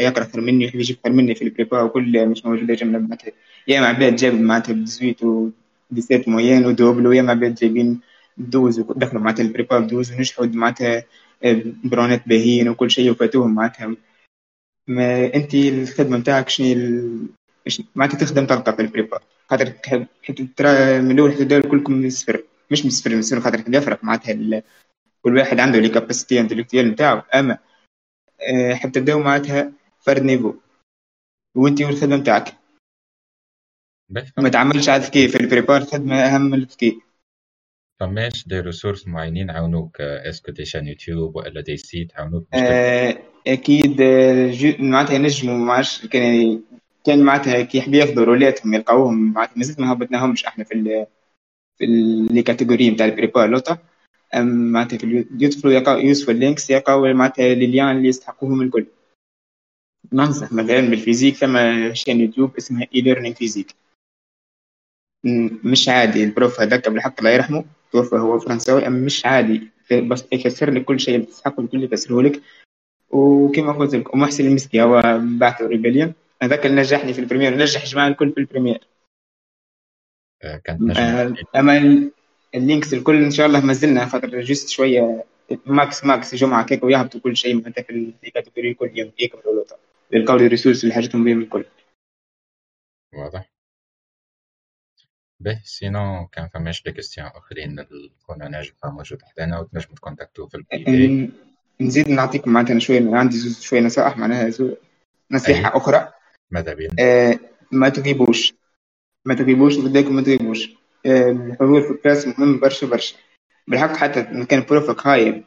يقرا 0.00 0.22
أكثر 0.24 0.40
مني 0.40 0.64
يحب 0.64 0.80
يجيب 0.80 0.96
أكثر 0.96 1.12
مني 1.12 1.34
في 1.34 1.42
البريبا 1.44 1.82
وكل 1.82 2.26
مش 2.26 2.46
موجوده 2.46 2.74
جمله 2.74 2.98
مثلا 2.98 3.32
يا 3.68 3.80
مع 3.80 3.86
عباد 3.86 4.16
جاب 4.16 4.34
معناتها 4.34 4.72
ب 4.72 4.82
huit 4.82 5.20
و 5.24 5.36
dix-sept 5.36 6.28
moyenne 6.28 6.66
double 6.66 7.06
ويا 7.06 7.22
مع 7.22 7.30
عباد 7.30 7.54
جايبين 7.54 8.00
douze 8.36 8.80
ودخلوا 8.80 9.22
معناتها 9.22 9.42
ال 9.42 9.48
prépa 9.48 9.78
ب 9.78 9.84
douze 9.84 10.12
ونجحوا 10.12 10.46
معناتها 10.46 11.04
برونات 11.84 12.28
باهيين 12.28 12.68
وكل 12.68 12.90
شيء 12.90 13.10
وفاتوهم 13.10 13.54
معناتها. 13.54 13.96
ما 14.88 15.34
أنت 15.34 15.54
الخدمة 15.54 16.16
نتاعك 16.16 16.48
شنو 16.48 17.28
معناتها 17.94 18.18
تخدم 18.18 18.46
تلقى 18.46 18.72
في 18.76 18.82
ال 18.82 18.88
prépa 18.88 19.20
خاطر 19.50 19.66
ترى 20.56 21.00
من 21.00 21.10
الأول 21.10 21.32
حتى 21.32 21.62
كلكم 21.62 21.92
من 21.92 22.06
الصفر 22.06 22.42
مش 22.70 22.80
من 22.80 22.86
الصفر 22.86 23.10
من 23.10 23.18
الصفر 23.18 23.40
خاطر 23.40 23.74
يفرق 23.74 24.04
معناتها 24.04 24.62
كل 25.22 25.36
واحد 25.36 25.60
عنده 25.60 25.78
les 25.78 25.88
capacités 25.88 26.40
intellectuelles 26.40 26.88
نتاعو 26.88 27.22
أما 27.34 27.58
آه، 28.40 28.74
حتى 28.74 28.90
تبداو 29.00 29.20
معناتها 29.20 29.72
فرد 30.00 30.22
نيفو. 30.22 30.54
وأنت 31.54 31.82
والخدمة 31.82 32.16
نتاعك 32.16 32.54
ما 34.38 34.48
تعملش 34.48 34.88
عاد 34.88 35.04
كيف. 35.04 35.32
في 35.32 35.40
البريبار 35.40 35.84
خدمه 35.84 36.16
أهم 36.16 36.42
من 36.42 36.58
الكي 36.58 37.00
فماش 38.00 38.48
دي 38.48 38.60
ريسورس 38.60 39.08
معينين 39.08 39.50
عاونوك 39.50 40.00
اسكو 40.00 40.52
دي 40.52 40.64
شان 40.64 40.86
يوتيوب 40.86 41.36
ولا 41.36 41.60
دي 41.60 41.76
سيت 41.76 42.16
عاونوك 42.16 42.46
آه 42.54 43.18
أكيد 43.46 44.00
آه، 44.00 44.52
معناتها 44.78 45.14
ينجموا 45.14 45.66
معرفش 45.66 46.06
كان 46.06 46.62
كان 47.04 47.22
معناتها 47.22 47.62
كي 47.62 47.78
يحب 47.78 47.94
ياخذوا 47.94 48.24
رولاتهم 48.24 48.74
يلقاوهم 48.74 49.32
معناتها 49.32 49.54
مازلت 49.56 49.80
ما 49.80 49.92
هبطناهمش 49.92 50.44
أحنا 50.44 50.64
في 50.64 50.74
ال 50.74 51.06
في 51.78 51.86
لي 52.30 52.42
كاتيجوري 52.42 52.90
نتاع 52.90 53.06
البريبار 53.06 53.48
لوطا 53.48 53.78
معناتها 54.34 54.98
في 54.98 55.26
يدخلوا 55.40 55.74
يلقاو 55.74 55.98
يوصفوا 55.98 56.34
اللينكس 56.34 56.70
يلقاو 56.70 57.14
معناتها 57.14 57.54
ليليان 57.54 57.96
اللي 57.96 58.08
يستحقوهم 58.08 58.62
الكل. 58.62 58.86
ننصح 60.12 60.52
مثلا 60.52 60.80
بال 60.80 60.91
physique 60.91 61.34
ثم 61.34 61.56
chaîne 61.94 62.20
يوتيوب 62.20 62.56
اسمها 62.56 62.86
e-learning 62.94 63.36
physique 63.36 63.74
مش 65.64 65.88
عادي 65.88 66.24
ال 66.24 66.31
prof 66.31 66.60
هذاك 66.60 66.88
بالحق 66.88 67.14
الله 67.18 67.30
يرحمه 67.30 67.64
توفى 67.96 68.16
هو 68.16 68.38
فرنساوي 68.38 68.86
أما 68.86 68.98
مش 69.06 69.26
عادي. 69.26 69.68
بس 69.92 70.24
يفسر 70.32 70.70
لك 70.70 70.84
كل 70.84 71.00
شيء 71.00 71.14
اللي 71.14 71.26
تستحقه 71.26 71.60
الكل 71.60 71.84
يفسره 71.84 72.22
لك. 72.22 72.42
وكما 73.10 73.72
قلت 73.72 73.94
لك 73.94 74.14
ومحسن 74.14 74.46
المسكي 74.46 74.82
هو 74.82 75.02
بعث 75.38 75.62
ريبليون 75.62 76.14
هذاك 76.42 76.66
اللي 76.66 76.80
نجحني 76.80 77.12
في 77.12 77.20
ال 77.20 77.24
première 77.24 77.56
نجح 77.56 77.84
جماعة 77.84 78.08
الكل 78.08 78.32
في 78.32 78.40
ال 78.40 78.44
première. 78.44 78.80
آه، 80.42 80.56
كانت 80.56 80.82
نجم 80.82 81.00
آه، 81.00 81.34
أما 81.56 82.10
ال 82.54 82.61
links 82.61 82.94
الكل 82.94 83.24
إن 83.24 83.30
شاء 83.30 83.46
الله 83.46 83.66
ما 83.66 83.72
زلنا 83.72 84.06
خاطر 84.06 84.40
juste 84.40 84.68
شوية. 84.68 85.24
ماكس 85.66 86.04
ماكس 86.04 86.34
جمعة 86.34 86.66
كيك 86.66 86.84
ويهبطوا 86.84 87.20
كل 87.20 87.36
شيء 87.36 87.54
معناتها 87.54 87.82
في 87.82 88.12
الكاتيجوري 88.24 88.70
الكل 88.70 89.10
يكملوا 89.18 89.54
لوطا 89.54 89.76
الكاودي 90.14 90.46
ريسورس 90.46 90.84
اللي 90.84 90.94
حاجتهم 90.94 91.24
بهم 91.24 91.40
الكل. 91.40 91.64
واضح. 93.14 93.55
به 95.40 95.60
سينو 95.64 96.26
كان 96.26 96.48
فماش 96.48 96.82
دي 96.82 96.92
كيستيون 96.92 97.26
اخرين 97.26 97.86
كنا 98.26 98.48
ناجم 98.48 98.72
موجود 98.84 99.22
حدانا 99.22 99.60
وتنجم 99.60 99.94
تكونتاكتو 99.94 100.46
في 100.46 100.54
البريفي 100.54 101.30
نزيد 101.80 102.08
نعطيكم 102.08 102.52
معناتها 102.52 102.78
شوية 102.78 103.16
عندي 103.16 103.36
زوز 103.36 103.60
شوية 103.60 103.80
نصائح 103.80 104.16
معناها 104.16 104.50
نصيحه 105.30 105.72
أي. 105.72 105.76
أخرى 105.76 106.12
ماذا 106.50 106.74
بينا 106.74 106.94
آه 107.00 107.38
ما 107.72 107.88
تغيبوش 107.88 108.54
ما 109.24 109.34
تغيبوش 109.34 109.76
بداكم 109.76 110.16
ما 110.16 110.22
تغيبوش 110.22 110.70
آه 111.06 111.30
الحضور 111.30 111.82
في 111.82 111.90
ال 111.90 111.95
classe 111.95 112.28
مهم 112.28 112.60
برشا 112.60 112.86
برشا 112.86 113.16
بالحق 113.68 113.96
حتى 113.96 114.44
كان 114.48 114.60
prof 114.60 114.97
ك 114.97 115.06
هاي 115.06 115.44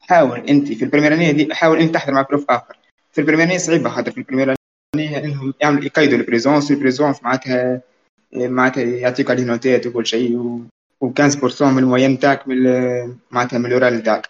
حاول 0.00 0.38
انت 0.40 0.72
في 0.72 0.84
ال 0.84 0.87
première 0.87 1.14
année 1.14 1.30
دي 1.32 1.54
حاول 1.54 1.78
انت 1.78 1.94
تحضر 1.94 2.12
مع 2.12 2.22
prof 2.22 2.50
اخر 2.50 2.78
في 3.12 3.20
ال 3.20 3.23
première 3.23 3.44
année 3.44 3.58
صعيبه 3.58 3.90
خاطر 3.90 4.10
في 4.10 4.18
ال 4.18 4.21
première 4.21 4.42
année 4.42 4.56
انهم 4.96 5.54
يعملوا 5.60 5.84
يقيدوا 5.84 6.18
ال 6.18 6.24
présence 6.24 6.70
ال 6.70 6.76
présence 6.76 7.22
معناتها 7.22 7.82
معناتها 8.36 8.84
يعطيك 8.84 9.30
عليه 9.30 9.44
نوتات 9.44 9.86
وكل 9.86 10.06
شيء 10.06 10.36
و 10.36 10.60
15% 11.00 11.62
من 11.62 11.78
ال 11.78 11.83
moyenne 11.83 12.18
تاعك 12.18 12.48
من 12.48 12.62
معناتها 13.30 13.58
من 13.58 13.66
ال 13.66 13.73
oral 13.73 14.02
تاعك. 14.02 14.28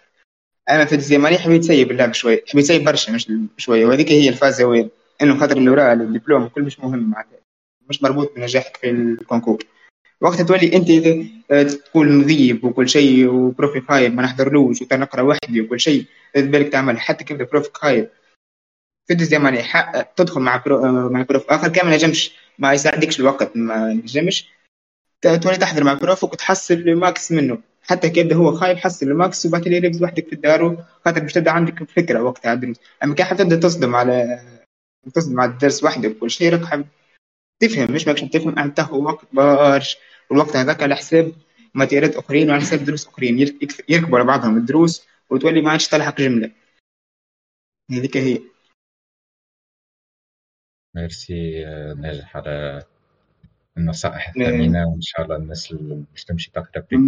أنا 0.69 0.85
في 0.85 0.95
الزماني 0.95 1.37
حبيت 1.37 1.63
سيب 1.63 1.91
اللعب 1.91 2.13
شوي 2.13 2.41
حبيت 2.47 2.65
سيب 2.65 2.83
برشا 2.83 3.11
مش 3.11 3.31
شوية 3.57 3.85
وهذيك 3.85 4.11
هي 4.11 4.29
الفازة 4.29 4.65
وين 4.65 4.89
إنه 5.21 5.39
خاطر 5.39 5.57
ال 5.57 6.01
oral 6.01 6.16
ال 6.16 6.20
diplôme 6.20 6.47
كل 6.47 6.61
مش 6.61 6.79
مهم 6.79 7.09
معناتها. 7.09 7.37
مش 7.89 8.03
مربوط 8.03 8.35
بنجاحك 8.35 8.77
في 8.77 8.89
ال 8.89 8.96
concours. 8.96 9.63
وقت 10.21 10.41
تولي 10.41 10.75
أنت 10.75 10.91
تقول 11.71 12.11
نظيف 12.11 12.63
وكل 12.63 12.89
شيء 12.89 13.27
و 13.27 13.36
prof 13.36 13.72
ي 13.72 13.81
خايب 13.81 14.15
ما 14.15 14.23
نحضرلوش 14.23 14.81
وتنقرأ 14.81 15.21
وحدي 15.21 15.61
وكل 15.61 15.79
شيء 15.79 16.05
بالك 16.35 16.71
تعمل 16.71 16.99
حتى 16.99 17.23
كيف 17.23 17.51
prof 17.51 17.65
ي 17.65 17.69
خايب. 17.73 18.09
في 19.07 19.13
الزماني 19.13 19.63
تدخل 20.15 20.41
مع 20.41 20.57
برو 20.57 21.09
مع 21.09 21.21
prof 21.21 21.51
آخر 21.51 21.67
كان 21.67 21.85
ما 21.85 21.95
نجمش 21.95 22.31
ما 22.59 22.73
يساعدكش 22.73 23.19
الوقت 23.19 23.57
ما 23.57 23.93
نجمش 23.93 24.49
تولي 25.21 25.57
تحضر 25.57 25.83
مع 25.83 25.93
prof 25.93 26.25
ك 26.25 26.33
وتحصل 26.33 26.73
ال 26.73 26.88
max 26.88 27.31
منه. 27.31 27.57
حتى 27.83 28.09
كيبدا 28.09 28.35
هو 28.35 28.55
خايب 28.55 28.77
حصل 28.77 29.05
ال 29.05 29.15
max 29.15 29.45
وبعد 29.45 29.63
كده 29.63 29.75
يركز 29.75 30.03
وحدك 30.03 30.27
في 30.27 30.33
الدار 30.33 30.85
خاطر 31.05 31.19
باش 31.19 31.33
تبدأ 31.33 31.51
عندك 31.51 31.83
فكرة 31.83 32.23
وقتها 32.23 32.53
الدروس 32.53 32.77
أما 33.03 33.15
كان 33.15 33.27
حتى 33.27 33.43
تبدا 33.43 33.55
تصدم 33.55 33.95
على 33.95 34.39
تصدم 35.13 35.39
على 35.39 35.51
الدرس 35.51 35.83
وحدك 35.83 36.15
وكل 36.15 36.31
شيء 36.31 36.53
راك 36.53 36.65
حب 36.65 36.85
تفهم. 37.59 37.91
مش 37.91 38.07
ماكش 38.07 38.21
تفهم 38.21 38.59
أنت 38.59 38.79
هو 38.79 39.03
وقت 39.03 39.25
بارش 39.33 39.97
والوقت 40.29 40.55
هذاك 40.55 40.83
على 40.83 40.95
حساب 40.95 41.33
ماتيريات 41.73 42.15
أخرين 42.15 42.49
وعلى 42.49 42.61
حساب 42.61 42.85
دروس 42.85 43.07
أخرين. 43.07 43.39
يركبوا 43.89 44.17
على 44.17 44.27
بعضهم 44.27 44.57
الدروس 44.57 45.07
وتولي 45.29 45.61
ما 45.61 45.71
عادش 45.71 45.87
تلحق 45.87 46.17
جملة. 46.17 46.51
هذيك 47.91 48.17
هي. 48.17 48.41
ميرسي 50.97 51.65
ناجح 51.97 52.37
على 52.37 52.83
النصائح 53.77 54.27
الثمينة 54.27 54.87
وإن 54.87 55.01
شاء 55.01 55.21
الله 55.25 55.35
الناس 55.35 55.71
اللي 55.71 56.03
مش 56.15 56.25
تمشي 56.25 56.51
تقرا 56.51 56.83
prépa 56.91 57.05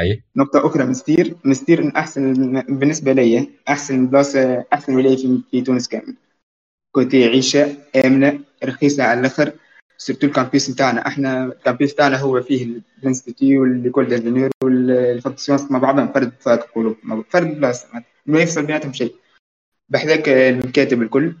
أي؟ 0.00 0.22
نقطة 0.36 0.66
أخرى 0.66 0.84
مستير 0.84 1.36
مستير 1.44 1.92
أحسن 1.96 2.52
بالنسبة 2.68 3.12
لي 3.12 3.48
أحسن 3.68 4.06
بلاصة 4.06 4.64
أحسن 4.72 4.94
ولاية 4.94 5.16
في, 5.16 5.40
في 5.50 5.60
تونس 5.60 5.88
كامل. 5.88 6.16
côté 6.92 7.24
عيشة 7.24 7.76
آمنة 8.04 8.40
رخيصة 8.64 9.04
على 9.04 9.20
الآخر 9.20 9.52
surtout 9.98 10.26
ال 10.26 10.32
campus 10.32 10.70
نتاعنا 10.70 11.06
إحنا 11.06 11.44
ال 11.44 11.51
campus 11.51 11.92
نتاعنا 11.92 12.16
هو 12.16 12.42
فيه 12.42 12.80
الانستيتيو 13.02 13.62
والليكول 13.62 14.08
دانجينير 14.08 14.50
والفاكسيونس 14.64 15.70
مع 15.70 15.78
بعضهم 15.78 16.12
فرد 16.12 16.32
fac 16.40 16.64
فرد 17.30 17.46
بلاصة 17.60 17.88
ما 18.26 18.40
يفصل 18.40 18.66
بيناتهم 18.66 18.92
شيء. 18.92 19.14
بحذاك 19.92 20.28
المكاتب 20.28 21.02
الكل. 21.02 21.34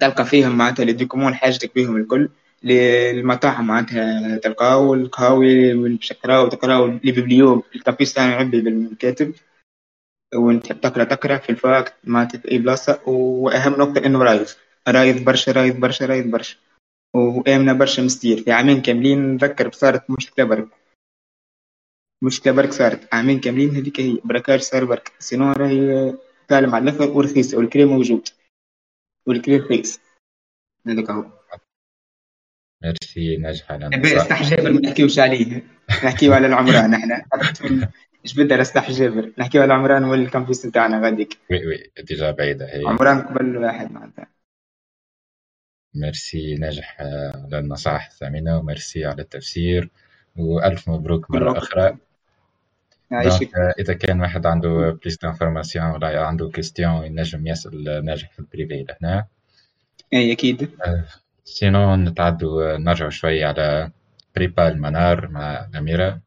تلقى 0.00 0.24
فيهم 0.24 0.58
معناتها 0.58 0.84
les 0.84 0.92
documents 0.92 1.34
حاجتك 1.34 1.74
بيهم 1.74 1.96
الكل 1.96 2.28
للمطاعم 2.62 3.66
معناتها 3.66 4.36
تلقاو 4.38 4.94
القهاوي 4.94 5.74
والشكراو 5.74 6.48
تقراو 6.48 6.86
لي 6.86 7.12
بيبليو 7.12 7.62
الكابيس 7.74 8.14
تاعنا 8.14 8.32
يعبي 8.32 8.60
بالمكاتب 8.60 9.34
وانت 10.34 10.66
تحب 10.66 10.80
تقرأ 10.80 11.04
تقرأ 11.04 11.36
في 11.36 11.50
الفاك 11.50 11.94
معناتها 12.04 12.38
في 12.38 12.50
أي 12.50 12.58
بلاصة. 12.58 13.00
وأهم 13.08 13.72
نقطة 13.72 14.06
إنه 14.06 14.22
رايض. 14.22 14.46
رايض 14.88 15.24
برشا 15.24 15.52
رايض 15.52 15.76
برشا 15.76 16.06
رايض 16.06 16.26
برشا. 16.26 16.56
وآمنة 17.14 17.72
برشا 17.72 18.00
مستير. 18.00 18.42
في 18.42 18.52
عامين 18.52 18.82
كاملين 18.82 19.34
نذكر 19.34 19.72
صارت 19.72 20.10
مشكلة 20.10 20.44
برك. 20.44 20.68
مشكلة 22.22 22.52
برك 22.52 22.72
صارت. 22.72 23.14
عامين 23.14 23.40
كاملين 23.40 23.76
هذيك 23.76 24.00
هي. 24.00 24.18
بركاج 24.24 24.60
صار 24.60 24.84
برك. 24.84 25.12
سينو 25.18 25.52
راهي 25.52 26.14
تعلم 26.52 26.74
على 26.74 26.90
الآخر 26.90 27.10
ورخيص 27.10 27.54
والكريم 27.54 27.88
موجود. 27.88 28.28
والكراء 29.26 29.62
رخيص 29.62 30.00
هذاك 30.86 31.10
هو. 31.10 31.24
ميرسي 32.82 33.36
ناجح 33.36 33.72
على 33.72 33.90
سطح 34.04 34.42
جابر 34.42 34.72
ما 34.72 34.80
نحكيوش 34.80 35.18
عليه. 35.18 35.62
نحكيو 36.04 36.32
على 36.32 36.46
العمران 36.46 36.94
إحنا 36.94 37.24
إيش 38.24 38.34
بدنا 38.34 38.62
سطح 38.62 38.90
جابر؟ 38.90 39.32
نحكيو 39.38 39.62
على 39.62 39.74
العمران 39.74 40.04
وال 40.04 40.20
campus 40.20 40.66
نتاعنا 40.66 41.04
غاديك 41.04 41.38
oui 41.50 41.66
oui 41.66 41.92
déjà 42.02 42.30
بعيدة 42.30 42.66
هي. 42.66 42.82
عمران 42.86 43.20
قبل 43.22 43.56
واحد 43.56 43.92
معناتها. 43.92 44.26
ميرسي 45.94 46.54
ناجح 46.54 47.00
على 47.00 47.58
النصائح 47.58 48.06
الثمينة 48.06 48.58
وميرسي 48.58 49.04
على 49.04 49.22
التفسير. 49.22 49.90
وألف 50.36 50.88
مبروك 50.88 51.30
مرة 51.30 51.58
أخرى 51.58 51.98
donc 53.12 53.50
إذا 53.78 53.94
كان 53.94 54.20
واحد 54.20 54.46
عنده 54.46 54.98
plus 55.02 55.18
d'informations 55.18 55.86
ولا 55.86 56.26
عنده 56.26 56.50
question 56.50 57.04
ينجم 57.04 57.46
يسأل 57.46 58.04
ناجح 58.04 58.32
في 58.32 58.38
ال 58.38 58.46
privé 58.46 58.86
لهنا 58.88 59.26
اي 60.12 60.32
أكيد. 60.32 60.70
sinon 61.44 61.96
نتعدوا 61.96 62.76
نرجعوا 62.76 63.10
شوي 63.10 63.44
على 63.44 63.90
prépa 64.36 64.68
المنار 64.68 65.28
مع 65.28 65.70
أميرة. 65.78 66.20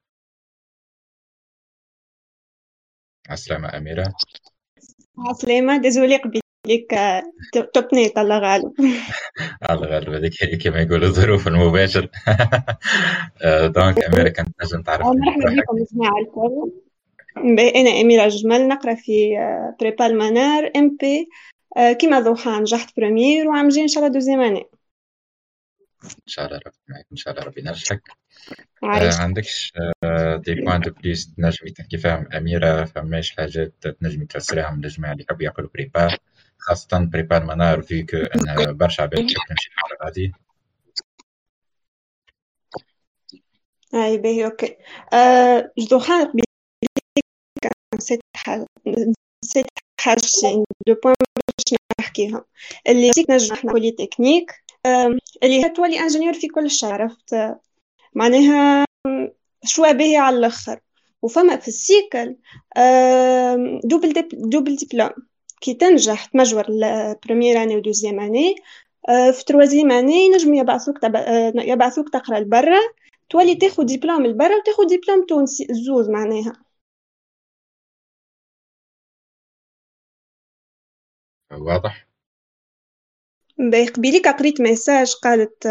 عسلامة 3.30 3.78
أميرة. 3.78 4.14
عسلامة 5.18 5.82
désolée 5.82 6.20
قبيلك 6.66 7.24
توبنيت 7.74 8.18
الله 8.18 8.40
غالب. 8.40 8.74
الله 9.70 9.88
غالب 9.88 10.10
هذيك 10.10 10.64
كما 10.64 10.82
يقولوا 10.82 11.08
الظروف 11.08 11.48
المباشر 11.48 12.02
donc 13.76 14.04
أميرة 14.04 14.30
كانت 14.30 14.50
نجم 14.64 14.82
تعرف 14.82 15.06
مرحبا 15.06 15.62
بكم 15.62 15.86
جماعة 15.94 16.18
الكل 16.20 16.72
أنا 17.76 18.02
أميرة 18.02 18.28
جمال 18.28 18.68
نقرأ 18.68 18.96
في 18.96 19.38
prépa 19.80 20.06
المنار 20.06 20.72
MP 20.76 21.30
كيما 22.00 22.20
ضوحان 22.20 22.62
نجحت 22.62 22.98
première 22.98 23.48
والعام 23.48 23.68
الجي 23.68 23.82
إن 23.82 23.88
شاء 23.88 24.04
الله 24.04 24.14
deuxième 24.14 24.42
année 24.42 24.66
إن 26.06 26.28
شاء 26.28 26.46
الله 26.46 26.58
ربي 26.66 26.78
معك 26.90 27.06
إن 27.12 27.18
شاء 27.18 27.34
الله 27.34 27.46
ربي 27.46 27.62
ينجحك. 27.62 28.02
آه 28.84 29.16
عندكش 29.20 29.74
آه 30.04 30.36
des 30.36 30.56
points 30.56 30.82
de 30.82 30.92
plus 30.92 31.36
تنجمي 31.36 31.72
تحكي 31.72 31.98
فيهم 31.98 32.28
أميرة 32.34 32.86
فماش 32.86 33.32
حاجات 33.32 33.74
تنجمي 33.82 34.26
تفسريهم 34.26 34.82
للجماعه 34.82 35.12
اللي 35.12 35.24
يحبوا 35.24 35.44
يقراو 35.44 35.70
prépa 35.74 36.18
خاصة 36.58 37.00
prépa 37.00 37.38
المنار 37.38 37.82
vu 37.82 38.16
que 38.16 38.26
برشا 38.78 39.04
عباد 39.04 39.28
تحب 39.28 39.48
تمشي 39.50 39.70
الحلقة 39.70 40.08
هذه 40.08 40.32
أي 43.94 44.18
باهي 44.18 44.46
OK. 44.46 44.78
أه 45.14 45.72
جدوخان 45.80 46.26
قبيل 46.26 46.44
نسيت 47.96 48.20
حاجة 48.36 48.66
نسيت 49.44 49.66
حاجتين 50.00 50.64
دو 50.88 50.96
بوان 51.04 51.16
باش 51.36 51.80
نحكيهم 52.00 52.44
اللي 52.90 53.12
نجم 53.30 53.54
إحنا 53.54 53.72
كولي 53.72 53.92
تكنيك 53.92 54.52
اللي 55.44 55.70
تولي 55.70 56.00
إنجينيور 56.00 56.34
في 56.34 56.48
كل 56.48 56.72
شيء 56.72 56.90
عرفت؟ 56.90 57.56
معناها 58.14 58.86
شوية 59.64 59.92
باهي 59.92 60.18
على 60.18 60.38
الأخر. 60.38 60.80
وفما 61.22 61.58
في 61.58 61.68
السيكل 61.68 62.36
دوبل 63.84 64.76
ديبلوم 64.76 65.10
كي 65.62 65.74
تنجح 65.74 66.26
تمجور 66.26 66.66
البروميير 66.70 67.64
اني 67.64 67.78
ودوزيام 67.78 68.20
اني 68.20 68.56
في 69.08 69.44
تروازيام 69.48 69.92
اني 69.92 70.30
نجم 70.30 70.54
يبعثوك 70.54 70.98
تب... 70.98 71.16
يبعثوك 71.56 72.10
تقرأ 72.10 72.40
لبرا. 72.40 72.80
تولي 73.30 73.56
تاخذ 73.56 73.86
ديبلوم 73.86 74.26
لبرا 74.26 74.56
وتاخذ 74.58 74.88
ديبلوم 74.88 75.26
تونسي 75.26 75.68
زوز 75.72 76.10
معناها. 76.10 76.54
واضح. 81.52 82.08
قبيليك 83.96 84.28
قريت 84.28 84.62
message 84.62 85.14
قالت 85.24 85.68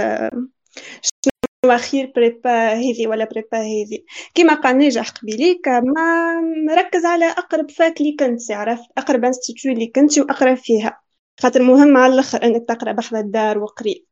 شنو 1.64 1.78
خير 1.78 2.12
prépa 2.16 2.72
هذي 2.72 3.06
ولا 3.06 3.24
prépa 3.24 3.59
هذي 3.58 4.04
كيما 4.34 4.54
قال 4.54 4.78
ناجح 4.78 5.10
قبيليك 5.10 5.68
ما 5.68 6.40
مركز 6.68 7.04
على 7.04 7.24
أقرب 7.24 7.70
fac 7.70 8.01
اللي 8.00 8.16
كنت 8.20 8.50
عرفت؟ 8.50 8.90
أقرب 8.98 9.24
institut 9.24 9.72
اللي 9.72 9.86
كنت 9.86 10.18
وأقرأ 10.18 10.54
فيها. 10.54 11.00
خاطر 11.40 11.62
مهم 11.62 11.96
على 11.96 12.14
الأخر 12.14 12.42
أنك 12.44 12.68
تقرأ 12.68 12.92
بحذا 12.92 13.20
الدار 13.20 13.58
وقريب. 13.58 14.06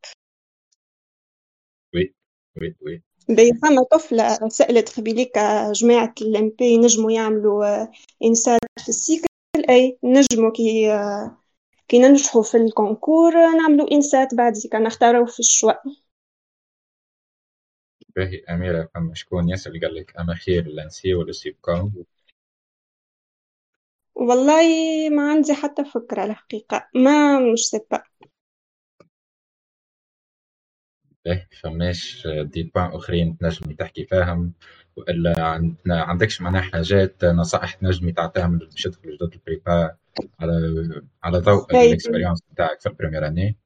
oui 1.95 2.13
oui 2.61 3.03
puis 3.29 3.51
فما 3.53 3.83
طفلة 3.91 4.49
سألت 4.49 4.99
قبيليك 4.99 5.37
جماعة 5.71 6.13
ال 6.21 6.49
MP 6.59 6.77
نجموا 6.77 7.11
يعملوا 7.11 7.87
INSAT 8.23 8.59
في 8.79 8.89
ال 8.89 8.95
cycle 8.95 9.25
أي 9.69 9.97
نجموا 10.03 10.51
كي 10.51 10.87
كي 11.87 11.99
ننجحوا 11.99 12.43
في 12.43 12.57
ال 12.57 12.65
concours 12.65 13.33
نعملوا 13.33 13.91
INSAT 13.91 14.35
بعد 14.35 14.53
كان 14.71 14.83
نختاروا 14.83 15.25
في 15.25 15.39
ال 15.39 15.46
choix 15.46 15.81
باهي 18.15 18.43
أميرة 18.49 18.89
فما 18.95 19.13
شكون 19.13 19.49
يسأل 19.49 19.81
قال 19.81 19.95
لك 19.95 20.17
أما 20.19 20.35
خير 20.35 20.67
l'ENSI 20.67 21.13
ولا 21.13 21.31
Sup'Com 21.31 21.91
والله 24.15 24.63
ما 25.09 25.31
عندي 25.31 25.53
حتى 25.53 25.85
فكرة 25.85 26.23
الحقيقة. 26.25 26.89
ما 26.95 27.39
مش 27.39 27.59
c'est 27.69 27.90
pas 27.90 28.03
باهي 31.25 31.47
فماش 31.61 32.27
des 32.27 32.63
points 32.63 32.85
أخرين 32.91 33.37
تنجمي 33.37 33.73
تحكي 33.73 34.05
فيهم. 34.05 34.53
وإلا 34.95 35.43
عندنا 35.43 36.03
عندكش 36.03 36.41
معناها 36.41 36.61
حاجات 36.61 37.25
نصائح 37.25 37.73
تنجمي 37.73 38.11
تعطيها 38.11 38.47
من 38.47 38.57
باش 38.57 38.85
يدخل 38.85 39.17
جدد 39.17 39.33
ال 39.33 39.43
prépa 39.43 39.95
على 40.39 40.53
على 41.23 41.37
ضوء 41.39 41.71
ال 41.71 41.77
expérience 41.77 42.41
بتاعك 42.51 42.81
في 42.81 42.89
ال 42.89 42.93
première 42.93 43.27
année؟ 43.27 43.57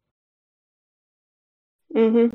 أها 1.95 2.31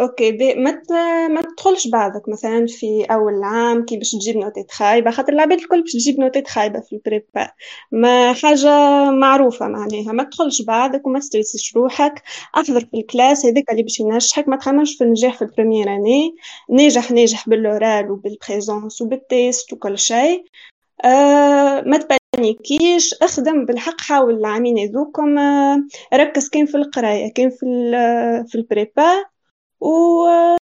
OK 0.00 0.32
puis 0.32 0.54
ما 0.54 0.82
ما 1.28 1.42
تدخلش 1.42 1.88
بعضك 1.88 2.28
مثلا 2.28 2.66
في 2.66 3.04
أول 3.04 3.42
عام 3.44 3.84
كي 3.84 3.96
باش 3.96 4.12
تجيب 4.12 4.36
نوتات 4.36 4.70
خايبة 4.70 5.10
خاطر 5.10 5.32
العباد 5.32 5.58
الكل 5.60 5.80
باش 5.82 5.92
تجيب 5.92 6.20
نوتات 6.20 6.48
خايبة 6.48 6.80
في 6.80 6.92
ال 6.92 7.02
prépa 7.02 7.50
ما 7.92 8.32
حاجة 8.32 8.68
معروفة 9.10 9.68
معناها. 9.68 10.12
ما 10.12 10.22
تدخلش 10.22 10.62
بعضك 10.62 11.06
وما 11.06 11.18
تستريسش 11.18 11.76
روحك. 11.76 12.22
أحضر 12.56 12.80
في 12.80 12.96
الكلاس 12.96 13.46
هذاك 13.46 13.70
اللي 13.70 13.82
باش 13.82 14.00
ينجحك. 14.00 14.48
ما 14.48 14.56
تخممش 14.56 14.96
في 14.96 15.04
النجاح 15.04 15.36
في 15.36 15.42
ال 15.42 15.47
première 15.47 15.88
année 15.94 16.34
ناجح 16.70 17.10
ناجح 17.10 17.48
بال 17.48 17.69
oral 17.69 18.10
وبال 18.10 18.35
présence 18.35 19.02
وبال 19.02 19.32
test 19.32 19.72
وكل 19.72 19.98
شيء. 19.98 20.44
آه 21.04 21.80
ما 21.86 21.96
تبانيكيش 22.38 23.14
أخدم 23.22 23.66
بالحق 23.66 24.00
حاول 24.00 24.34
العامين 24.34 24.78
هذوكم 24.78 25.38
آه 25.38 25.82
ركز 26.14 26.48
كان 26.48 26.66
في 26.66 26.76
القراية 26.76 27.32
كان 27.32 27.50
في 27.50 27.66
في 28.48 28.54
ال 28.54 28.66
prépa 28.66 29.24
و 29.80 29.88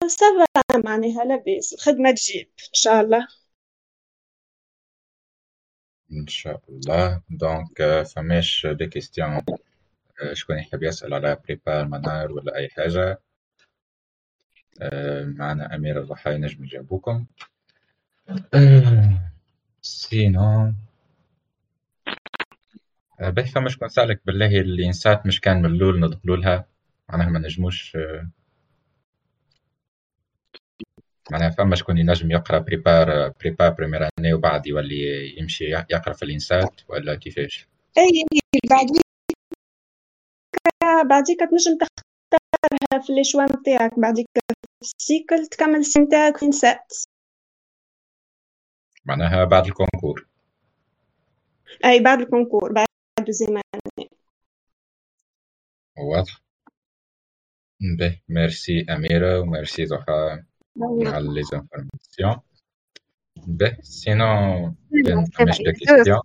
ça 0.07 0.27
va 0.27 0.47
معناها 0.85 1.25
لاباس 1.25 1.73
الخدمة 1.75 2.11
تجيب 2.11 2.47
إن 2.47 2.75
شاء 2.75 3.01
الله. 3.01 3.29
إن 6.13 6.27
شاء 6.27 6.61
الله. 6.69 7.23
donc 7.31 8.03
فماش 8.03 8.67
des 8.67 8.87
questions 8.87 9.41
شكون 10.33 10.59
يحب 10.59 10.83
يسأل 10.83 11.15
على 11.15 11.37
prépa 11.45 11.85
المنار 11.85 12.33
ولا 12.33 12.57
أي 12.57 12.69
حاجة؟ 12.69 13.21
معنا 15.39 15.75
أميرة 15.75 16.01
وضحى 16.01 16.39
نجم 16.39 16.65
يجاوبوكم 16.65 17.27
sinon 19.83 20.73
باهي 23.21 23.47
فما 23.47 23.69
شكون 23.69 23.89
سألك 23.89 24.21
بالله 24.27 24.61
اللي 24.61 24.89
INSAT 24.89 25.27
مش 25.27 25.41
كان 25.41 25.63
من 25.63 25.75
الأول 25.75 26.01
ندخلوا 26.01 26.37
لها 26.37 26.67
معناها 27.09 27.29
ما 27.29 27.39
نجموش 27.39 27.97
معناها 31.31 31.51
فما 31.51 31.77
شكون 31.77 31.99
ينجم 31.99 32.31
يقرأ 32.31 32.59
prépa 32.59 33.29
prépa 33.29 33.71
première 33.71 34.09
année 34.19 34.35
وبعد 34.35 34.67
يولي 34.67 35.39
يمشي 35.39 35.65
يقرأ 35.65 36.13
في 36.13 36.25
ال 36.25 36.34
INSAT 36.34 36.81
ولا 36.89 37.15
كيفاش؟ 37.15 37.69
اي 37.99 38.25
بعديك 38.71 39.03
بعديك 41.09 41.39
تنجم 41.39 41.79
تختارها 41.79 43.07
في 43.07 43.21
ال 43.21 43.25
choix 43.25 43.45
نتاعك 43.45 43.99
بعديك 43.99 44.27
ال 44.83 44.93
cycle 44.93 45.47
تكمل 45.47 45.85
سنتاك 45.85 46.37
في 46.37 46.47
INSAT 46.47 46.93
معناها 49.05 49.45
بعد 49.45 49.67
ال 49.67 49.73
concours 49.73 50.27
أي 51.85 52.01
بعد 52.01 52.21
ال 52.21 52.27
concours 52.27 52.73
بعد 52.73 52.88
deuxième 53.29 53.61
واضح. 55.99 56.41
باهي 57.99 58.21
ميرسي 58.29 58.87
أميرة 58.91 59.41
وميرسي 59.41 59.85
ضحى 59.85 60.43
على 60.83 61.35
les 61.35 61.43
informations 61.43 62.37
باهي 63.47 63.77
sinon 63.83 64.77
كان 65.39 65.47
des 65.47 65.73
questions 65.73 66.21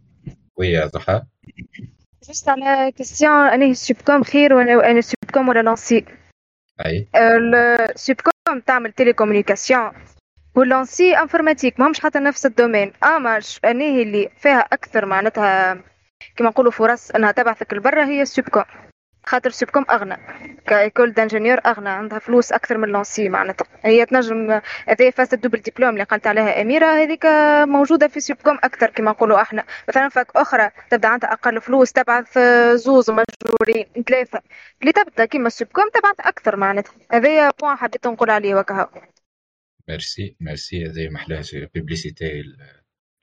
oui 0.58 0.68
يا 0.68 0.86
ضحى 0.86 1.22
juste 2.30 2.50
على 2.50 2.92
question 2.92 3.32
أنا 3.32 3.74
Sup'Com 3.74 4.24
خير 4.24 4.54
ولا 4.54 4.92
أنا 4.92 5.02
Sup'Com 5.02 5.50
ولا 5.50 5.60
l'ENSI 5.60 6.06
أي. 6.86 7.08
ال 7.16 7.34
Sup'Com 7.34 8.60
تعمل 8.66 8.92
télécommunication 8.92 9.92
وال 10.56 10.71
l'ENSI 10.71 11.18
informatique 11.18 11.80
ماهمش 11.80 12.00
حتى 12.00 12.20
نفس 12.20 12.46
ال 12.46 12.51
domaine. 12.51 12.94
أما 13.04 13.40
أنا 13.66 13.86
اللي 13.86 14.30
فيها 14.38 14.60
أكثر 14.60 15.06
معناتها 15.06 15.84
كما 16.36 16.50
نقولوا 16.50 16.72
فرص 16.72 17.12
أنها 17.12 17.32
تبعثك 17.32 17.74
لبرا 17.74 18.06
هي 18.06 18.22
ال 18.22 18.27
Sup'Com 18.27 18.64
خاطر 19.26 19.50
Sup'Com 19.50 19.86
أغنى. 19.90 20.18
ك 20.68 20.75
école 20.75 21.14
d'ingénieurs 21.14 21.60
أغنى. 21.66 21.90
عندها 21.90 22.20
فلوس 22.20 22.52
أكثر 22.52 22.78
من 22.78 22.90
l'ENSI 22.90 23.30
معناتها. 23.30 23.68
هي 23.84 24.06
تنجم 24.06 24.62
هذه 24.88 25.10
فاس 25.10 25.34
ال 25.34 25.37
double 25.37 25.60
diplôme 25.60 25.90
اللي 25.90 26.04
قالت 26.04 26.28
عليها 26.28 26.62
أميرة. 26.62 26.86
هذيك 26.86 27.26
موجودة 27.68 28.08
في 28.08 28.20
Sup'Com 28.20 28.58
أكثر 28.64 28.90
كما 28.90 29.12
نقولوا 29.12 29.42
أحنا. 29.42 29.64
مثلا 29.90 30.10
fac 30.10 30.28
أخرى 30.36 30.70
تبدأ 30.90 31.08
عندها 31.08 31.34
أقل 31.34 31.62
فلوس 31.62 31.92
تبعث 31.92 32.40
زوز 32.74 33.12
مجرورين 33.12 34.04
ثلاثة. 34.08 34.42
اللي 34.82 34.92
تبدأ 34.92 35.26
كيما 35.26 35.50
Sup'Com 35.50 35.90
تبعث 35.94 36.20
أكثر 36.20 36.56
معناتها. 36.56 36.94
هذايا 37.12 37.52
point 37.62 37.76
حبيت 37.76 38.08
نقول 38.08 38.30
عليه 38.30 38.56
وكها 38.56 38.90
merci 39.90 40.36
merci 40.42 40.86
هذه 40.86 41.10
محلاها 41.10 41.70
publicité 41.74 42.44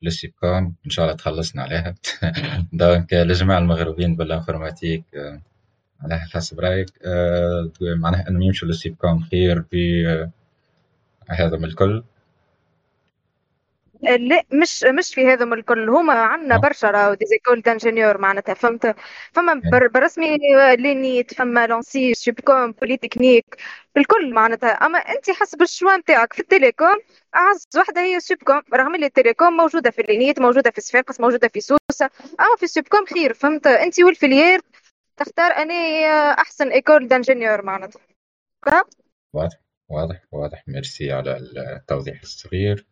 لل 0.03 0.19
Sup'Com 0.19 0.75
إن 0.87 0.91
شاء 0.91 1.05
الله 1.05 1.17
تخلصنا 1.17 1.63
عليها. 1.63 1.95
دونك 2.73 3.13
لجماعه 3.13 3.59
المغربيين 3.59 4.17
بالانفورماتيك 4.17 5.05
على 6.01 6.19
حسب 6.19 6.61
رأيك. 6.61 6.91
آه، 7.05 7.71
معناها 7.81 8.29
أنهم 8.29 8.43
يمشوا 8.43 8.69
للسيب 8.69 8.97
كوم 8.97 9.23
خير 9.23 9.63
في 9.63 10.09
آه، 10.09 10.31
هذا 11.29 11.57
من 11.57 11.65
الكل. 11.65 12.03
لا 14.03 14.43
مش 14.53 14.85
مش 14.85 15.15
في 15.15 15.27
هذا 15.27 15.45
الكل 15.45 15.89
هما 15.89 16.13
عندنا 16.13 16.57
برشا 16.57 16.91
راهو 16.91 17.15
دي 17.15 17.27
زيكول 17.27 17.61
دانجينيور 17.63 18.19
معناتها 18.19 18.55
فهمت؟ 18.55 18.97
فما 19.33 19.61
برسمي 19.95 20.39
لينيت 20.77 21.35
فما 21.35 21.67
لونسي 21.67 22.15
سوبكوم 22.15 22.73
بوليتكنيك 22.73 23.57
الكل 23.97 24.35
معناتها. 24.35 24.71
أما 24.71 24.99
أنت 24.99 25.31
حسب 25.31 25.63
الشوا 25.63 25.97
نتاعك 25.97 26.33
في 26.33 26.41
التليكوم 26.41 26.97
أعز 27.37 27.67
وحدة 27.77 28.01
هي 28.01 28.21
سوبكوم 28.21 28.63
رغم 28.75 28.95
اللي 28.95 29.07
التليكوم 29.07 29.57
موجودة 29.57 29.91
في 29.91 30.03
لينيت 30.03 30.41
موجودة 30.41 30.71
في 30.71 30.81
صفاقس 30.81 31.21
موجودة 31.21 31.49
في 31.49 31.61
سوسة 31.61 32.11
أما 32.41 32.57
في 32.59 32.67
Sup'Com 32.67 33.05
خير 33.07 33.35
فهمت؟ 33.35 33.67
أنت 33.67 34.01
وال 34.01 34.14
filière 34.14 34.61
تختار 35.17 35.51
أني 35.51 36.07
أحسن 36.39 36.69
école 36.69 37.09
d'ingénieurs 37.09 37.63
معناتها. 37.65 38.01
واضح 39.33 39.57
واضح 39.89 40.17
واضح. 40.33 40.65
ميرسي 40.69 41.13
على 41.13 41.37
التوضيح 41.77 42.21
الصغير. 42.23 42.87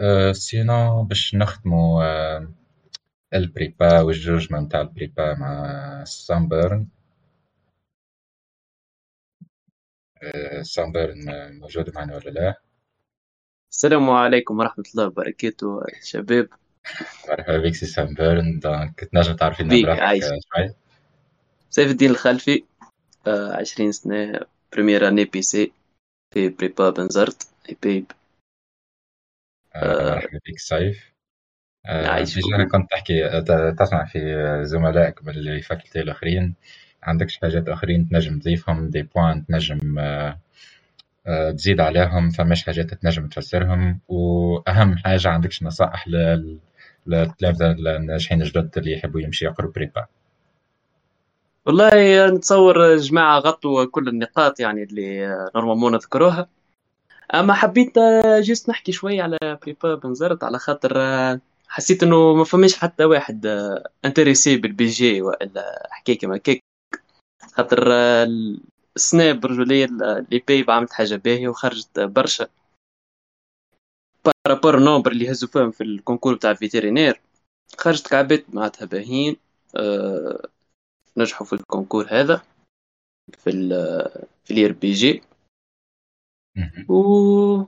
أه 0.00 0.32
sinon 0.32 1.02
باش 1.04 1.34
نختمو 1.34 2.02
أه 2.02 2.48
ال 3.34 3.45
prépa 3.45 4.00
وال 4.00 4.12
jugement 4.12 4.62
نتاع 4.62 4.80
ال 4.80 4.89
prépa 4.89 5.34
مع 5.34 6.04
سامبرن 6.04 6.86
أه 10.22 10.62
سامبرن 10.62 11.52
موجود 11.60 11.94
معنا 11.94 12.16
ولا 12.16 12.30
لا؟ 12.30 12.54
السلام 13.72 14.10
عليكم 14.10 14.58
ورحمة 14.58 14.84
الله 14.94 15.06
وبركاته 15.06 15.82
شباب. 16.02 16.48
مرحبا 17.28 17.58
بك 17.58 17.74
سي 17.74 17.86
سامبرن 17.86 18.58
دونك 18.58 19.04
تنجم 19.04 19.36
تعرفينا 19.36 19.82
براحتك 19.82 20.20
شوي. 20.20 20.74
سيف 21.70 21.90
الدين 21.90 22.10
الخلفي 22.10 22.64
آه 23.26 23.56
عشرين 23.56 23.92
سنة 23.92 24.40
بريمير 24.72 25.08
اني 25.08 25.24
بي 25.24 25.42
سي 25.42 25.72
في 26.34 26.48
بريبا 26.48 26.90
بنزرت 26.90 27.48
بيب 27.82 28.12
آه 29.74 30.14
مرحبا 30.14 30.40
بك 30.48 30.58
سيف 30.58 31.12
آه 31.86 32.24
أنا 32.54 32.68
كنت 32.68 32.90
تحكي 32.90 33.40
تسمع 33.78 34.04
في 34.04 34.20
زملائك 34.64 35.24
بالفاكولتي 35.24 36.00
الآخرين. 36.00 36.54
عندكش 37.02 37.38
حاجات 37.38 37.68
آخرين 37.68 38.08
تنجم 38.08 38.38
تضيفهم 38.38 38.88
دي 38.90 39.02
بوان 39.02 39.46
تنجم 39.46 39.98
آه 39.98 40.38
آه 41.26 41.50
تزيد 41.50 41.80
عليهم 41.80 42.30
فماش 42.30 42.66
حاجات 42.66 42.94
تنجم 42.94 43.28
تفسرهم. 43.28 44.00
وأهم 44.08 44.96
حاجة 44.98 45.28
عندكش 45.28 45.62
نصائح 45.62 46.08
للتلامذة 47.06 47.70
الناجحين 47.96 48.42
الجدد 48.42 48.78
اللي 48.78 48.92
يحبوا 48.92 49.20
يمشي 49.20 49.44
يقروا 49.44 49.72
prépa 49.72 50.06
والله 51.66 52.26
نتصور 52.30 52.96
جماعة 52.96 53.38
غطوا 53.38 53.84
كل 53.84 54.08
النقاط 54.08 54.60
يعني 54.60 54.82
اللي 54.82 55.28
normalement 55.56 55.92
نذكروها. 55.92 56.48
أما 57.34 57.54
حبيت 57.54 57.98
juste 58.38 58.68
نحكي 58.68 58.92
شوي 58.92 59.20
على 59.20 59.38
prépa 59.62 59.94
بنزرت 59.94 60.44
على 60.44 60.58
خاطر 60.58 60.98
حسيت 61.68 62.02
إنه 62.02 62.34
ما 62.34 62.44
فماش 62.44 62.76
حتى 62.76 63.04
واحد 63.04 63.46
intéressé 64.04 64.56
بال 64.56 64.86
BG 64.86 65.22
والا 65.22 65.88
حكايه 65.90 66.18
كما 66.18 66.36
كيك 66.36 66.60
خاطر 67.52 67.92
سناب 68.96 69.46
رجولية 69.46 69.84
اللي 69.84 70.42
بي 70.48 70.64
عملت 70.68 70.92
حاجة 70.92 71.16
باهية 71.16 71.48
وخرجت 71.48 72.00
برشا. 72.00 72.48
بارابور 74.24 74.78
نومبر 74.78 75.12
اللي 75.12 75.30
هزوا 75.30 75.48
فيهم 75.48 75.70
في 75.70 75.84
الكونكور 75.84 76.34
بتاع 76.34 76.50
الفيترينير 76.50 77.20
خرجت 77.78 78.08
كعبات 78.08 78.54
معناتها 78.54 78.84
باهيين 78.84 79.36
أه 79.76 80.48
نجحوا 81.16 81.46
في 81.46 81.52
الكونكور 81.52 82.06
هذا 82.10 82.42
في 83.38 83.50
ال 83.50 83.68
في 84.44 84.50
الار 84.54 84.72
بي 84.72 84.92
جي. 84.92 85.22
و 86.88 87.64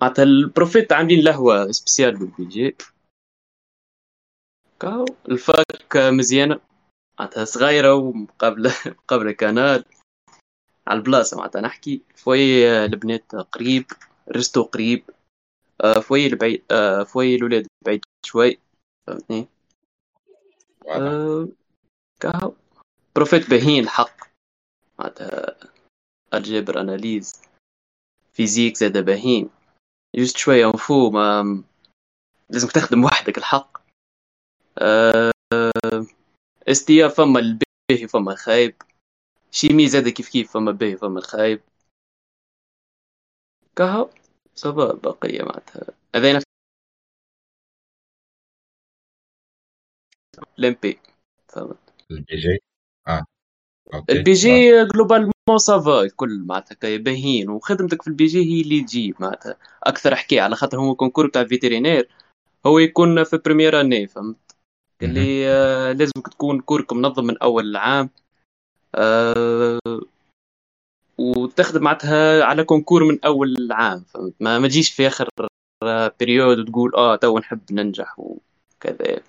معناتها 0.00 0.22
البروفيت 0.22 0.92
عاملين 0.92 1.24
لهوة 1.24 1.72
سبيسيال 1.72 2.16
بالبي 2.16 2.44
جي 2.44 2.76
كاو 4.80 5.04
ال 5.28 5.45
fac 5.45 5.96
مزيانة 5.96 6.60
معناتها 7.18 7.44
صغيرة 7.44 7.94
ومقابلة 7.94 8.72
مقابلة 8.86 9.32
canal 9.32 9.84
على 10.86 10.98
البلاصة. 10.98 11.36
معناتها 11.36 11.60
نحكي 11.60 12.02
foyer 12.14 12.68
البنات 12.84 13.34
قريب 13.34 13.86
resto 14.36 14.62
قريب. 14.62 15.10
آه، 15.80 16.00
foyer 16.00 16.26
البعيد 16.26 16.62
آه، 16.70 17.02
foyer 17.02 17.34
الولاد 17.34 17.66
بعيد 17.86 18.00
شوي. 18.26 18.58
فهمتني؟ 19.06 19.48
آه، 20.88 21.48
كاو 22.20 22.54
بروفيت 23.16 23.50
باهين 23.50 23.84
الحق. 23.84 24.16
معناتها 24.98 25.56
algèbre 26.34 26.80
analyse 26.80 27.42
physique 28.36 28.76
زاد 28.76 29.04
باهين 29.04 29.50
juste 30.16 30.36
شوية 30.36 30.66
info 30.66 31.10
ما 31.10 31.64
لازم 32.50 32.68
تخدم 32.68 33.04
وحدك 33.04 33.38
الحق. 33.38 33.78
أه... 34.78 35.32
استيا 36.68 37.08
فما 37.08 37.40
الباهي 37.40 38.08
فما 38.08 38.32
الخايب. 38.32 38.74
chimie 39.50 39.88
زاد 39.88 40.08
كيف 40.08 40.28
كيف 40.28 40.52
فما 40.52 40.72
باهي 40.72 40.96
فما 40.96 41.18
الخايب. 41.18 41.60
كهو 43.76 44.10
صبا 44.54 44.92
بقية 44.92 45.42
معناتها. 45.42 45.94
هذين 46.14 46.40
لمبي 50.58 51.00
فهمت؟ 51.48 51.78
ال 52.10 52.36
BG؟ 52.36 52.58
آه 53.08 53.24
ال 54.10 54.21
B 54.21 54.32
G 54.32 54.84
globalement 54.84 55.35
ça 55.48 55.58
va 55.58 56.02
الكل 56.02 56.38
معناتها 56.46 56.96
باهيين 56.96 57.50
وخدمتك 57.50 58.02
في 58.02 58.08
ال 58.08 58.26
BG 58.26 58.44
هي 58.44 58.60
اللي 58.60 58.80
تجيب 58.80 59.14
معناتها. 59.20 59.56
أكثر 59.84 60.14
حكاية 60.16 60.40
على 60.40 60.56
خاطر 60.56 60.80
هو 60.80 60.94
concours 60.94 61.28
تاع 61.28 61.44
vétérinaire 61.44 62.08
هو 62.66 62.78
يكون 62.78 63.24
في 63.24 63.36
première 63.36 63.80
année 63.80 64.06
فهمت؟ 64.06 64.36
اللي 65.02 65.48
آه 65.48 65.92
لازمك 65.92 66.28
تكون 66.28 66.60
كورك 66.60 66.92
منظم 66.92 67.24
من 67.24 67.38
أول 67.38 67.64
العام 67.70 68.10
آه 68.94 69.78
وتخدم 71.18 71.82
معناتها 71.82 72.44
على 72.44 72.64
concours 72.64 73.04
من 73.04 73.24
أول 73.24 73.56
العام 73.58 74.00
فهمت؟ 74.00 74.34
ما, 74.40 74.58
ما 74.58 74.68
تجيش 74.68 74.90
في 74.94 75.06
آخر 75.06 75.28
période 76.20 76.58
وتقول 76.58 76.94
آه 76.94 77.16
تو 77.16 77.38
نحب 77.38 77.60
ننجح 77.72 78.18
وكذا. 78.18 79.20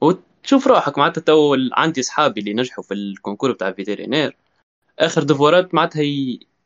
وتشوف 0.00 0.66
روحك 0.66 0.98
معناتها 0.98 1.20
تو 1.20 1.56
عندي 1.72 2.00
أصحابي 2.00 2.40
اللي 2.40 2.54
نجحوا 2.54 2.84
في 2.84 2.94
ال 2.94 3.00
concours 3.00 3.52
بتاع 3.52 3.72
vétérinaire 3.72 4.36
آخر 4.98 5.22
devoir 5.22 5.67
ات 5.67 5.74
معناتها 5.74 6.02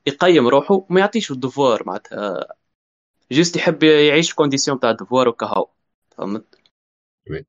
يقيم 0.06 0.48
روحه 0.48 0.84
وما 0.90 1.00
يعطيش 1.00 1.30
ال 1.30 1.38
devoir 1.38 1.82
معناتها. 1.86 2.46
juste 3.32 3.56
يحب 3.56 3.82
يعيش 3.82 4.34
conditions 4.34 4.80
تاع 4.80 4.90
ال 4.90 4.96
devoir 4.96 5.28
وكهو 5.28 5.68
فهمت؟ 6.10 6.58
oui 7.30 7.46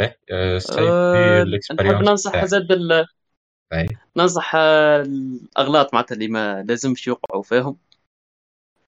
أه 0.00 1.44
نحب 1.80 2.02
ننصح 2.02 2.44
زاد 2.44 2.72
ال... 2.72 3.06
ننصح 4.16 4.54
الأغلاط 4.54 5.94
معناتها 5.94 6.14
اللي 6.14 6.28
ما 6.28 6.62
لازمش 6.62 7.06
يوقعوا 7.06 7.42
فيهم. 7.42 7.76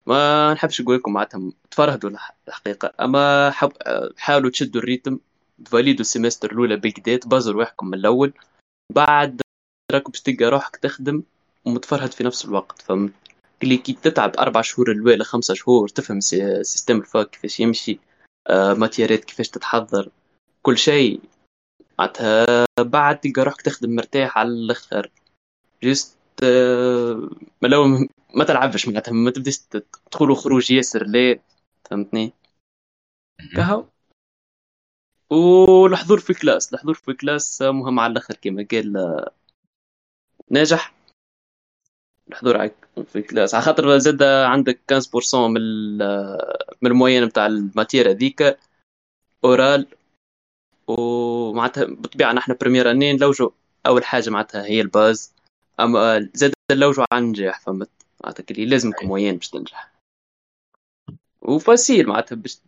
ما 0.07 0.53
نحبش 0.53 0.81
نقول 0.81 0.97
لكم 0.97 1.13
معناتها 1.13 1.53
تفرهدوا 1.71 2.11
الحقيقة. 2.49 2.93
أما 3.01 3.51
حب... 3.51 3.73
حاولوا 4.17 4.51
تشدوا 4.51 4.81
ال 4.81 4.86
rythme. 4.86 5.19
تفاليدوا 5.65 6.01
ال 6.01 6.07
semestre 6.07 6.53
الاولى 6.53 6.77
بالكدات 6.77 7.27
بازر 7.27 7.53
روحكم 7.53 7.87
من 7.87 7.95
الأول. 7.95 8.33
بعد 8.95 9.41
راك 9.93 10.11
باش 10.11 10.21
تلقى 10.21 10.45
روحك 10.45 10.77
تخدم 10.77 11.23
ومتفرهد 11.65 12.13
في 12.13 12.25
نفس 12.25 12.45
الوقت 12.45 12.83
فهمت؟ 12.83 13.13
اللي 13.63 13.77
كي 13.77 13.93
تتعب 13.93 14.37
أربع 14.39 14.61
شهور 14.61 14.93
الاولى 14.93 15.25
خمسة 15.25 15.55
شهور 15.55 15.89
تفهم 15.89 16.21
système 16.21 16.97
ال 16.97 17.05
fac 17.05 17.31
كيفاش 17.31 17.61
يمشي 17.61 17.99
آه 18.47 18.75
ماتيريات 18.75 19.25
كيفاش 19.25 19.49
تتحضر. 19.49 20.11
كل 20.63 20.79
شيء 20.79 21.21
معناتها 21.99 22.47
بعد 22.81 23.21
تلقى 23.21 23.43
روحك 23.43 23.63
تخدم 23.63 23.95
مرتاح 23.95 24.39
على 24.39 24.49
الأخر. 24.49 25.11
juste 25.83 26.17
آه 26.43 27.31
لو 27.63 28.09
ما 28.35 28.45
تلعبش 28.45 28.89
معناتها 28.89 29.13
ما 29.13 29.31
تبداش 29.31 29.59
تدخلوا 29.59 30.35
خروج 30.35 30.71
ياسر 30.71 31.07
ليه؟ 31.07 31.43
فهمتني؟ 31.91 32.33
كهو. 33.57 33.85
والحضور 35.31 36.19
في 36.21 36.35
classe 36.35 36.75
الحضور 36.75 36.95
في 36.95 37.13
classe 37.13 37.63
مهم 37.63 38.01
على 38.01 38.11
الأخر 38.13 38.35
كما 38.35 38.67
قال 38.71 39.25
ناجح. 40.51 40.95
الحضور 42.29 42.71
في 43.07 43.23
classe. 43.23 43.55
على 43.55 43.65
خاطر 43.65 43.99
زاد 43.99 44.23
عندك 44.23 44.81
15% 44.93 45.49
من 45.49 45.99
من 46.83 46.91
ال 46.91 46.95
moyenne 46.95 47.25
نتاع 47.25 47.47
ال 47.47 47.55
matière 47.55 48.11
هذيك 48.11 48.59
oral 49.45 49.87
ومعناتها 50.89 51.85
بالطبيعه 51.85 52.33
نحن 52.33 52.55
première 52.61 52.91
année 52.91 53.13
نلوجوا 53.13 53.51
أول 53.87 54.05
حاجة 54.05 54.31
معناتها 54.31 54.65
هي 54.65 54.81
ال 54.81 54.89
base. 54.89 55.33
أما 55.81 56.31
زاد 56.35 56.53
نلوجوا 56.73 57.05
على 57.13 57.25
النجاح 57.25 57.61
فهمت؟ 57.61 57.91
معناتها 58.25 58.45
اللي 58.51 58.67
لازمك 58.67 59.05
moyenne 59.05 59.37
باش 59.37 59.49
تنجح. 59.49 59.93
و 61.43 61.52
facile 61.52 62.07
معناتها 62.07 62.37
باش 62.37 62.59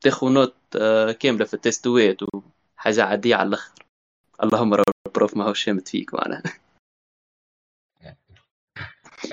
تاخذ 0.00 0.28
note 0.28 0.54
آه، 0.76 1.12
كاملة 1.12 1.44
في 1.44 1.54
ال 1.54 1.63
test 1.63 2.00
وات 2.00 2.18
وحاجة 2.22 3.04
عادية 3.04 3.34
على 3.34 3.48
الأخر. 3.48 3.86
اللهم 4.42 4.74
رب 4.74 4.84
ال 5.06 5.12
prof 5.12 5.36
ما 5.36 5.44
هو 5.44 5.52
شامت 5.54 5.88
فيك 5.88 6.14
معناها. 6.14 6.42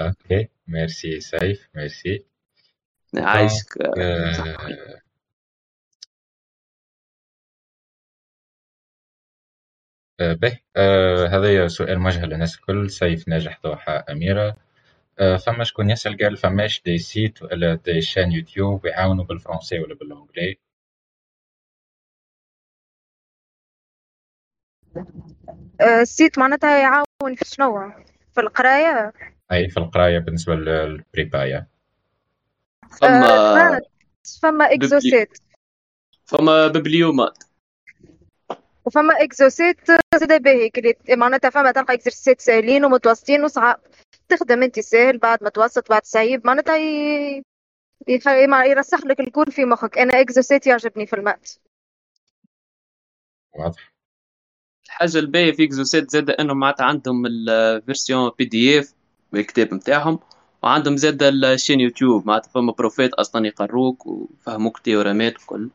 OK 0.01 0.49
merci 0.67 1.19
سيف 1.19 1.69
ميرسي 1.75 2.25
عايشك 3.17 3.77
آه... 3.81 5.01
آه 10.19 10.33
به 10.33 10.59
آه 10.75 11.27
هذا 11.27 11.67
سؤال 11.67 11.99
موجه 11.99 12.25
للناس 12.25 12.55
الكل. 12.55 12.89
سيف 12.91 13.27
ناجح 13.27 13.59
ضحى 13.63 13.91
أميرة. 13.91 14.57
آه 15.19 15.37
فما 15.37 15.63
شكون 15.63 15.89
يسأل؟ 15.89 16.17
قال 16.17 16.37
فماش 16.37 16.81
des 16.85 16.97
sites 16.97 17.41
ولا 17.43 17.75
des 17.75 18.01
chaînes 18.01 18.31
YouTube 18.31 18.85
يعاونوا 18.85 19.23
بالفرنسي 19.25 19.79
ولا 19.79 19.95
بالانجلي 19.95 20.59
ال 25.81 25.93
site 25.93 26.39
معناتها 26.39 26.77
يعاون 26.77 27.35
في 27.35 27.45
شنو 27.45 27.91
في 28.33 28.41
القراية 28.41 29.13
أي 29.51 29.69
في 29.69 29.77
القراية 29.77 30.19
بالنسبة 30.19 30.55
للبريباية. 30.55 31.67
فما 33.01 33.81
فما 34.41 34.73
إكزوسيت. 34.73 35.37
فما 36.25 36.67
Bibmath. 36.67 37.43
وفما 38.85 39.13
إكزوسيت 39.23 39.77
زاد 40.15 40.41
باهي 40.41 40.71
معناتها 41.09 41.49
فما 41.49 41.71
تلقى 41.71 41.93
exercices 41.93 42.41
ساهلين 42.41 42.85
ومتوسطين 42.85 43.43
وصعاب 43.43 43.79
تخدم 44.29 44.63
أنت 44.63 44.79
ساهل 44.79 45.17
بعد 45.17 45.43
متوسط 45.43 45.89
بعد 45.89 46.05
صعيب 46.05 46.47
معناتها 46.47 46.77
ي... 46.77 47.43
يرسخ 48.65 49.05
لك 49.05 49.19
الكل 49.19 49.51
في 49.51 49.65
مخك. 49.65 49.97
أنا 49.97 50.21
إكزوسيت 50.21 50.67
يعجبني 50.67 51.05
في 51.05 51.15
ال 51.15 51.20
maths. 51.20 51.49
واضح. 53.53 53.93
الحاجة 54.85 55.17
الباهية 55.17 55.51
في 55.51 55.63
إكزوسيت 55.63 56.11
زاد 56.11 56.29
أنه 56.29 56.53
معناتها 56.53 56.85
عندهم 56.85 57.25
ال 57.25 57.39
version 57.39 58.31
PDF 58.37 58.96
بالكتاب 59.31 59.73
نتاعهم 59.73 60.19
وعندهم 60.63 60.97
زاد 60.97 61.23
ال 61.23 61.31
chaîne 61.31 61.79
YouTube 61.79 62.27
معناتها 62.27 62.49
فما 62.49 62.71
بروفيت 62.71 63.13
أصلا 63.13 63.47
يقروك 63.47 64.05
وفهموك 64.05 64.79
théorème 64.79 65.36
ات 65.36 65.43
وكل 65.43 65.69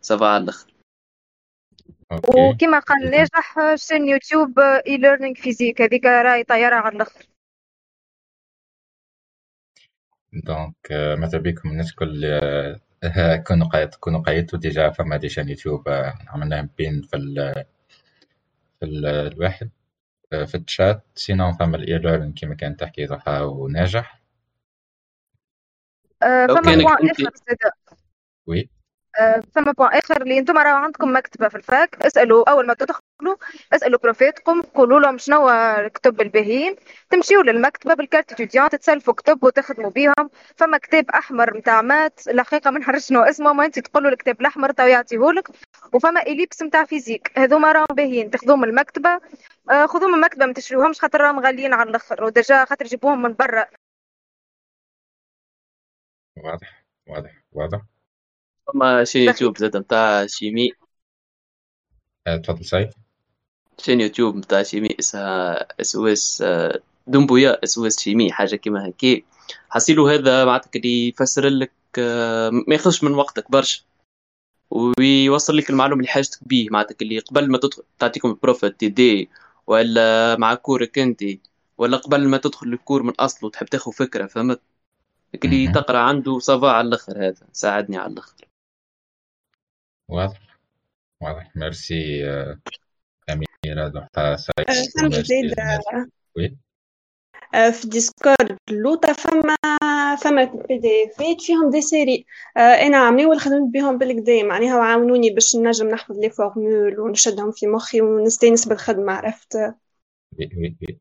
ça 0.00 0.13
va 0.13 0.26
على 0.26 0.44
الآخر 0.44 0.70
وكما 2.12 2.78
قال 2.78 3.10
ناجح 3.10 3.74
chaîne 3.74 4.08
YouTube 4.08 4.58
E-learning 4.58 5.34
Physique 5.34 5.82
هذيك 5.82 6.04
راهي 6.04 6.44
طيارة 6.44 6.74
على 6.76 6.96
الأخر. 6.96 7.26
donc 10.32 10.92
ماذا 11.18 11.38
بكم؟ 11.38 11.70
الناس 11.70 11.90
الكل 11.90 12.40
كونوا 13.46 13.66
قايد 13.66 13.94
كونوا 13.94 14.20
قايدتوا 14.22 14.58
déjà 14.58 14.90
فما 14.90 15.16
des 15.16 15.28
chaînes 15.28 15.48
YouTube 15.48 15.88
عملناهم 16.28 16.70
بين 16.78 17.02
في 17.02 17.16
ال 17.16 17.64
في 18.80 18.86
الواحد. 18.86 19.70
في 20.30 20.54
ال 20.54 20.64
chat 20.64 21.02
sinon 21.14 21.52
فما 21.52 21.76
ال 21.76 21.98
E-learning 21.98 22.32
كما 22.40 22.54
كان 22.54 22.76
تحكي 22.76 23.06
ضحى 23.06 23.40
وناجح. 23.40 24.20
فما 26.20 26.76
نوع 26.76 26.92
آخر 26.92 27.30
زاد 27.48 27.72
oui؟ 28.46 28.70
فما 29.54 29.72
point 29.72 29.88
آخر 29.92 30.22
اللي 30.22 30.38
أنتم 30.38 30.58
راهو 30.58 30.76
عندكم 30.76 31.16
مكتبة 31.16 31.48
في 31.48 31.54
ال 31.54 31.62
fac. 31.62 31.96
اسألوا 32.02 32.50
أول 32.50 32.66
ما 32.66 32.74
تدخلوا 32.74 33.36
اسألوا 33.72 33.98
بروفيتكم 34.02 34.62
قولوا 34.62 35.00
لهم 35.00 35.18
شنو 35.18 35.50
الكتب 35.50 36.20
الباهيين 36.20 36.76
تمشيوا 37.10 37.42
للمكتبة 37.42 37.94
بال 37.94 38.05
carte 38.05 38.32
étudiant 38.32 38.68
تتسلفوا 38.68 39.14
كتب 39.14 39.44
وتخدموا 39.44 39.90
بيهم. 39.90 40.30
فما 40.56 40.78
كتاب 40.78 41.10
أحمر 41.10 41.56
نتاع 41.56 41.82
maths. 41.82 42.20
الحقيقة 42.28 42.70
ما 42.70 42.78
نحرش 42.78 43.06
شنو 43.06 43.22
اسمه. 43.22 43.52
ما 43.52 43.64
انت 43.64 43.78
تقولوا 43.78 44.10
الكتاب 44.10 44.40
الأحمر 44.40 44.72
تو 44.72 44.82
يعطيهولك. 44.82 45.48
وفما 45.92 46.22
اليبس 46.22 46.62
نتاع 46.62 46.84
physique. 46.84 47.32
هذوما 47.38 47.72
راهم 47.72 47.86
باهيين. 47.92 48.30
تاخذوهم 48.30 48.60
من 48.60 48.68
المكتبة. 48.68 49.10
آه، 49.10 49.20
خذوهم 49.70 50.10
من 50.10 50.14
المكتبه 50.14 50.46
ما 50.46 50.52
تشروهمش 50.52 51.00
خاطر 51.00 51.20
راهم 51.20 51.40
غاليين 51.40 51.72
على 51.72 51.90
الآخر 51.90 52.24
و 52.24 52.32
déjà 52.32 52.64
خاطر 52.64 52.84
يجيبوهم 52.84 53.22
من 53.22 53.34
برا. 53.34 53.66
واضح 56.36 56.84
واضح 57.06 57.42
واضح. 57.52 57.80
فما 58.66 59.04
chaîne 59.04 59.24
YouTube 59.24 59.58
زاد 59.58 59.76
نتاع 59.76 60.26
chimie. 60.26 60.72
آه، 62.26 62.36
تفضل 62.36 62.64
سعيد. 62.64 62.90
chaîne 63.80 64.00
YouTube 64.00 64.36
نتاع 64.36 64.62
chimie 64.62 64.96
اسمها 65.00 65.66
SOS 65.80 66.44
دمبويا 67.06 67.64
SOS 67.64 67.78
chimie 67.78 68.32
حاجة 68.32 68.56
كيما 68.56 68.88
هكي 68.88 69.24
حسيلو 69.70 70.08
هذا 70.08 70.44
معناتها 70.44 70.70
اللي 70.76 71.08
يفسر 71.08 71.48
لك 71.48 71.72
آه، 71.98 72.50
ما 72.50 72.74
ياخذش 72.74 73.04
من 73.04 73.14
وقتك 73.14 73.50
برشا. 73.50 73.82
ويوصل 74.70 75.56
لك 75.56 75.70
المعلومة 75.70 76.00
اللي 76.00 76.12
حاجتك 76.12 76.48
بيه 76.48 76.70
معناتها 76.70 76.96
اللي 77.02 77.18
قبل 77.18 77.50
ما 77.50 77.58
تدخل 77.58 77.82
تعطيكم 77.98 78.30
ال 78.30 78.64
prof 78.64 78.88
TD 78.88 79.30
ولا 79.70 80.36
مع 80.36 80.54
كورك 80.54 80.98
انت 80.98 81.24
ولا 81.78 81.96
قبل 81.96 82.28
ما 82.28 82.36
تدخل 82.36 82.66
ال 82.66 82.72
cours 82.72 83.02
من 83.02 83.12
أصله 83.14 83.50
تحب 83.50 83.66
تاخذ 83.66 83.92
فكرة 83.92 84.26
فهمت؟ 84.26 84.60
اللي. 85.66 85.72
تقرأ 85.72 85.98
عنده 85.98 86.38
ça 86.38 86.54
va 86.54 86.70
على 86.70 86.88
الأخر 86.88 87.26
هذا 87.26 87.46
ساعدني 87.52 87.96
على 87.96 88.12
الأخر. 88.12 88.34
واضح. 90.08 90.58
واضح. 91.22 91.56
ميرسي 91.56 92.24
أميرة 93.30 93.88
فما 94.96 95.22
زيد. 95.22 95.54
oui؟ 96.36 96.56
آه، 97.54 97.70
في 97.70 97.88
Discord 97.88 98.56
اللوطة 98.70 99.12
فما 99.12 99.56
فما 100.16 100.44
PDF 100.44 101.04
ات 101.04 101.40
فيهم 101.40 101.70
des 101.70 101.80
séries. 101.80 102.26
آه، 102.56 102.60
أنا 102.60 102.96
عاملين 102.96 103.26
والخدمت 103.26 103.72
بهم 103.74 103.98
بالكدا 103.98 104.42
معناها 104.42 104.76
وعاونوني 104.76 105.30
باش 105.30 105.56
نجم 105.56 105.88
نحفظ 105.88 106.18
les 106.18 106.30
formules 106.30 107.00
ونشدهم 107.00 107.50
في 107.50 107.66
مخي 107.66 108.00
ونستأنس 108.00 108.68
بالخدمة 108.68 109.12
عرفت؟ 109.12 109.56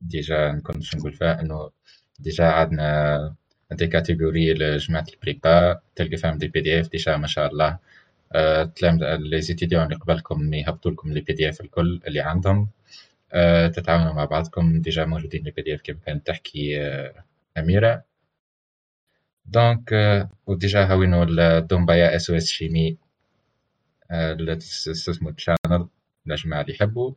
déjà 0.01 0.51
نكون 0.51 0.81
شو 0.81 0.97
نقول 0.97 1.13
فيها 1.13 1.41
إنه 1.41 1.69
déjà 2.19 2.45
عندنا 2.45 3.35
des 3.71 3.87
catégories 3.87 4.53
لجماعة 4.53 5.05
ال 5.13 5.24
prépa 5.24 5.79
تلقى 5.95 6.17
فيهم 6.17 6.37
des 6.37 6.47
PDF 6.47 6.89
déjà 6.89 7.17
ما 7.17 7.27
شاء 7.27 7.51
الله 7.51 7.77
آه، 8.33 8.63
تلام 8.63 8.97
les 9.03 9.41
étudiants 9.41 9.83
اللي 9.83 9.95
قبلكم 9.95 10.53
يهبطوا 10.53 10.91
لكم 10.91 11.13
les 11.13 11.21
PDF 11.21 11.61
الكل 11.61 12.01
اللي 12.07 12.19
عندهم. 12.19 12.67
آه، 13.33 13.67
تتعاونوا 13.67 14.13
مع 14.13 14.25
بعضكم. 14.25 14.81
déjà 14.81 15.05
موجودين 15.05 15.43
les 15.43 15.51
PDF 15.51 15.81
كيف 15.81 15.97
كانت 16.05 16.27
تحكي 16.27 16.81
آه، 16.81 17.23
أميرة. 17.57 18.03
donc 19.51 19.89
و 20.47 20.55
déjà 20.55 20.85
هاوينو 20.85 21.23
الدومبايا 21.23 22.15
SOS 22.15 22.29
chimie 22.29 22.97
تستثمر 24.59 25.31
channel 25.31 25.87
للجماعة 26.25 26.61
اللي 26.61 26.73
يحبوا 26.73 27.13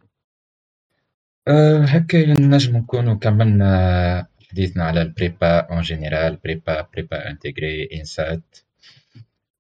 هكا 1.86 2.26
نجم 2.26 2.76
نكونوا 2.76 3.14
كملنا 3.14 4.26
حديثنا 4.50 4.84
على 4.84 5.02
ال 5.02 5.12
prépa 5.12 5.58
en 5.58 5.80
général 5.80 6.36
prépa 6.36 6.86
prépa 6.92 7.30
intégrée 7.30 7.88
INSAT 7.94 8.58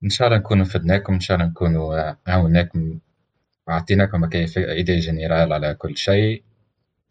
إن 0.04 0.10
شاء 0.10 0.28
الله 0.28 0.38
نكونوا 0.38 0.64
فدناكم 0.64 1.12
إن 1.14 1.20
شاء 1.20 1.36
الله 1.36 1.48
نكونوا 1.48 2.08
آه، 2.08 2.18
عاوناكم 2.26 2.98
وعطيناكم 3.68 4.26
كيف 4.26 4.58
idée 4.58 4.98
générale 4.98 5.52
على 5.52 5.74
كل 5.74 5.96
شيء. 5.96 6.42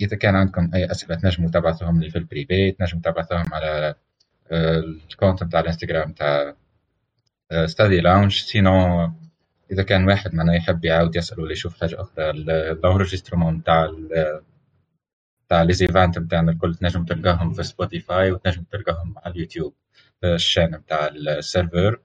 إذا 0.01 0.17
كان 0.17 0.35
عندكم 0.35 0.71
أي 0.75 0.91
أسئلة 0.91 1.15
تنجموا 1.15 1.49
تبعثوهم 1.49 2.01
لي 2.01 2.09
في 2.09 2.17
ال 2.17 2.26
privé 2.26 2.71
تنجموا 2.71 3.01
تبعثوهم 3.03 3.53
على 3.53 3.95
آه، 4.51 4.79
ال 4.79 4.88
compte 4.88 5.43
نتاع 5.43 5.59
الانستغرام 5.59 6.09
نتاع 6.09 6.55
Study 7.65 8.01
Lounge 8.01 8.41
sinon 8.41 9.11
إذا 9.71 9.83
كان 9.83 10.07
واحد 10.07 10.35
معنا 10.35 10.55
يحب 10.55 10.85
يعاود 10.85 11.15
يسال 11.15 11.39
ولا 11.39 11.51
يشوف 11.51 11.81
حاجة 11.81 12.01
أخرى 12.01 12.29
ال 12.29 12.38
enregistrements 12.38 13.63
تاع 13.63 15.61
les 15.63 15.73
events 15.73 16.17
نتاعنا 16.19 16.51
الكل 16.51 16.75
تنجم 16.75 17.05
تلقاهم 17.05 17.53
في 17.53 17.63
Spotify 17.63 18.31
وتنجم 18.31 18.63
تلقاهم 18.71 19.15
على 19.17 19.33
اليوتيوب 19.33 19.73
ال 20.23 20.30
chaîne 20.30 20.71
نتاع 20.75 21.07
ال 21.07 21.18
serveur. 21.18 22.01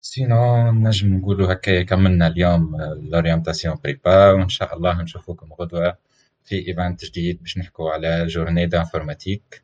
sinon 0.00 0.72
نجم 0.72 1.14
نقولوا 1.16 1.52
هكا 1.52 1.82
كملنا 1.82 2.26
اليوم 2.26 2.76
l'orientation 2.82 3.76
prépa 3.84 4.30
وإن 4.32 4.48
شاء 4.48 4.76
الله 4.76 5.02
نشوفوكم 5.02 5.52
غدوة 5.52 5.96
في 6.44 6.68
event 6.68 7.04
جديد 7.04 7.40
باش 7.42 7.58
نحكوا 7.58 7.90
على 7.92 8.26
journée 8.26 8.66
d'informatique 8.66 9.63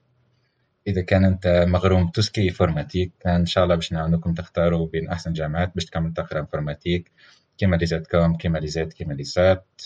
إذا 0.86 1.02
كان 1.02 1.24
أنت 1.24 1.64
مغروم 1.68 2.08
tout 2.08 2.27
ce 2.27 2.36
qui 2.36 2.50
informatique 2.50 3.12
إن 3.26 3.46
شاء 3.46 3.64
الله 3.64 3.74
باش 3.74 3.92
نعاونكم 3.92 4.34
تختاروا 4.34 4.86
بين 4.86 5.08
أحسن 5.08 5.32
جامعات 5.32 5.74
باش 5.74 5.84
تكمل 5.84 6.12
تقرا 6.12 6.40
informatique 6.40 7.10
كيما 7.58 7.76
l'ISET 7.76 8.06
Com 8.06 8.36
كيما 8.36 8.58
l'ISET 8.58 8.92
كيما 8.92 9.12
l'INSAT 9.12 9.82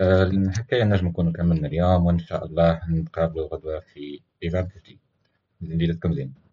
آه، 0.00 0.24
هكا 0.56 0.84
نجم 0.84 1.06
نكونوا 1.08 1.32
كملنا 1.32 1.68
اليوم 1.68 2.06
وإن 2.06 2.18
شاء 2.18 2.44
الله 2.46 2.80
نتقابلوا 2.90 3.48
غدوة 3.48 3.80
في 3.80 4.20
event 4.42 4.70
جديد. 4.78 4.98
ليلتكم 5.60 6.12
زين 6.12 6.43